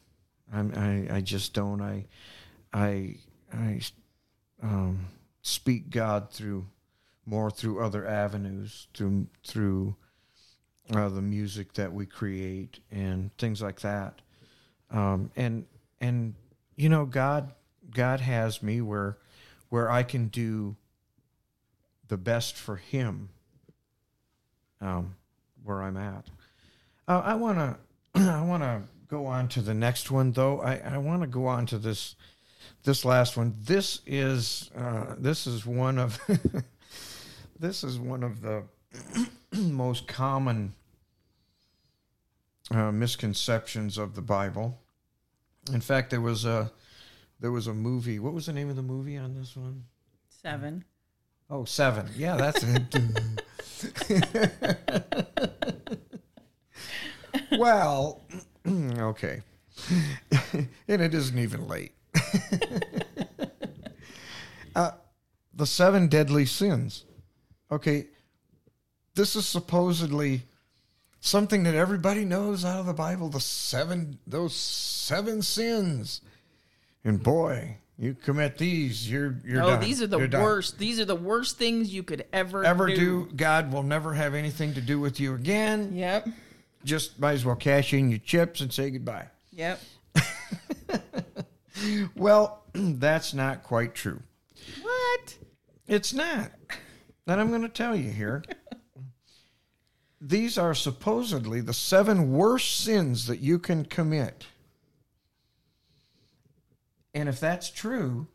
I'm 0.52 0.72
I, 0.74 1.16
I 1.16 1.20
just 1.20 1.52
don't 1.52 1.82
I 1.82 2.06
I 2.72 3.16
I 3.52 3.80
um, 4.62 5.06
speak 5.42 5.90
God 5.90 6.30
through 6.30 6.66
more 7.26 7.50
through 7.50 7.84
other 7.84 8.06
avenues, 8.06 8.88
through 8.94 9.26
through 9.44 9.96
uh, 10.94 11.08
the 11.08 11.22
music 11.22 11.72
that 11.74 11.92
we 11.92 12.06
create 12.06 12.80
and 12.90 13.36
things 13.38 13.62
like 13.62 13.80
that. 13.80 14.20
Um, 14.90 15.30
and 15.36 15.66
and 16.00 16.34
you 16.76 16.88
know, 16.88 17.04
God 17.04 17.52
God 17.94 18.20
has 18.20 18.62
me 18.62 18.80
where 18.80 19.18
where 19.68 19.90
I 19.90 20.02
can 20.02 20.28
do 20.28 20.76
the 22.08 22.16
best 22.16 22.56
for 22.56 22.76
Him. 22.76 23.30
Um, 24.80 25.14
where 25.62 25.82
I'm 25.82 25.96
at. 25.96 26.24
Uh, 27.06 27.20
I 27.24 27.34
want 27.34 27.58
to 28.14 28.20
I 28.20 28.42
want 28.42 28.62
to 28.62 28.82
go 29.08 29.26
on 29.26 29.48
to 29.48 29.60
the 29.60 29.74
next 29.74 30.10
one 30.10 30.32
though. 30.32 30.60
I, 30.60 30.76
I 30.76 30.98
want 30.98 31.22
to 31.22 31.28
go 31.28 31.46
on 31.46 31.66
to 31.66 31.78
this 31.78 32.16
this 32.84 33.04
last 33.04 33.36
one. 33.36 33.54
This 33.60 34.00
is 34.06 34.70
uh, 34.76 35.14
this 35.18 35.46
is 35.46 35.66
one 35.66 35.98
of 35.98 36.18
this 37.58 37.84
is 37.84 37.98
one 37.98 38.22
of 38.22 38.40
the 38.40 38.64
most 39.72 40.06
common 40.06 40.74
uh, 42.70 42.92
misconceptions 42.92 43.98
of 43.98 44.14
the 44.14 44.22
Bible. 44.22 44.78
In 45.72 45.80
fact, 45.80 46.10
there 46.10 46.20
was 46.20 46.44
a 46.44 46.72
there 47.40 47.52
was 47.52 47.66
a 47.66 47.74
movie. 47.74 48.18
What 48.18 48.32
was 48.32 48.46
the 48.46 48.52
name 48.52 48.70
of 48.70 48.76
the 48.76 48.82
movie 48.82 49.16
on 49.16 49.34
this 49.34 49.56
one? 49.56 49.84
Seven. 50.28 50.84
Oh, 51.48 51.64
seven. 51.64 52.08
Yeah, 52.16 52.36
that's 52.36 52.62
it. 52.62 53.42
well, 57.58 58.22
okay. 58.66 59.42
and 60.52 60.68
it 61.02 61.14
isn't 61.14 61.38
even 61.38 61.66
late. 61.66 61.92
uh, 64.76 64.92
the 65.52 65.66
seven 65.66 66.08
deadly 66.08 66.46
sins. 66.46 67.04
Okay. 67.70 68.06
This 69.20 69.36
is 69.36 69.46
supposedly 69.46 70.44
something 71.20 71.64
that 71.64 71.74
everybody 71.74 72.24
knows 72.24 72.64
out 72.64 72.80
of 72.80 72.86
the 72.86 72.94
Bible, 72.94 73.28
the 73.28 73.38
seven 73.38 74.18
those 74.26 74.56
seven 74.56 75.42
sins. 75.42 76.22
And 77.04 77.22
boy, 77.22 77.76
you 77.98 78.14
commit 78.14 78.56
these, 78.56 79.10
you're 79.10 79.36
you're 79.44 79.62
oh, 79.62 79.70
done. 79.72 79.80
these 79.80 80.00
are 80.00 80.06
the 80.06 80.16
You're 80.16 80.26
done. 80.26 80.42
worst. 80.42 80.78
These 80.78 80.98
are 81.00 81.04
the 81.04 81.14
worst 81.14 81.58
things 81.58 81.92
you 81.92 82.02
could 82.02 82.24
ever 82.32 82.64
Ever 82.64 82.86
do. 82.86 83.28
God 83.36 83.70
will 83.70 83.82
never 83.82 84.14
have 84.14 84.32
anything 84.34 84.72
to 84.72 84.80
do 84.80 84.98
with 84.98 85.20
you 85.20 85.34
again. 85.34 85.90
Yep. 85.92 86.28
Just 86.86 87.20
might 87.20 87.32
as 87.32 87.44
well 87.44 87.56
cash 87.56 87.92
in 87.92 88.08
your 88.08 88.20
chips 88.20 88.62
and 88.62 88.72
say 88.72 88.88
goodbye. 88.88 89.28
Yep. 89.52 89.82
Well, 92.16 92.62
that's 92.72 93.34
not 93.34 93.64
quite 93.64 93.94
true. 93.94 94.22
What? 94.80 95.36
It's 95.86 96.14
not. 96.14 96.52
And 97.26 97.38
I'm 97.38 97.50
going 97.50 97.62
to 97.62 97.68
tell 97.68 97.94
you 97.94 98.10
here. 98.10 98.42
These 100.20 100.58
are 100.58 100.74
supposedly 100.74 101.60
the 101.60 101.72
seven 101.72 102.32
worst 102.32 102.80
sins 102.82 103.26
that 103.26 103.40
you 103.40 103.58
can 103.58 103.84
commit. 103.86 104.46
And 107.14 107.28
if 107.28 107.40
that's 107.40 107.70
true, 107.70 108.26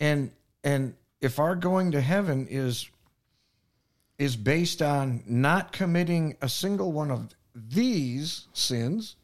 and 0.00 0.30
and 0.64 0.94
if 1.20 1.38
our 1.38 1.54
going 1.56 1.90
to 1.92 2.00
heaven 2.00 2.46
is 2.48 2.88
is 4.18 4.36
based 4.36 4.80
on 4.80 5.22
not 5.26 5.72
committing 5.72 6.36
a 6.40 6.48
single 6.48 6.92
one 6.92 7.10
of 7.10 7.34
these 7.54 8.46
sins, 8.52 9.16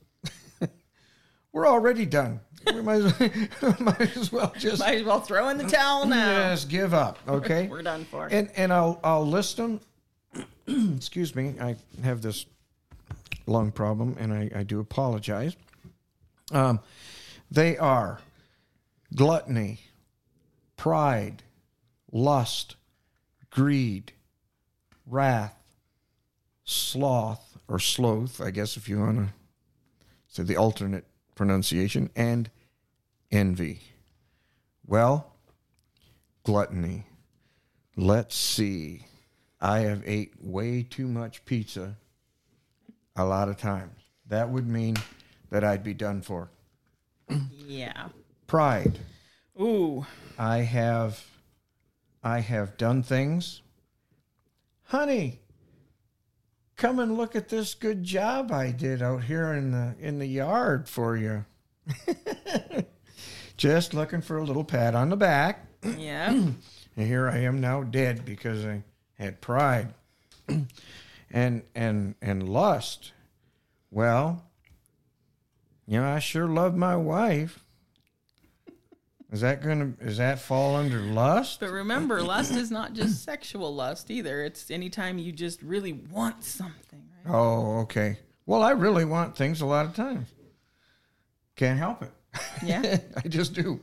we're 1.52 1.68
already 1.68 2.04
done. 2.04 2.40
We 2.66 2.82
might 2.82 3.00
as, 3.02 3.80
might 3.80 4.16
as 4.16 4.32
well 4.32 4.52
just 4.58 4.80
Might 4.80 4.98
as 4.98 5.04
well 5.04 5.20
throw 5.20 5.48
in 5.48 5.56
the 5.56 5.64
towel 5.64 6.04
now. 6.04 6.50
just 6.50 6.68
give 6.68 6.92
up. 6.92 7.18
Okay, 7.26 7.68
We're 7.70 7.82
done 7.82 8.04
for. 8.04 8.26
and 8.26 8.50
and 8.56 8.72
I'll 8.72 9.00
I'll 9.02 9.26
list 9.26 9.56
them. 9.56 9.80
Excuse 10.96 11.34
me, 11.34 11.54
I 11.60 11.76
have 12.02 12.20
this 12.20 12.44
lung 13.46 13.72
problem, 13.72 14.16
and 14.18 14.32
I, 14.32 14.50
I 14.54 14.62
do 14.62 14.80
apologize. 14.80 15.56
Um, 16.52 16.80
they 17.50 17.78
are 17.78 18.20
gluttony, 19.14 19.80
pride, 20.76 21.42
lust, 22.12 22.76
greed, 23.50 24.12
wrath, 25.06 25.56
sloth 26.64 27.56
or 27.66 27.78
sloth, 27.78 28.40
I 28.40 28.50
guess 28.50 28.76
if 28.76 28.88
you 28.88 29.00
want 29.00 29.18
to 29.18 29.28
say 30.28 30.42
the 30.42 30.56
alternate 30.56 31.06
pronunciation, 31.34 32.10
and 32.14 32.50
envy. 33.30 33.80
Well, 34.86 35.32
gluttony. 36.44 37.06
Let's 37.96 38.36
see. 38.36 39.06
I 39.60 39.80
have 39.80 40.02
ate 40.06 40.34
way 40.40 40.82
too 40.82 41.08
much 41.08 41.44
pizza 41.44 41.96
a 43.16 43.24
lot 43.24 43.48
of 43.48 43.56
times. 43.56 44.00
That 44.28 44.50
would 44.50 44.68
mean 44.68 44.96
that 45.50 45.64
I'd 45.64 45.82
be 45.82 45.94
done 45.94 46.22
for. 46.22 46.50
yeah. 47.66 48.08
Pride. 48.46 48.98
Ooh. 49.60 50.06
I 50.38 50.58
have 50.58 51.24
I 52.22 52.40
have 52.40 52.76
done 52.76 53.02
things. 53.02 53.62
Honey, 54.84 55.40
come 56.76 56.98
and 56.98 57.16
look 57.16 57.34
at 57.36 57.48
this 57.48 57.74
good 57.74 58.04
job 58.04 58.50
I 58.52 58.70
did 58.70 59.02
out 59.02 59.24
here 59.24 59.52
in 59.52 59.72
the 59.72 59.94
in 59.98 60.18
the 60.18 60.26
yard 60.26 60.88
for 60.88 61.16
you. 61.16 61.44
Just 63.56 63.92
looking 63.92 64.20
for 64.20 64.38
a 64.38 64.44
little 64.44 64.64
pat 64.64 64.94
on 64.94 65.08
the 65.08 65.16
back. 65.16 65.66
Yeah. 65.96 66.32
And 66.96 67.06
here 67.06 67.28
I 67.28 67.38
am 67.38 67.60
now 67.60 67.84
dead 67.84 68.24
because 68.24 68.64
I 68.64 68.82
had 69.18 69.40
pride 69.40 69.94
and 71.30 71.62
and 71.74 72.14
and 72.22 72.48
lust. 72.48 73.12
Well, 73.90 74.44
you 75.86 76.00
know, 76.00 76.06
I 76.06 76.18
sure 76.18 76.46
love 76.46 76.76
my 76.76 76.96
wife. 76.96 77.64
Is 79.30 79.42
that 79.42 79.62
gonna 79.62 79.92
is 80.00 80.16
that 80.18 80.38
fall 80.38 80.76
under 80.76 81.00
lust? 81.00 81.60
but 81.60 81.70
remember, 81.70 82.22
lust 82.22 82.52
is 82.52 82.70
not 82.70 82.94
just 82.94 83.22
sexual 83.24 83.74
lust 83.74 84.10
either. 84.10 84.42
It's 84.42 84.70
anytime 84.70 85.18
you 85.18 85.32
just 85.32 85.62
really 85.62 85.92
want 85.92 86.44
something, 86.44 87.04
right? 87.24 87.34
Oh, 87.34 87.80
okay. 87.80 88.18
Well, 88.46 88.62
I 88.62 88.70
really 88.70 89.04
want 89.04 89.36
things 89.36 89.60
a 89.60 89.66
lot 89.66 89.84
of 89.84 89.94
times. 89.94 90.28
Can't 91.56 91.78
help 91.78 92.02
it. 92.02 92.12
Yeah. 92.64 92.98
I 93.16 93.28
just 93.28 93.52
do. 93.52 93.80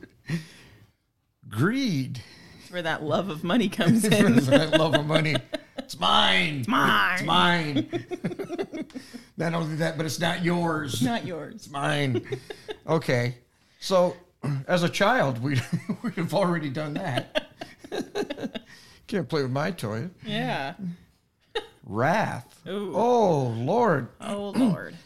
Greed. 1.48 2.20
That's 2.66 2.72
where 2.72 2.82
that 2.82 3.04
love 3.04 3.28
of 3.28 3.44
money 3.44 3.68
comes 3.68 4.04
in. 4.04 4.52
I 4.52 4.64
love 4.64 4.92
of 4.94 5.06
money. 5.06 5.36
It's 5.78 6.00
mine. 6.00 6.64
It's 6.66 6.68
mine. 6.68 7.14
It's 7.14 7.22
mine. 7.22 8.86
not 9.36 9.54
only 9.54 9.76
that, 9.76 9.96
but 9.96 10.04
it's 10.04 10.18
not 10.18 10.42
yours. 10.42 11.00
not 11.00 11.24
yours. 11.24 11.54
It's 11.54 11.70
mine. 11.70 12.26
Okay. 12.88 13.36
So, 13.78 14.16
as 14.66 14.82
a 14.82 14.88
child, 14.88 15.40
we 15.40 15.60
we'd 16.02 16.14
have 16.14 16.34
already 16.34 16.68
done 16.68 16.94
that. 16.94 17.46
Can't 19.06 19.28
play 19.28 19.42
with 19.42 19.52
my 19.52 19.70
toy. 19.70 20.10
Yeah. 20.24 20.74
Wrath. 21.84 22.62
Ooh. 22.66 22.92
Oh 22.96 23.42
Lord, 23.56 24.08
Oh 24.20 24.50
Lord. 24.56 24.96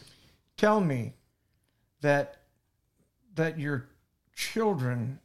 tell 0.57 0.81
me 0.81 1.13
that 2.01 2.37
that 3.35 3.59
your 3.59 3.85
children 4.35 5.19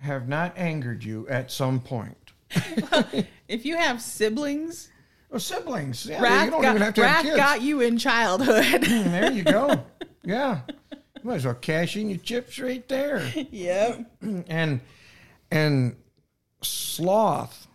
have 0.00 0.28
not 0.28 0.56
angered 0.56 1.04
you 1.04 1.26
at 1.28 1.50
some 1.50 1.80
point. 1.80 2.16
If 3.48 3.64
you 3.64 3.76
have 3.76 4.00
siblings, 4.00 4.90
Or 5.30 5.38
siblings. 5.40 6.06
Yeah, 6.06 6.22
wrath, 6.22 6.44
you 6.44 6.50
don't 6.52 6.62
got, 6.62 6.70
even 6.70 6.82
have 6.82 6.94
to 6.94 7.02
have 7.06 7.16
wrath 7.16 7.24
kids. 7.24 7.36
got 7.36 7.62
you 7.62 7.80
in 7.80 7.98
childhood. 7.98 8.82
There 8.82 9.30
you 9.32 9.42
go. 9.44 9.84
Yeah. 10.22 10.60
You 10.92 10.98
might 11.24 11.36
as 11.36 11.44
well 11.46 11.54
cash 11.54 11.96
in 11.96 12.10
your 12.10 12.18
chips 12.18 12.58
right 12.58 12.86
there. 12.88 13.26
yep. 13.50 14.04
And 14.48 14.80
and 15.50 15.96
sloth 16.62 17.66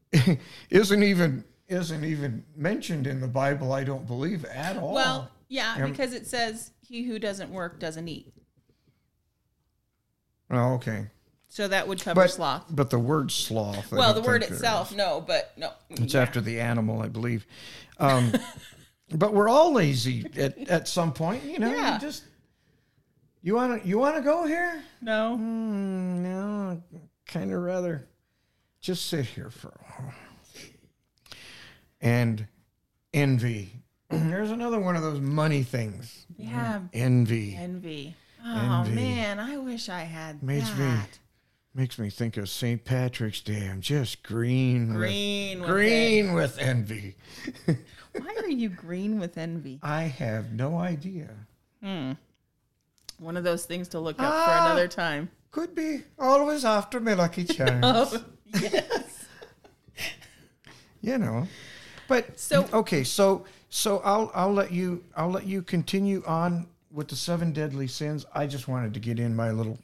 isn't 0.70 1.02
even 1.02 1.44
isn't 1.68 2.04
even 2.04 2.44
mentioned 2.56 3.06
in 3.06 3.20
the 3.20 3.28
Bible, 3.28 3.72
I 3.72 3.84
don't 3.84 4.06
believe, 4.06 4.44
at 4.46 4.76
all. 4.78 4.94
Well, 4.94 5.30
yeah, 5.48 5.76
Um, 5.78 5.90
because 5.90 6.12
it 6.14 6.26
says 6.26 6.72
he 6.86 7.04
who 7.04 7.18
doesn't 7.18 7.50
work 7.50 7.78
doesn't 7.78 8.08
eat. 8.08 8.32
oh, 10.50 10.74
okay. 10.74 11.06
So 11.54 11.68
that 11.68 11.86
would 11.86 12.00
cover 12.00 12.20
But 12.22 12.32
sloth. 12.32 12.64
but 12.68 12.90
the 12.90 12.98
word 12.98 13.30
sloth. 13.30 13.92
I 13.92 13.96
Well, 13.96 14.12
the 14.12 14.22
word 14.22 14.42
itself, 14.42 14.90
is. 14.90 14.96
no, 14.96 15.20
but 15.24 15.52
no. 15.56 15.70
It's 15.88 16.12
yeah. 16.12 16.22
after 16.22 16.40
the 16.40 16.58
animal, 16.58 17.00
I 17.00 17.06
believe. 17.06 17.46
Um, 18.00 18.32
but 19.14 19.32
we're 19.32 19.48
all 19.48 19.72
lazy 19.72 20.26
at, 20.36 20.58
at 20.68 20.88
some 20.88 21.12
point, 21.12 21.44
you 21.44 21.60
know. 21.60 21.72
Yeah. 21.72 21.94
You 21.94 22.00
just 22.00 22.24
you 23.40 23.54
want 23.54 23.80
to 23.80 23.88
you 23.88 23.98
want 23.98 24.16
to 24.16 24.22
go 24.22 24.44
here? 24.48 24.82
No. 25.00 25.36
Mm, 25.40 26.16
no, 26.24 26.82
kind 27.28 27.52
of 27.52 27.60
rather 27.62 28.08
just 28.80 29.06
sit 29.06 29.24
here 29.24 29.48
for 29.50 29.68
a 29.68 30.02
while. 30.02 30.12
And 32.00 32.48
envy. 33.12 33.80
There's 34.10 34.50
another 34.50 34.80
one 34.80 34.96
of 34.96 35.02
those 35.02 35.20
money 35.20 35.62
things. 35.62 36.26
Yeah. 36.36 36.80
Envy 36.92 37.54
Envy. 37.54 38.16
Oh 38.44 38.80
Envy. 38.84 38.96
man, 38.96 39.38
I 39.38 39.56
wish 39.58 39.88
I 39.88 40.00
had 40.00 40.42
Makes 40.42 40.70
me- 40.72 40.78
that. 40.78 41.18
Makes 41.74 41.98
me 41.98 42.08
think 42.10 42.36
of 42.36 42.48
St. 42.48 42.84
Patrick's 42.84 43.40
Day. 43.40 43.68
I'm 43.68 43.80
just 43.80 44.22
green, 44.22 44.94
Green 44.94 45.60
with, 45.60 45.68
with 45.68 45.76
green 45.76 46.32
with 46.34 46.58
envy. 46.58 47.16
Why 47.66 48.34
are 48.42 48.48
you 48.48 48.68
green 48.68 49.18
with 49.18 49.36
envy? 49.38 49.80
I 49.82 50.02
have 50.02 50.52
no 50.52 50.76
idea. 50.78 51.30
Hmm. 51.82 52.12
One 53.18 53.36
of 53.36 53.44
those 53.44 53.64
things 53.66 53.88
to 53.88 53.98
look 54.00 54.20
up 54.20 54.32
Ah. 54.32 54.46
for 54.46 54.66
another 54.66 54.88
time. 54.88 55.30
Could 55.50 55.74
be 55.74 56.02
always 56.18 56.64
after 56.64 57.00
me 57.00 57.14
lucky 57.14 57.44
charms. 57.44 57.82
Oh, 57.84 58.24
yes. 58.60 59.26
you 61.00 61.18
know. 61.18 61.46
But 62.08 62.38
So- 62.38 62.68
okay, 62.72 63.02
so 63.04 63.44
so 63.68 63.98
I'll 64.04 64.30
I'll 64.34 64.52
let 64.52 64.72
you 64.72 65.02
I'll 65.16 65.30
let 65.30 65.46
you 65.46 65.62
continue 65.62 66.22
on 66.26 66.66
with 66.92 67.08
the 67.08 67.16
seven 67.16 67.52
deadly 67.52 67.86
sins. 67.88 68.24
I 68.34 68.46
just 68.46 68.68
wanted 68.68 68.94
to 68.94 69.00
get 69.00 69.18
in 69.18 69.34
my 69.34 69.50
little 69.50 69.78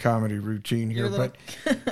comedy 0.00 0.38
routine 0.38 0.90
here, 0.90 1.08
but 1.08 1.36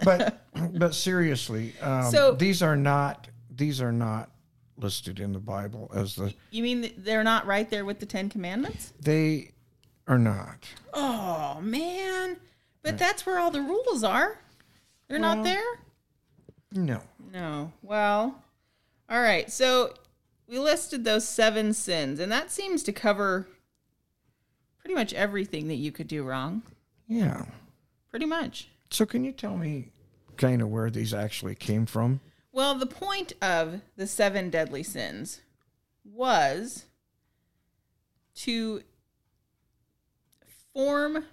but 0.05 0.45
but 0.79 0.95
seriously, 0.95 1.75
um, 1.81 2.11
So- 2.11 2.33
these 2.33 2.63
are 2.63 2.77
not 2.77 3.29
these 3.55 3.81
are 3.81 3.93
not 3.93 4.31
listed 4.77 5.21
in 5.21 5.33
the 5.33 5.39
Bible 5.39 5.91
as 5.95 6.15
the 6.17 6.33
You 6.51 6.63
mean 6.63 6.93
they're 6.99 7.25
not 7.25 7.47
right 7.47 7.69
there 7.69 7.85
with 7.85 8.01
the 8.01 8.07
Ten 8.07 8.29
Commandments? 8.29 8.93
they 9.01 9.53
are 10.07 10.19
not. 10.19 10.65
Oh 10.95 11.61
man, 11.61 12.37
but 12.83 12.97
that's 12.99 13.25
where 13.27 13.39
all 13.39 13.51
the 13.51 13.61
rules 13.61 14.03
are. 14.03 14.39
They're 15.09 15.19
not 15.19 15.45
there. 15.45 15.65
No. 16.73 17.01
No. 17.33 17.73
Well, 17.83 18.43
all 19.09 19.21
right. 19.21 19.51
So 19.51 19.95
we 20.47 20.59
listed 20.59 21.05
those 21.05 21.27
seven 21.29 21.73
sins, 21.75 22.21
and 22.21 22.31
that 22.33 22.51
seems 22.51 22.83
to 22.85 22.93
cover 22.93 23.47
pretty 24.79 24.95
much 24.95 25.13
everything 25.15 25.69
that 25.69 25.75
you 25.77 25.93
could 25.93 26.09
do 26.09 26.23
wrong. 26.25 26.63
Yeah. 27.07 27.45
Pretty 28.11 28.27
much. 28.27 28.69
So 28.91 29.05
can 29.07 29.25
you 29.25 29.33
tell 29.33 29.57
me 29.57 29.91
kind 30.37 30.63
of 30.63 30.69
where 30.69 30.91
these 30.91 31.13
actually 31.13 31.55
came 31.55 31.87
from? 31.87 32.21
Well, 32.53 32.75
the 32.75 32.87
point 32.87 33.35
of 33.43 33.83
the 33.97 34.07
seven 34.07 34.51
deadly 34.51 34.83
sins 34.83 35.43
was 36.05 36.87
to 38.37 38.83
form 40.73 41.25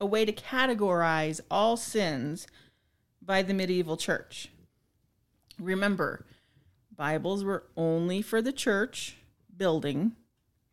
a 0.00 0.06
way 0.06 0.24
to 0.24 0.32
categorize 0.32 1.40
all 1.50 1.76
sins 1.76 2.46
by 3.22 3.42
the 3.42 3.54
medieval 3.54 3.96
church. 3.96 4.48
Remember, 5.58 6.26
Bibles 6.94 7.44
were 7.44 7.64
only 7.76 8.20
for 8.20 8.42
the 8.42 8.52
church 8.52 9.16
building, 9.56 10.12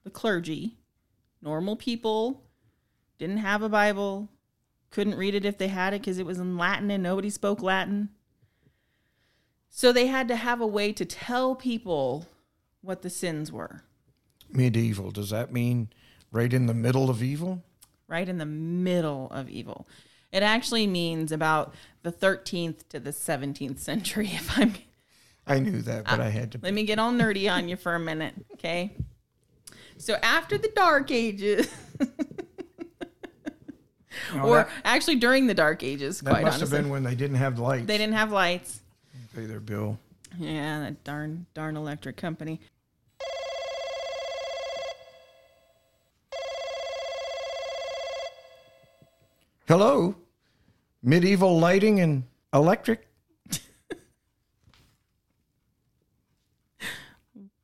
the 0.04 0.10
clergy. 0.10 0.78
Normal 1.42 1.76
people 1.76 2.44
didn't 3.18 3.38
have 3.38 3.62
a 3.62 3.70
Bible, 3.70 4.30
couldn't 4.90 5.16
read 5.16 5.36
it 5.36 5.46
if 5.46 5.58
they 5.58 5.68
had 5.68 5.94
it 5.94 6.02
because 6.02 6.20
it 6.20 6.26
was 6.26 6.40
in 6.40 6.58
Latin 6.58 6.90
and 6.92 7.04
nobody 7.04 7.30
spoke 7.30 7.62
Latin. 7.62 8.10
So 9.70 9.92
they 9.92 10.08
had 10.08 10.28
to 10.30 10.36
have 10.36 10.62
a 10.62 10.68
way 10.68 10.92
to 10.94 11.06
tell 11.06 11.56
people 11.56 12.28
what 12.82 13.02
the 13.02 13.10
sins 13.10 13.52
were, 13.52 13.84
Medieval. 14.50 15.12
Does 15.12 15.30
that 15.30 15.52
mean 15.52 15.90
right 16.32 16.52
in 16.52 16.66
the 16.66 16.74
middle 16.74 17.10
of 17.10 17.22
evil? 17.22 17.64
right 18.08 18.30
in 18.30 18.38
the 18.38 18.46
middle 18.46 19.28
of 19.32 19.50
evil. 19.50 19.88
It 20.32 20.44
actually 20.44 20.88
means 20.88 21.32
about 21.32 21.74
the 22.04 22.12
13th 22.12 22.88
to 22.90 23.00
the 23.00 23.12
17th 23.12 23.80
century, 23.80 24.28
if 24.34 24.58
I'm 24.58 24.74
I 25.46 25.60
knew 25.60 25.82
that, 25.84 26.06
but 26.06 26.20
I 26.20 26.30
had 26.30 26.52
to. 26.54 26.58
Ah, 26.58 26.62
let 26.64 26.74
me 26.74 26.84
get 26.84 27.00
all 27.00 27.12
nerdy 27.12 27.52
on 27.52 27.70
you 27.70 27.78
for 27.78 27.96
a 27.96 28.00
minute, 28.00 28.34
okay? 28.54 28.96
So 29.98 30.16
after 30.22 30.58
the 30.58 30.68
Dark 30.76 31.10
Ages, 31.10 31.70
Oh, 34.34 34.40
or 34.42 34.56
that, 34.58 34.70
actually 34.84 35.16
during 35.16 35.48
the 35.48 35.54
Dark 35.54 35.84
Ages, 35.84 36.22
that 36.22 36.30
quite 36.30 36.44
must 36.44 36.58
honestly, 36.58 36.78
have 36.78 36.84
been 36.84 36.92
when 36.92 37.04
they 37.04 37.16
didn't 37.16 37.38
have 37.38 37.60
lights. 37.60 37.86
they 37.88 37.98
didn't 37.98 38.16
have 38.16 38.32
lights. 38.32 38.82
pay 39.36 39.46
their 39.46 39.60
bill. 39.60 40.00
Yeah, 40.38 40.80
that 40.82 41.04
darn 41.04 41.46
darn 41.54 41.78
electric 41.78 42.18
company. 42.18 42.60
Hello, 49.68 50.16
medieval 51.04 51.60
lighting 51.60 52.00
and 52.00 52.24
electric. 52.54 53.08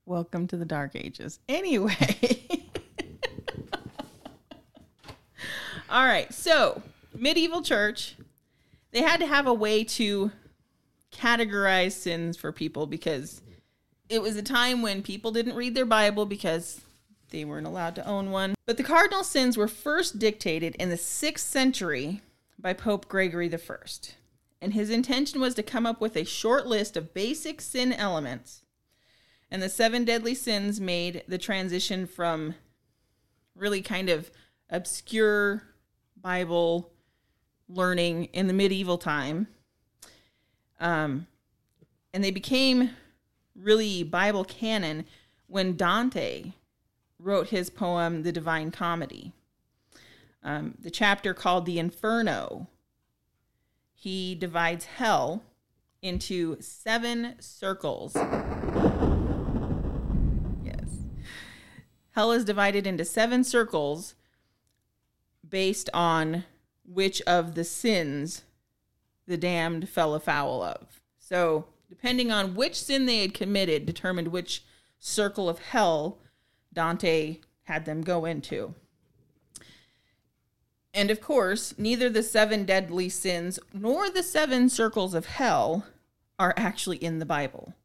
Welcome 0.06 0.48
to 0.48 0.58
the 0.58 0.66
Dark 0.66 0.96
Ages. 0.96 1.40
Anyway. 1.48 2.48
All 5.94 6.06
right. 6.06 6.34
So, 6.34 6.82
medieval 7.14 7.62
church, 7.62 8.16
they 8.92 9.04
had 9.04 9.20
to 9.20 9.28
have 9.28 9.46
a 9.46 9.54
way 9.54 9.84
to 9.84 10.32
categorize 11.12 11.92
sins 11.92 12.36
for 12.36 12.52
people 12.52 12.88
because 12.88 13.42
it 14.10 14.20
was 14.22 14.36
a 14.36 14.42
time 14.42 14.82
when 14.82 15.04
people 15.04 15.32
didn't 15.32 15.56
read 15.56 15.76
their 15.76 15.86
Bible 15.86 16.26
because 16.26 16.82
they 17.30 17.46
weren't 17.46 17.68
allowed 17.68 17.94
to 17.96 18.08
own 18.08 18.32
one. 18.32 18.56
But 18.66 18.78
the 18.78 18.84
cardinal 18.84 19.24
sins 19.24 19.56
were 19.56 19.68
first 19.68 20.18
dictated 20.18 20.74
in 20.80 20.90
the 20.90 20.96
6th 20.96 21.38
century 21.38 22.22
by 22.58 22.74
Pope 22.74 23.08
Gregory 23.08 23.54
I. 23.54 23.76
And 24.60 24.74
his 24.74 24.90
intention 24.90 25.40
was 25.40 25.54
to 25.54 25.62
come 25.62 25.86
up 25.86 26.02
with 26.02 26.18
a 26.18 26.26
short 26.26 26.66
list 26.66 26.98
of 26.98 27.14
basic 27.14 27.62
sin 27.62 27.94
elements 27.94 28.64
and 29.54 29.62
the 29.62 29.70
seven 29.70 30.04
deadly 30.04 30.34
sins 30.34 30.82
made 30.82 31.24
the 31.28 31.38
transition 31.38 32.08
from 32.08 32.56
really 33.56 33.84
kind 33.84 34.10
of 34.10 34.32
obscure 34.68 35.62
Bible 36.24 36.90
learning 37.68 38.26
in 38.34 38.48
the 38.48 38.54
medieval 38.54 38.98
time. 38.98 39.48
Um, 40.80 41.28
and 42.14 42.24
they 42.24 42.32
became 42.32 42.92
really 43.56 44.04
Bible 44.04 44.46
canon 44.46 45.06
when 45.48 45.76
Dante 45.76 46.54
wrote 47.20 47.50
his 47.50 47.70
poem, 47.70 48.24
The 48.24 48.32
Divine 48.32 48.72
Comedy. 48.72 49.34
Um, 50.42 50.76
the 50.80 50.90
chapter 50.90 51.34
called 51.34 51.66
The 51.66 51.78
Inferno, 51.78 52.68
he 53.94 54.34
divides 54.36 54.86
hell 54.86 55.44
into 56.02 56.58
seven 56.60 57.36
circles. 57.40 58.16
Yes. 60.64 60.90
Hell 62.12 62.32
is 62.32 62.44
divided 62.44 62.88
into 62.88 63.06
seven 63.06 63.44
circles 63.44 64.16
based 65.54 65.88
on 65.94 66.46
which 66.84 67.22
of 67.28 67.54
the 67.54 67.64
sins 67.64 68.42
the 69.28 69.38
damned 69.38 69.88
fell 69.88 70.16
afoul 70.16 70.64
of. 70.64 71.00
So, 71.20 71.66
depending 71.88 72.32
on 72.32 72.56
which 72.56 72.82
sin 72.82 73.06
they 73.06 73.20
had 73.20 73.36
committed, 73.36 73.86
determined 73.86 74.30
which 74.30 74.64
circle 74.98 75.48
of 75.48 75.60
hell 75.60 76.18
Dante 76.74 77.38
had 77.66 77.86
them 77.86 78.02
go 78.02 78.26
into. 78.26 78.74
And 80.92 81.12
of 81.12 81.22
course, 81.22 81.76
neither 81.78 82.10
the 82.10 82.24
seven 82.24 82.66
deadly 82.66 83.08
sins 83.08 83.60
nor 83.72 84.10
the 84.10 84.24
seven 84.24 84.70
circles 84.70 85.14
of 85.14 85.28
hell 85.28 85.86
are 86.40 86.56
actually 86.58 86.98
in 86.98 87.20
the 87.20 87.28
Bible. 87.28 87.76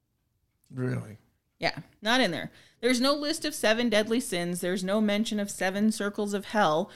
Really? 0.74 1.18
Yeah, 1.58 1.80
not 2.00 2.22
in 2.22 2.30
there. 2.30 2.50
There's 2.80 3.00
no 3.00 3.12
list 3.12 3.44
of 3.44 3.54
seven 3.54 3.90
deadly 3.90 4.20
sins. 4.20 4.62
There's 4.62 4.82
no 4.82 5.02
mention 5.02 5.38
of 5.38 5.50
seven 5.50 5.92
circles 5.92 6.32
of 6.32 6.46
hell. 6.46 6.90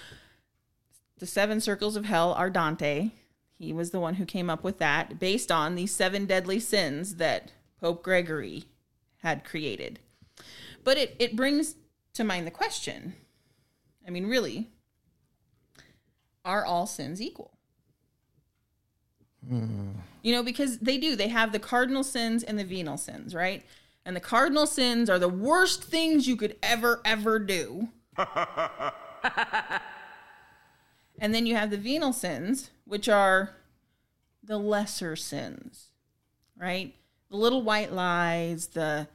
The 1.23 1.29
seven 1.29 1.61
circles 1.61 1.95
of 1.95 2.07
hell 2.07 2.33
are 2.33 2.51
Dante. 2.51 3.11
He 3.53 3.73
was 3.73 3.93
the 3.93 4.01
one 4.01 4.15
who 4.15 4.25
came 4.25 4.51
up 4.51 4.65
with 4.65 4.79
that 4.79 5.21
based 5.21 5.53
on 5.53 5.77
these 5.77 5.95
seven 5.95 6.27
deadly 6.27 6.59
sins 6.59 7.15
that 7.15 7.53
Pope 7.81 8.03
Gregory 8.03 8.65
had 9.19 9.45
created. 9.45 10.01
But 10.83 10.99
it, 10.99 11.15
it 11.21 11.37
brings 11.37 11.77
to 12.15 12.25
mind 12.25 12.45
the 12.45 12.51
question 12.51 13.15
I 14.05 14.11
mean, 14.11 14.27
really, 14.27 14.71
are 16.45 16.65
all 16.65 16.89
sins 16.89 17.23
equal? 17.23 17.53
Hmm. 19.49 19.91
You 20.23 20.33
know, 20.33 20.43
because 20.43 20.79
they 20.79 20.99
do. 20.99 21.15
They 21.15 21.29
have 21.29 21.53
the 21.53 21.61
cardinal 21.61 22.03
sins 22.03 22.43
and 22.43 22.59
the 22.59 22.65
venal 22.65 22.97
sins, 22.97 23.33
right? 23.33 23.65
And 24.05 24.17
the 24.17 24.21
cardinal 24.21 24.67
sins 24.67 25.09
are 25.09 25.21
the 25.21 25.29
worst 25.29 25.85
things 25.85 26.27
you 26.27 26.35
could 26.35 26.57
ever, 26.65 27.01
ever 27.05 27.39
do. 27.39 27.91
and 31.23 31.33
then 31.33 31.47
you 31.47 31.55
have 31.55 31.71
the 31.71 31.79
venal 31.79 32.13
sins, 32.13 32.71
which 32.85 33.09
are 33.09 33.55
the 34.43 34.59
lesser 34.59 35.15
sins, 35.15 35.93
right? 36.59 36.95
The 37.31 37.37
little 37.37 37.63
white 37.63 37.93
lies, 37.93 38.67
the 38.67 39.07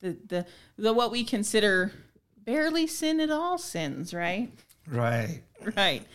the 0.00 0.16
the, 0.26 0.46
the 0.78 0.92
what 0.94 1.12
we 1.12 1.24
consider 1.24 1.92
barely 2.38 2.86
sin 2.86 3.20
at 3.20 3.30
all 3.30 3.58
sins, 3.58 4.14
right? 4.14 4.50
Right. 4.88 5.42
Right. 5.76 6.06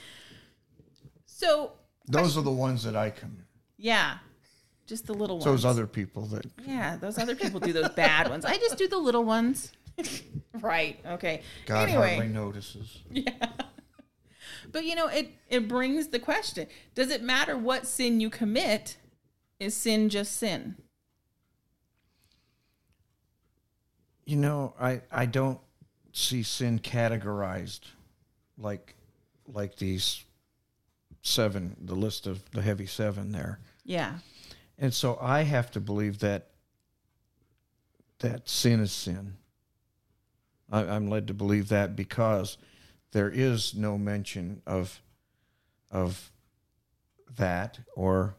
So 1.26 1.74
Those 2.07 2.36
are 2.36 2.41
the 2.41 2.51
ones 2.51 2.84
that 2.84 2.95
I 2.95 3.12
come. 3.12 3.38
yeah, 3.78 4.18
just 4.88 5.05
the 5.05 5.14
little 5.14 5.38
ones. 5.38 5.45
Those 5.45 5.66
other 5.66 5.86
people 5.86 6.26
that 6.28 6.45
Yeah, 6.66 6.97
those 6.97 7.20
other 7.20 7.36
people 7.36 7.60
do 7.60 7.74
those 7.74 7.89
bad 7.89 8.28
ones. 8.28 8.43
I 8.43 8.57
just 8.57 8.78
do 8.80 8.88
the 8.88 8.97
little 8.97 9.24
ones. 9.24 9.72
right. 10.62 10.99
Okay. 11.05 11.43
God 11.68 11.89
anyway, 11.89 12.16
hardly 12.16 12.34
notices. 12.34 13.03
but 14.72 14.86
you 14.86 14.95
know, 14.95 15.07
it 15.07 15.30
it 15.49 15.67
brings 15.67 16.07
the 16.07 16.20
question: 16.20 16.67
Does 16.95 17.09
it 17.09 17.22
matter 17.22 17.57
what 17.57 17.88
sin 17.88 18.20
you 18.20 18.30
commit? 18.30 18.97
Is 19.59 19.76
sin 19.76 20.09
just 20.09 20.38
sin? 20.38 20.76
You 24.26 24.38
know, 24.38 24.74
I 24.80 25.01
I 25.11 25.26
don't 25.26 25.59
see 26.13 26.43
sin 26.43 26.80
categorized 26.80 27.82
like 28.57 28.95
like 29.47 29.76
these 29.78 30.24
seven, 31.22 31.76
the 31.82 31.95
list 31.95 32.28
of 32.28 32.49
the 32.51 32.61
heavy 32.61 32.86
seven 32.86 33.32
there. 33.32 33.59
Yeah. 33.84 34.20
And 34.78 34.93
so 34.93 35.17
I 35.22 35.43
have 35.43 35.72
to 35.72 35.80
believe 35.80 36.20
that 36.20 36.47
that 38.20 38.47
sin 38.47 38.80
is 38.80 38.91
sin. 38.91 39.36
I, 40.72 40.84
I'm 40.84 41.09
led 41.09 41.28
to 41.28 41.34
believe 41.34 41.70
that 41.70 41.95
because 41.95 42.57
there 43.12 43.30
is 43.30 43.74
no 43.76 43.97
mention 43.97 44.62
of 44.66 45.01
of 45.91 46.32
that 47.38 47.80
or 47.95 48.36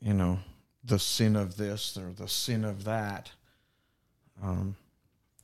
you 0.00 0.14
know 0.14 0.38
the 0.84 0.98
sin 0.98 1.36
of 1.36 1.56
this 1.56 1.96
or 1.96 2.12
the 2.12 2.28
sin 2.28 2.64
of 2.64 2.84
that. 2.84 3.32
Um, 4.42 4.76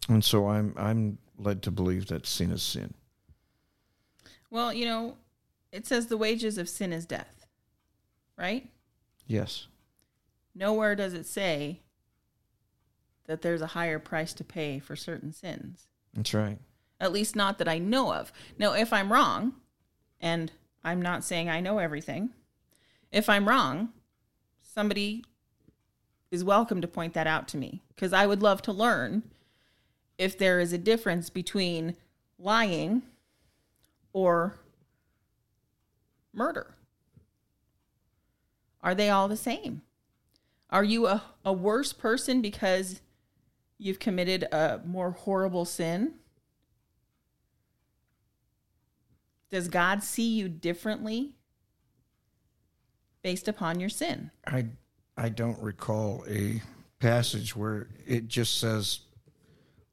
and 0.08 0.24
so 0.24 0.48
I'm 0.48 0.74
I'm 0.76 1.18
led 1.38 1.62
to 1.62 1.70
believe 1.70 2.06
that 2.06 2.26
sin 2.26 2.50
is 2.50 2.62
sin. 2.62 2.94
Well, 4.50 4.72
you 4.72 4.86
know, 4.86 5.16
it 5.72 5.86
says 5.86 6.06
the 6.06 6.16
wages 6.16 6.58
of 6.58 6.68
sin 6.68 6.92
is 6.92 7.06
death, 7.06 7.46
right? 8.36 8.68
Yes. 9.26 9.66
Nowhere 10.54 10.96
does 10.96 11.12
it 11.12 11.26
say 11.26 11.80
that 13.26 13.42
there's 13.42 13.60
a 13.60 13.68
higher 13.68 13.98
price 13.98 14.32
to 14.34 14.44
pay 14.44 14.78
for 14.78 14.96
certain 14.96 15.32
sins. 15.32 15.86
That's 16.14 16.32
right. 16.34 16.58
At 17.00 17.12
least 17.12 17.36
not 17.36 17.58
that 17.58 17.68
I 17.68 17.78
know 17.78 18.12
of. 18.12 18.32
Now, 18.58 18.72
if 18.72 18.92
I'm 18.92 19.12
wrong, 19.12 19.54
and 20.20 20.50
I'm 20.82 21.00
not 21.00 21.24
saying 21.24 21.48
I 21.48 21.60
know 21.60 21.78
everything, 21.78 22.30
if 23.12 23.28
I'm 23.28 23.48
wrong, 23.48 23.90
somebody 24.62 25.24
is 26.30 26.44
welcome 26.44 26.80
to 26.80 26.88
point 26.88 27.14
that 27.14 27.26
out 27.26 27.48
to 27.48 27.56
me 27.56 27.82
because 27.94 28.12
I 28.12 28.26
would 28.26 28.42
love 28.42 28.62
to 28.62 28.72
learn 28.72 29.22
if 30.18 30.36
there 30.36 30.60
is 30.60 30.72
a 30.72 30.78
difference 30.78 31.30
between 31.30 31.96
lying 32.38 33.02
or 34.12 34.58
murder. 36.32 36.74
Are 38.82 38.94
they 38.94 39.10
all 39.10 39.28
the 39.28 39.36
same? 39.36 39.82
Are 40.70 40.84
you 40.84 41.06
a, 41.06 41.22
a 41.44 41.52
worse 41.52 41.92
person 41.92 42.42
because 42.42 43.00
you've 43.78 43.98
committed 43.98 44.44
a 44.52 44.80
more 44.84 45.12
horrible 45.12 45.64
sin? 45.64 46.14
Does 49.50 49.68
God 49.68 50.02
see 50.02 50.28
you 50.36 50.48
differently 50.48 51.32
based 53.22 53.48
upon 53.48 53.80
your 53.80 53.88
sin? 53.88 54.30
I 54.46 54.66
I 55.16 55.28
don't 55.30 55.58
recall 55.60 56.24
a 56.28 56.62
passage 57.00 57.56
where 57.56 57.88
it 58.06 58.28
just 58.28 58.58
says, 58.58 59.00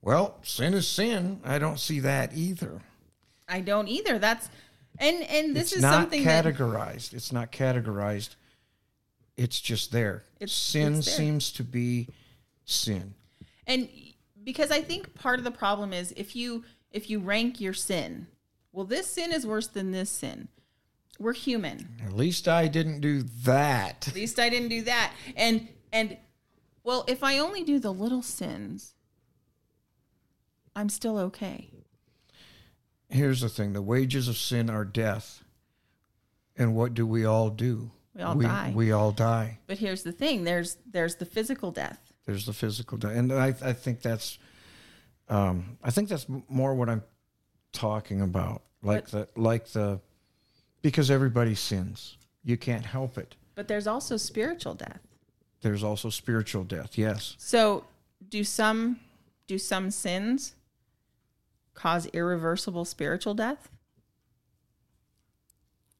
"Well, 0.01 0.39
sin 0.43 0.73
is 0.73 0.87
sin." 0.87 1.39
I 1.43 1.57
don't 1.59 1.79
see 1.79 1.99
that 2.01 2.35
either. 2.35 2.81
I 3.47 3.61
don't 3.61 3.87
either. 3.87 4.19
That's 4.19 4.49
and 4.97 5.23
and 5.23 5.55
this 5.55 5.63
it's 5.71 5.77
is 5.77 5.81
not 5.81 5.93
something 5.93 6.23
that 6.23 6.45
categorized. 6.45 7.13
It's 7.13 7.31
not 7.31 7.51
categorized. 7.51 8.35
It's 9.37 9.59
just 9.59 9.91
there. 9.91 10.23
It's- 10.39 10.51
sin 10.55 10.95
it's 10.95 11.05
there. 11.07 11.15
seems 11.15 11.51
to 11.53 11.63
be 11.63 12.07
sin. 12.65 13.13
and 13.67 13.89
because 14.43 14.69
I 14.71 14.81
think 14.81 15.15
part 15.15 15.39
of 15.39 15.45
the 15.45 15.51
problem 15.51 15.91
is 15.91 16.13
if 16.15 16.35
you 16.35 16.63
if 16.91 17.09
you 17.09 17.19
rank 17.19 17.59
your 17.59 17.73
sin, 17.73 18.27
well, 18.75 18.85
this 18.85 19.07
sin 19.07 19.31
is 19.31 19.47
worse 19.47 19.67
than 19.67 19.91
this 19.91 20.09
sin. 20.09 20.49
We're 21.17 21.33
human. 21.33 21.95
At 22.03 22.11
least 22.11 22.49
I 22.49 22.67
didn't 22.67 22.99
do 22.99 23.23
that. 23.45 24.05
At 24.09 24.15
least 24.15 24.37
I 24.37 24.49
didn't 24.49 24.67
do 24.67 24.81
that. 24.81 25.13
And 25.37 25.69
and 25.93 26.17
well, 26.83 27.05
if 27.07 27.23
I 27.23 27.39
only 27.39 27.63
do 27.63 27.79
the 27.79 27.93
little 27.93 28.21
sins, 28.21 28.93
I'm 30.75 30.89
still 30.89 31.17
okay. 31.19 31.69
Here's 33.07 33.39
the 33.39 33.47
thing: 33.47 33.71
the 33.71 33.81
wages 33.81 34.27
of 34.27 34.35
sin 34.35 34.69
are 34.69 34.83
death. 34.83 35.41
And 36.57 36.75
what 36.75 36.93
do 36.93 37.07
we 37.07 37.25
all 37.25 37.49
do? 37.49 37.91
We 38.13 38.21
all 38.21 38.35
we, 38.35 38.45
die. 38.45 38.73
We 38.75 38.91
all 38.91 39.11
die. 39.11 39.59
But 39.67 39.77
here's 39.77 40.03
the 40.03 40.11
thing: 40.11 40.43
there's 40.43 40.77
there's 40.85 41.15
the 41.15 41.25
physical 41.25 41.71
death. 41.71 42.11
There's 42.25 42.45
the 42.45 42.53
physical 42.53 42.97
death, 42.97 43.15
and 43.15 43.31
I, 43.31 43.47
I 43.47 43.71
think 43.71 44.01
that's, 44.01 44.37
um, 45.29 45.77
I 45.83 45.91
think 45.91 46.09
that's 46.09 46.25
more 46.49 46.73
what 46.73 46.89
I'm 46.89 47.03
talking 47.75 48.21
about. 48.21 48.61
Like 48.81 49.07
the, 49.09 49.27
like 49.35 49.67
the, 49.69 49.99
because 50.81 51.09
everybody 51.11 51.55
sins. 51.55 52.17
You 52.43 52.57
can't 52.57 52.85
help 52.85 53.17
it. 53.17 53.35
But 53.55 53.67
there's 53.67 53.87
also 53.87 54.17
spiritual 54.17 54.73
death. 54.75 54.99
There's 55.61 55.83
also 55.83 56.09
spiritual 56.09 56.63
death. 56.63 56.97
Yes. 56.97 57.35
So, 57.39 57.85
do 58.29 58.43
some 58.43 58.99
do 59.47 59.57
some 59.57 59.89
sins 59.91 60.55
cause 61.73 62.05
irreversible 62.07 62.85
spiritual 62.85 63.33
death? 63.33 63.69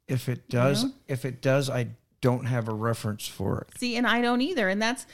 If 0.08 0.30
it 0.30 0.50
does, 0.50 0.84
Yeah. 0.84 0.90
if 1.08 1.26
it 1.26 1.42
does, 1.42 1.70
I 1.70 1.88
don't 2.22 2.46
have 2.46 2.68
a 2.68 2.74
reference 2.74 3.28
for 3.28 3.62
it. 3.62 3.78
See, 3.80 3.96
and 3.98 4.06
I 4.06 4.22
don't 4.22 4.42
either. 4.42 4.70
And 4.70 4.82
that's 4.82 5.06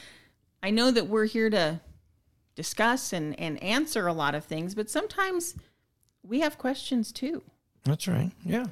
I 0.62 0.70
know 0.70 0.92
that 0.92 1.08
we're 1.08 1.26
here 1.26 1.50
to 1.50 1.80
discuss 2.56 3.14
and 3.14 3.40
and 3.40 3.62
answer 3.64 4.08
a 4.08 4.14
lot 4.14 4.36
of 4.36 4.44
things, 4.44 4.76
but 4.76 4.90
sometimes 4.90 5.56
we 6.24 6.42
have 6.42 6.58
questions 6.58 7.12
too. 7.12 7.44
That's 7.84 8.08
right. 8.08 8.32
Yeah. 8.46 8.68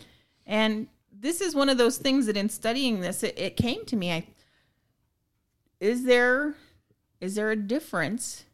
And 0.45 0.87
this 1.11 1.41
is 1.41 1.55
one 1.55 1.69
of 1.69 1.77
those 1.77 1.97
things 1.97 2.25
that 2.25 2.37
in 2.37 2.49
studying 2.49 3.01
this, 3.01 3.23
it, 3.23 3.37
it 3.37 3.57
came 3.57 3.85
to 3.85 3.95
me. 3.95 4.11
I 4.11 4.27
is 5.79 6.03
there 6.05 6.55
is 7.21 7.35
there 7.35 7.51
a 7.51 7.55
difference 7.55 8.45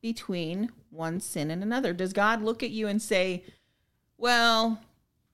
between 0.00 0.70
one 0.90 1.20
sin 1.20 1.50
and 1.50 1.62
another? 1.62 1.92
Does 1.92 2.12
God 2.12 2.42
look 2.42 2.62
at 2.62 2.70
you 2.70 2.86
and 2.86 3.00
say, 3.02 3.44
"Well, 4.16 4.80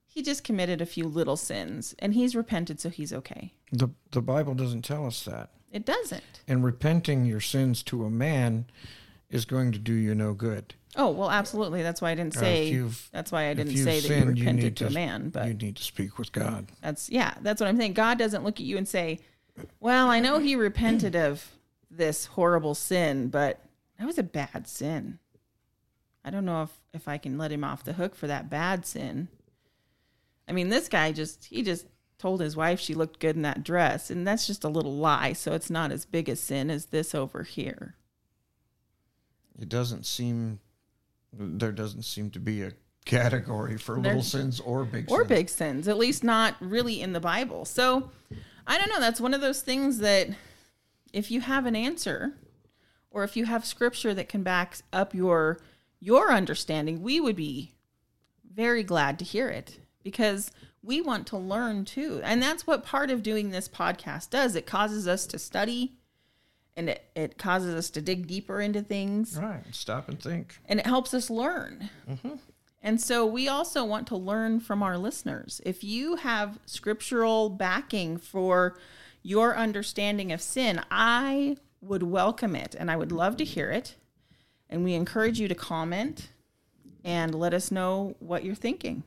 he 0.06 0.22
just 0.22 0.44
committed 0.44 0.80
a 0.80 0.86
few 0.86 1.06
little 1.06 1.36
sins 1.36 1.94
and 1.98 2.14
he's 2.14 2.34
repented, 2.34 2.80
so 2.80 2.88
he's 2.88 3.12
okay"? 3.12 3.52
The 3.72 3.88
the 4.12 4.22
Bible 4.22 4.54
doesn't 4.54 4.82
tell 4.82 5.06
us 5.06 5.22
that. 5.24 5.50
It 5.70 5.84
doesn't. 5.84 6.40
And 6.48 6.64
repenting 6.64 7.26
your 7.26 7.40
sins 7.40 7.82
to 7.84 8.04
a 8.04 8.10
man 8.10 8.66
is 9.28 9.44
going 9.44 9.72
to 9.72 9.78
do 9.78 9.92
you 9.92 10.14
no 10.14 10.32
good. 10.32 10.74
Oh 10.98 11.10
well, 11.10 11.30
absolutely. 11.30 11.82
That's 11.82 12.00
why 12.00 12.10
I 12.10 12.14
didn't 12.14 12.36
Uh, 12.36 12.40
say. 12.40 12.68
you've- 12.70 12.96
that's 13.12 13.30
why 13.30 13.48
I 13.48 13.54
didn't 13.54 13.76
say 13.76 13.84
that 13.84 13.94
you 13.96 14.00
sinned, 14.00 14.38
you 14.38 14.44
repented 14.44 14.76
to 14.78 14.86
a 14.86 14.90
man. 14.90 15.28
But 15.28 15.46
you 15.48 15.54
need 15.54 15.76
to 15.76 15.82
speak 15.82 16.18
with 16.18 16.32
God. 16.32 16.72
That's 16.80 17.10
yeah, 17.10 17.34
that's 17.42 17.60
what 17.60 17.68
I'm 17.68 17.76
saying. 17.76 17.92
God 17.92 18.18
doesn't 18.18 18.44
look 18.44 18.58
at 18.60 18.66
you 18.66 18.76
and 18.78 18.88
say, 18.88 19.20
"Well, 19.78 20.08
I 20.08 20.20
know 20.20 20.38
he 20.38 20.56
repented 20.56 21.14
of 21.14 21.52
this 21.90 22.26
horrible 22.26 22.74
sin, 22.74 23.28
but 23.28 23.60
that 23.98 24.06
was 24.06 24.18
a 24.18 24.22
bad 24.22 24.66
sin. 24.66 25.18
I 26.24 26.30
don't 26.30 26.44
know 26.46 26.62
if 26.62 26.70
if 26.94 27.08
I 27.08 27.18
can 27.18 27.36
let 27.36 27.52
him 27.52 27.62
off 27.62 27.84
the 27.84 27.92
hook 27.92 28.14
for 28.14 28.26
that 28.26 28.48
bad 28.48 28.86
sin." 28.86 29.28
I 30.48 30.52
mean, 30.52 30.68
this 30.70 30.88
guy 30.88 31.12
just 31.12 31.44
he 31.46 31.62
just 31.62 31.86
told 32.18 32.40
his 32.40 32.56
wife 32.56 32.80
she 32.80 32.94
looked 32.94 33.20
good 33.20 33.36
in 33.36 33.42
that 33.42 33.62
dress, 33.62 34.10
and 34.10 34.26
that's 34.26 34.46
just 34.46 34.64
a 34.64 34.68
little 34.70 34.96
lie, 34.96 35.34
so 35.34 35.52
it's 35.52 35.68
not 35.68 35.92
as 35.92 36.06
big 36.06 36.30
a 36.30 36.36
sin 36.36 36.70
as 36.70 36.86
this 36.86 37.14
over 37.14 37.42
here. 37.42 37.96
It 39.60 39.68
doesn't 39.68 40.06
seem 40.06 40.60
there 41.38 41.72
doesn't 41.72 42.02
seem 42.02 42.30
to 42.30 42.40
be 42.40 42.62
a 42.62 42.72
category 43.04 43.78
for 43.78 43.98
little 43.98 44.22
sins 44.22 44.60
or 44.60 44.84
big 44.84 45.10
or 45.10 45.18
sins. 45.18 45.28
big 45.28 45.48
sins, 45.48 45.88
at 45.88 45.96
least 45.96 46.24
not 46.24 46.56
really 46.60 47.00
in 47.00 47.12
the 47.12 47.20
Bible. 47.20 47.64
So 47.64 48.10
I 48.66 48.78
don't 48.78 48.88
know. 48.88 49.00
That's 49.00 49.20
one 49.20 49.34
of 49.34 49.40
those 49.40 49.62
things 49.62 49.98
that 49.98 50.28
if 51.12 51.30
you 51.30 51.40
have 51.40 51.66
an 51.66 51.76
answer 51.76 52.34
or 53.10 53.24
if 53.24 53.36
you 53.36 53.44
have 53.44 53.64
scripture 53.64 54.12
that 54.14 54.28
can 54.28 54.42
back 54.42 54.78
up 54.92 55.14
your 55.14 55.60
your 56.00 56.30
understanding, 56.32 57.02
we 57.02 57.20
would 57.20 57.36
be 57.36 57.72
very 58.52 58.82
glad 58.82 59.18
to 59.18 59.24
hear 59.24 59.48
it 59.48 59.78
because 60.02 60.50
we 60.82 61.00
want 61.00 61.26
to 61.28 61.36
learn 61.36 61.84
too. 61.84 62.20
And 62.22 62.42
that's 62.42 62.66
what 62.66 62.84
part 62.84 63.10
of 63.10 63.22
doing 63.22 63.50
this 63.50 63.68
podcast 63.68 64.30
does. 64.30 64.54
It 64.54 64.66
causes 64.66 65.08
us 65.08 65.26
to 65.26 65.38
study 65.38 65.94
and 66.76 66.90
it, 66.90 67.04
it 67.14 67.38
causes 67.38 67.74
us 67.74 67.90
to 67.90 68.00
dig 68.02 68.26
deeper 68.26 68.60
into 68.60 68.82
things 68.82 69.38
Right. 69.40 69.62
Stop 69.72 70.08
and 70.08 70.20
think. 70.20 70.58
and 70.66 70.78
it 70.80 70.86
helps 70.86 71.14
us 71.14 71.30
learn. 71.30 71.90
Mm-hmm. 72.08 72.34
And 72.82 73.00
so 73.00 73.26
we 73.26 73.48
also 73.48 73.84
want 73.84 74.06
to 74.08 74.16
learn 74.16 74.60
from 74.60 74.82
our 74.82 74.96
listeners. 74.96 75.60
If 75.64 75.82
you 75.82 76.16
have 76.16 76.60
scriptural 76.66 77.48
backing 77.50 78.16
for 78.16 78.78
your 79.22 79.56
understanding 79.56 80.30
of 80.30 80.40
sin, 80.40 80.80
I 80.90 81.56
would 81.80 82.04
welcome 82.04 82.54
it 82.54 82.76
and 82.78 82.90
I 82.90 82.96
would 82.96 83.10
love 83.10 83.36
to 83.38 83.44
hear 83.44 83.70
it. 83.70 83.96
And 84.70 84.84
we 84.84 84.94
encourage 84.94 85.40
you 85.40 85.48
to 85.48 85.54
comment 85.54 86.28
and 87.04 87.34
let 87.34 87.54
us 87.54 87.70
know 87.72 88.14
what 88.20 88.44
you're 88.44 88.54
thinking. 88.54 89.02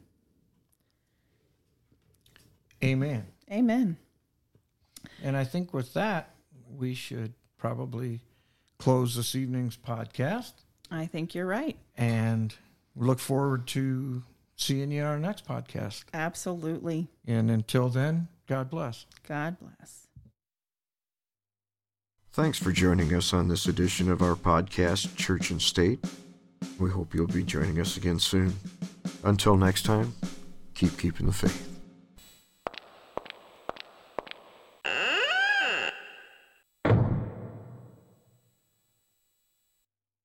Amen. 2.84 3.26
Amen. 3.52 3.98
And 5.24 5.36
I 5.36 5.44
think 5.44 5.74
with 5.74 5.94
that, 5.94 6.34
we 6.78 6.94
should 6.94 7.34
probably 7.60 8.22
close 8.80 9.16
this 9.16 9.36
evening's 9.36 9.78
podcast 9.78 10.54
I 10.90 11.06
think 11.06 11.36
you're 11.36 11.46
right. 11.46 11.78
and 11.96 12.56
we 12.96 13.06
look 13.06 13.20
forward 13.20 13.68
to 13.68 14.24
seeing 14.56 14.92
you 14.92 15.02
on 15.04 15.08
our 15.08 15.20
next 15.20 15.46
podcast. 15.48 16.04
Absolutely. 16.14 17.08
And 17.28 17.52
until 17.52 17.88
then, 17.90 18.28
God 18.48 18.70
bless. 18.70 19.06
God 19.28 19.58
bless. 19.60 20.08
Thanks 22.34 22.58
for 22.58 22.72
joining 22.72 23.14
us 23.14 23.34
on 23.34 23.48
this 23.48 23.68
edition 23.68 24.10
of 24.12 24.22
our 24.22 24.36
podcast, 24.36 25.16
Church 25.16 25.50
and 25.52 25.62
State. 25.62 26.00
We 26.80 26.90
hope 26.90 27.14
you'll 27.14 27.28
be 27.28 27.44
joining 27.44 27.80
us 27.80 27.96
again 27.98 28.20
soon. 28.20 28.54
Until 29.24 29.56
next 29.56 29.84
time, 29.84 30.14
keep 30.74 30.98
keeping 30.98 31.26
the 31.28 31.34
faith. 31.34 31.69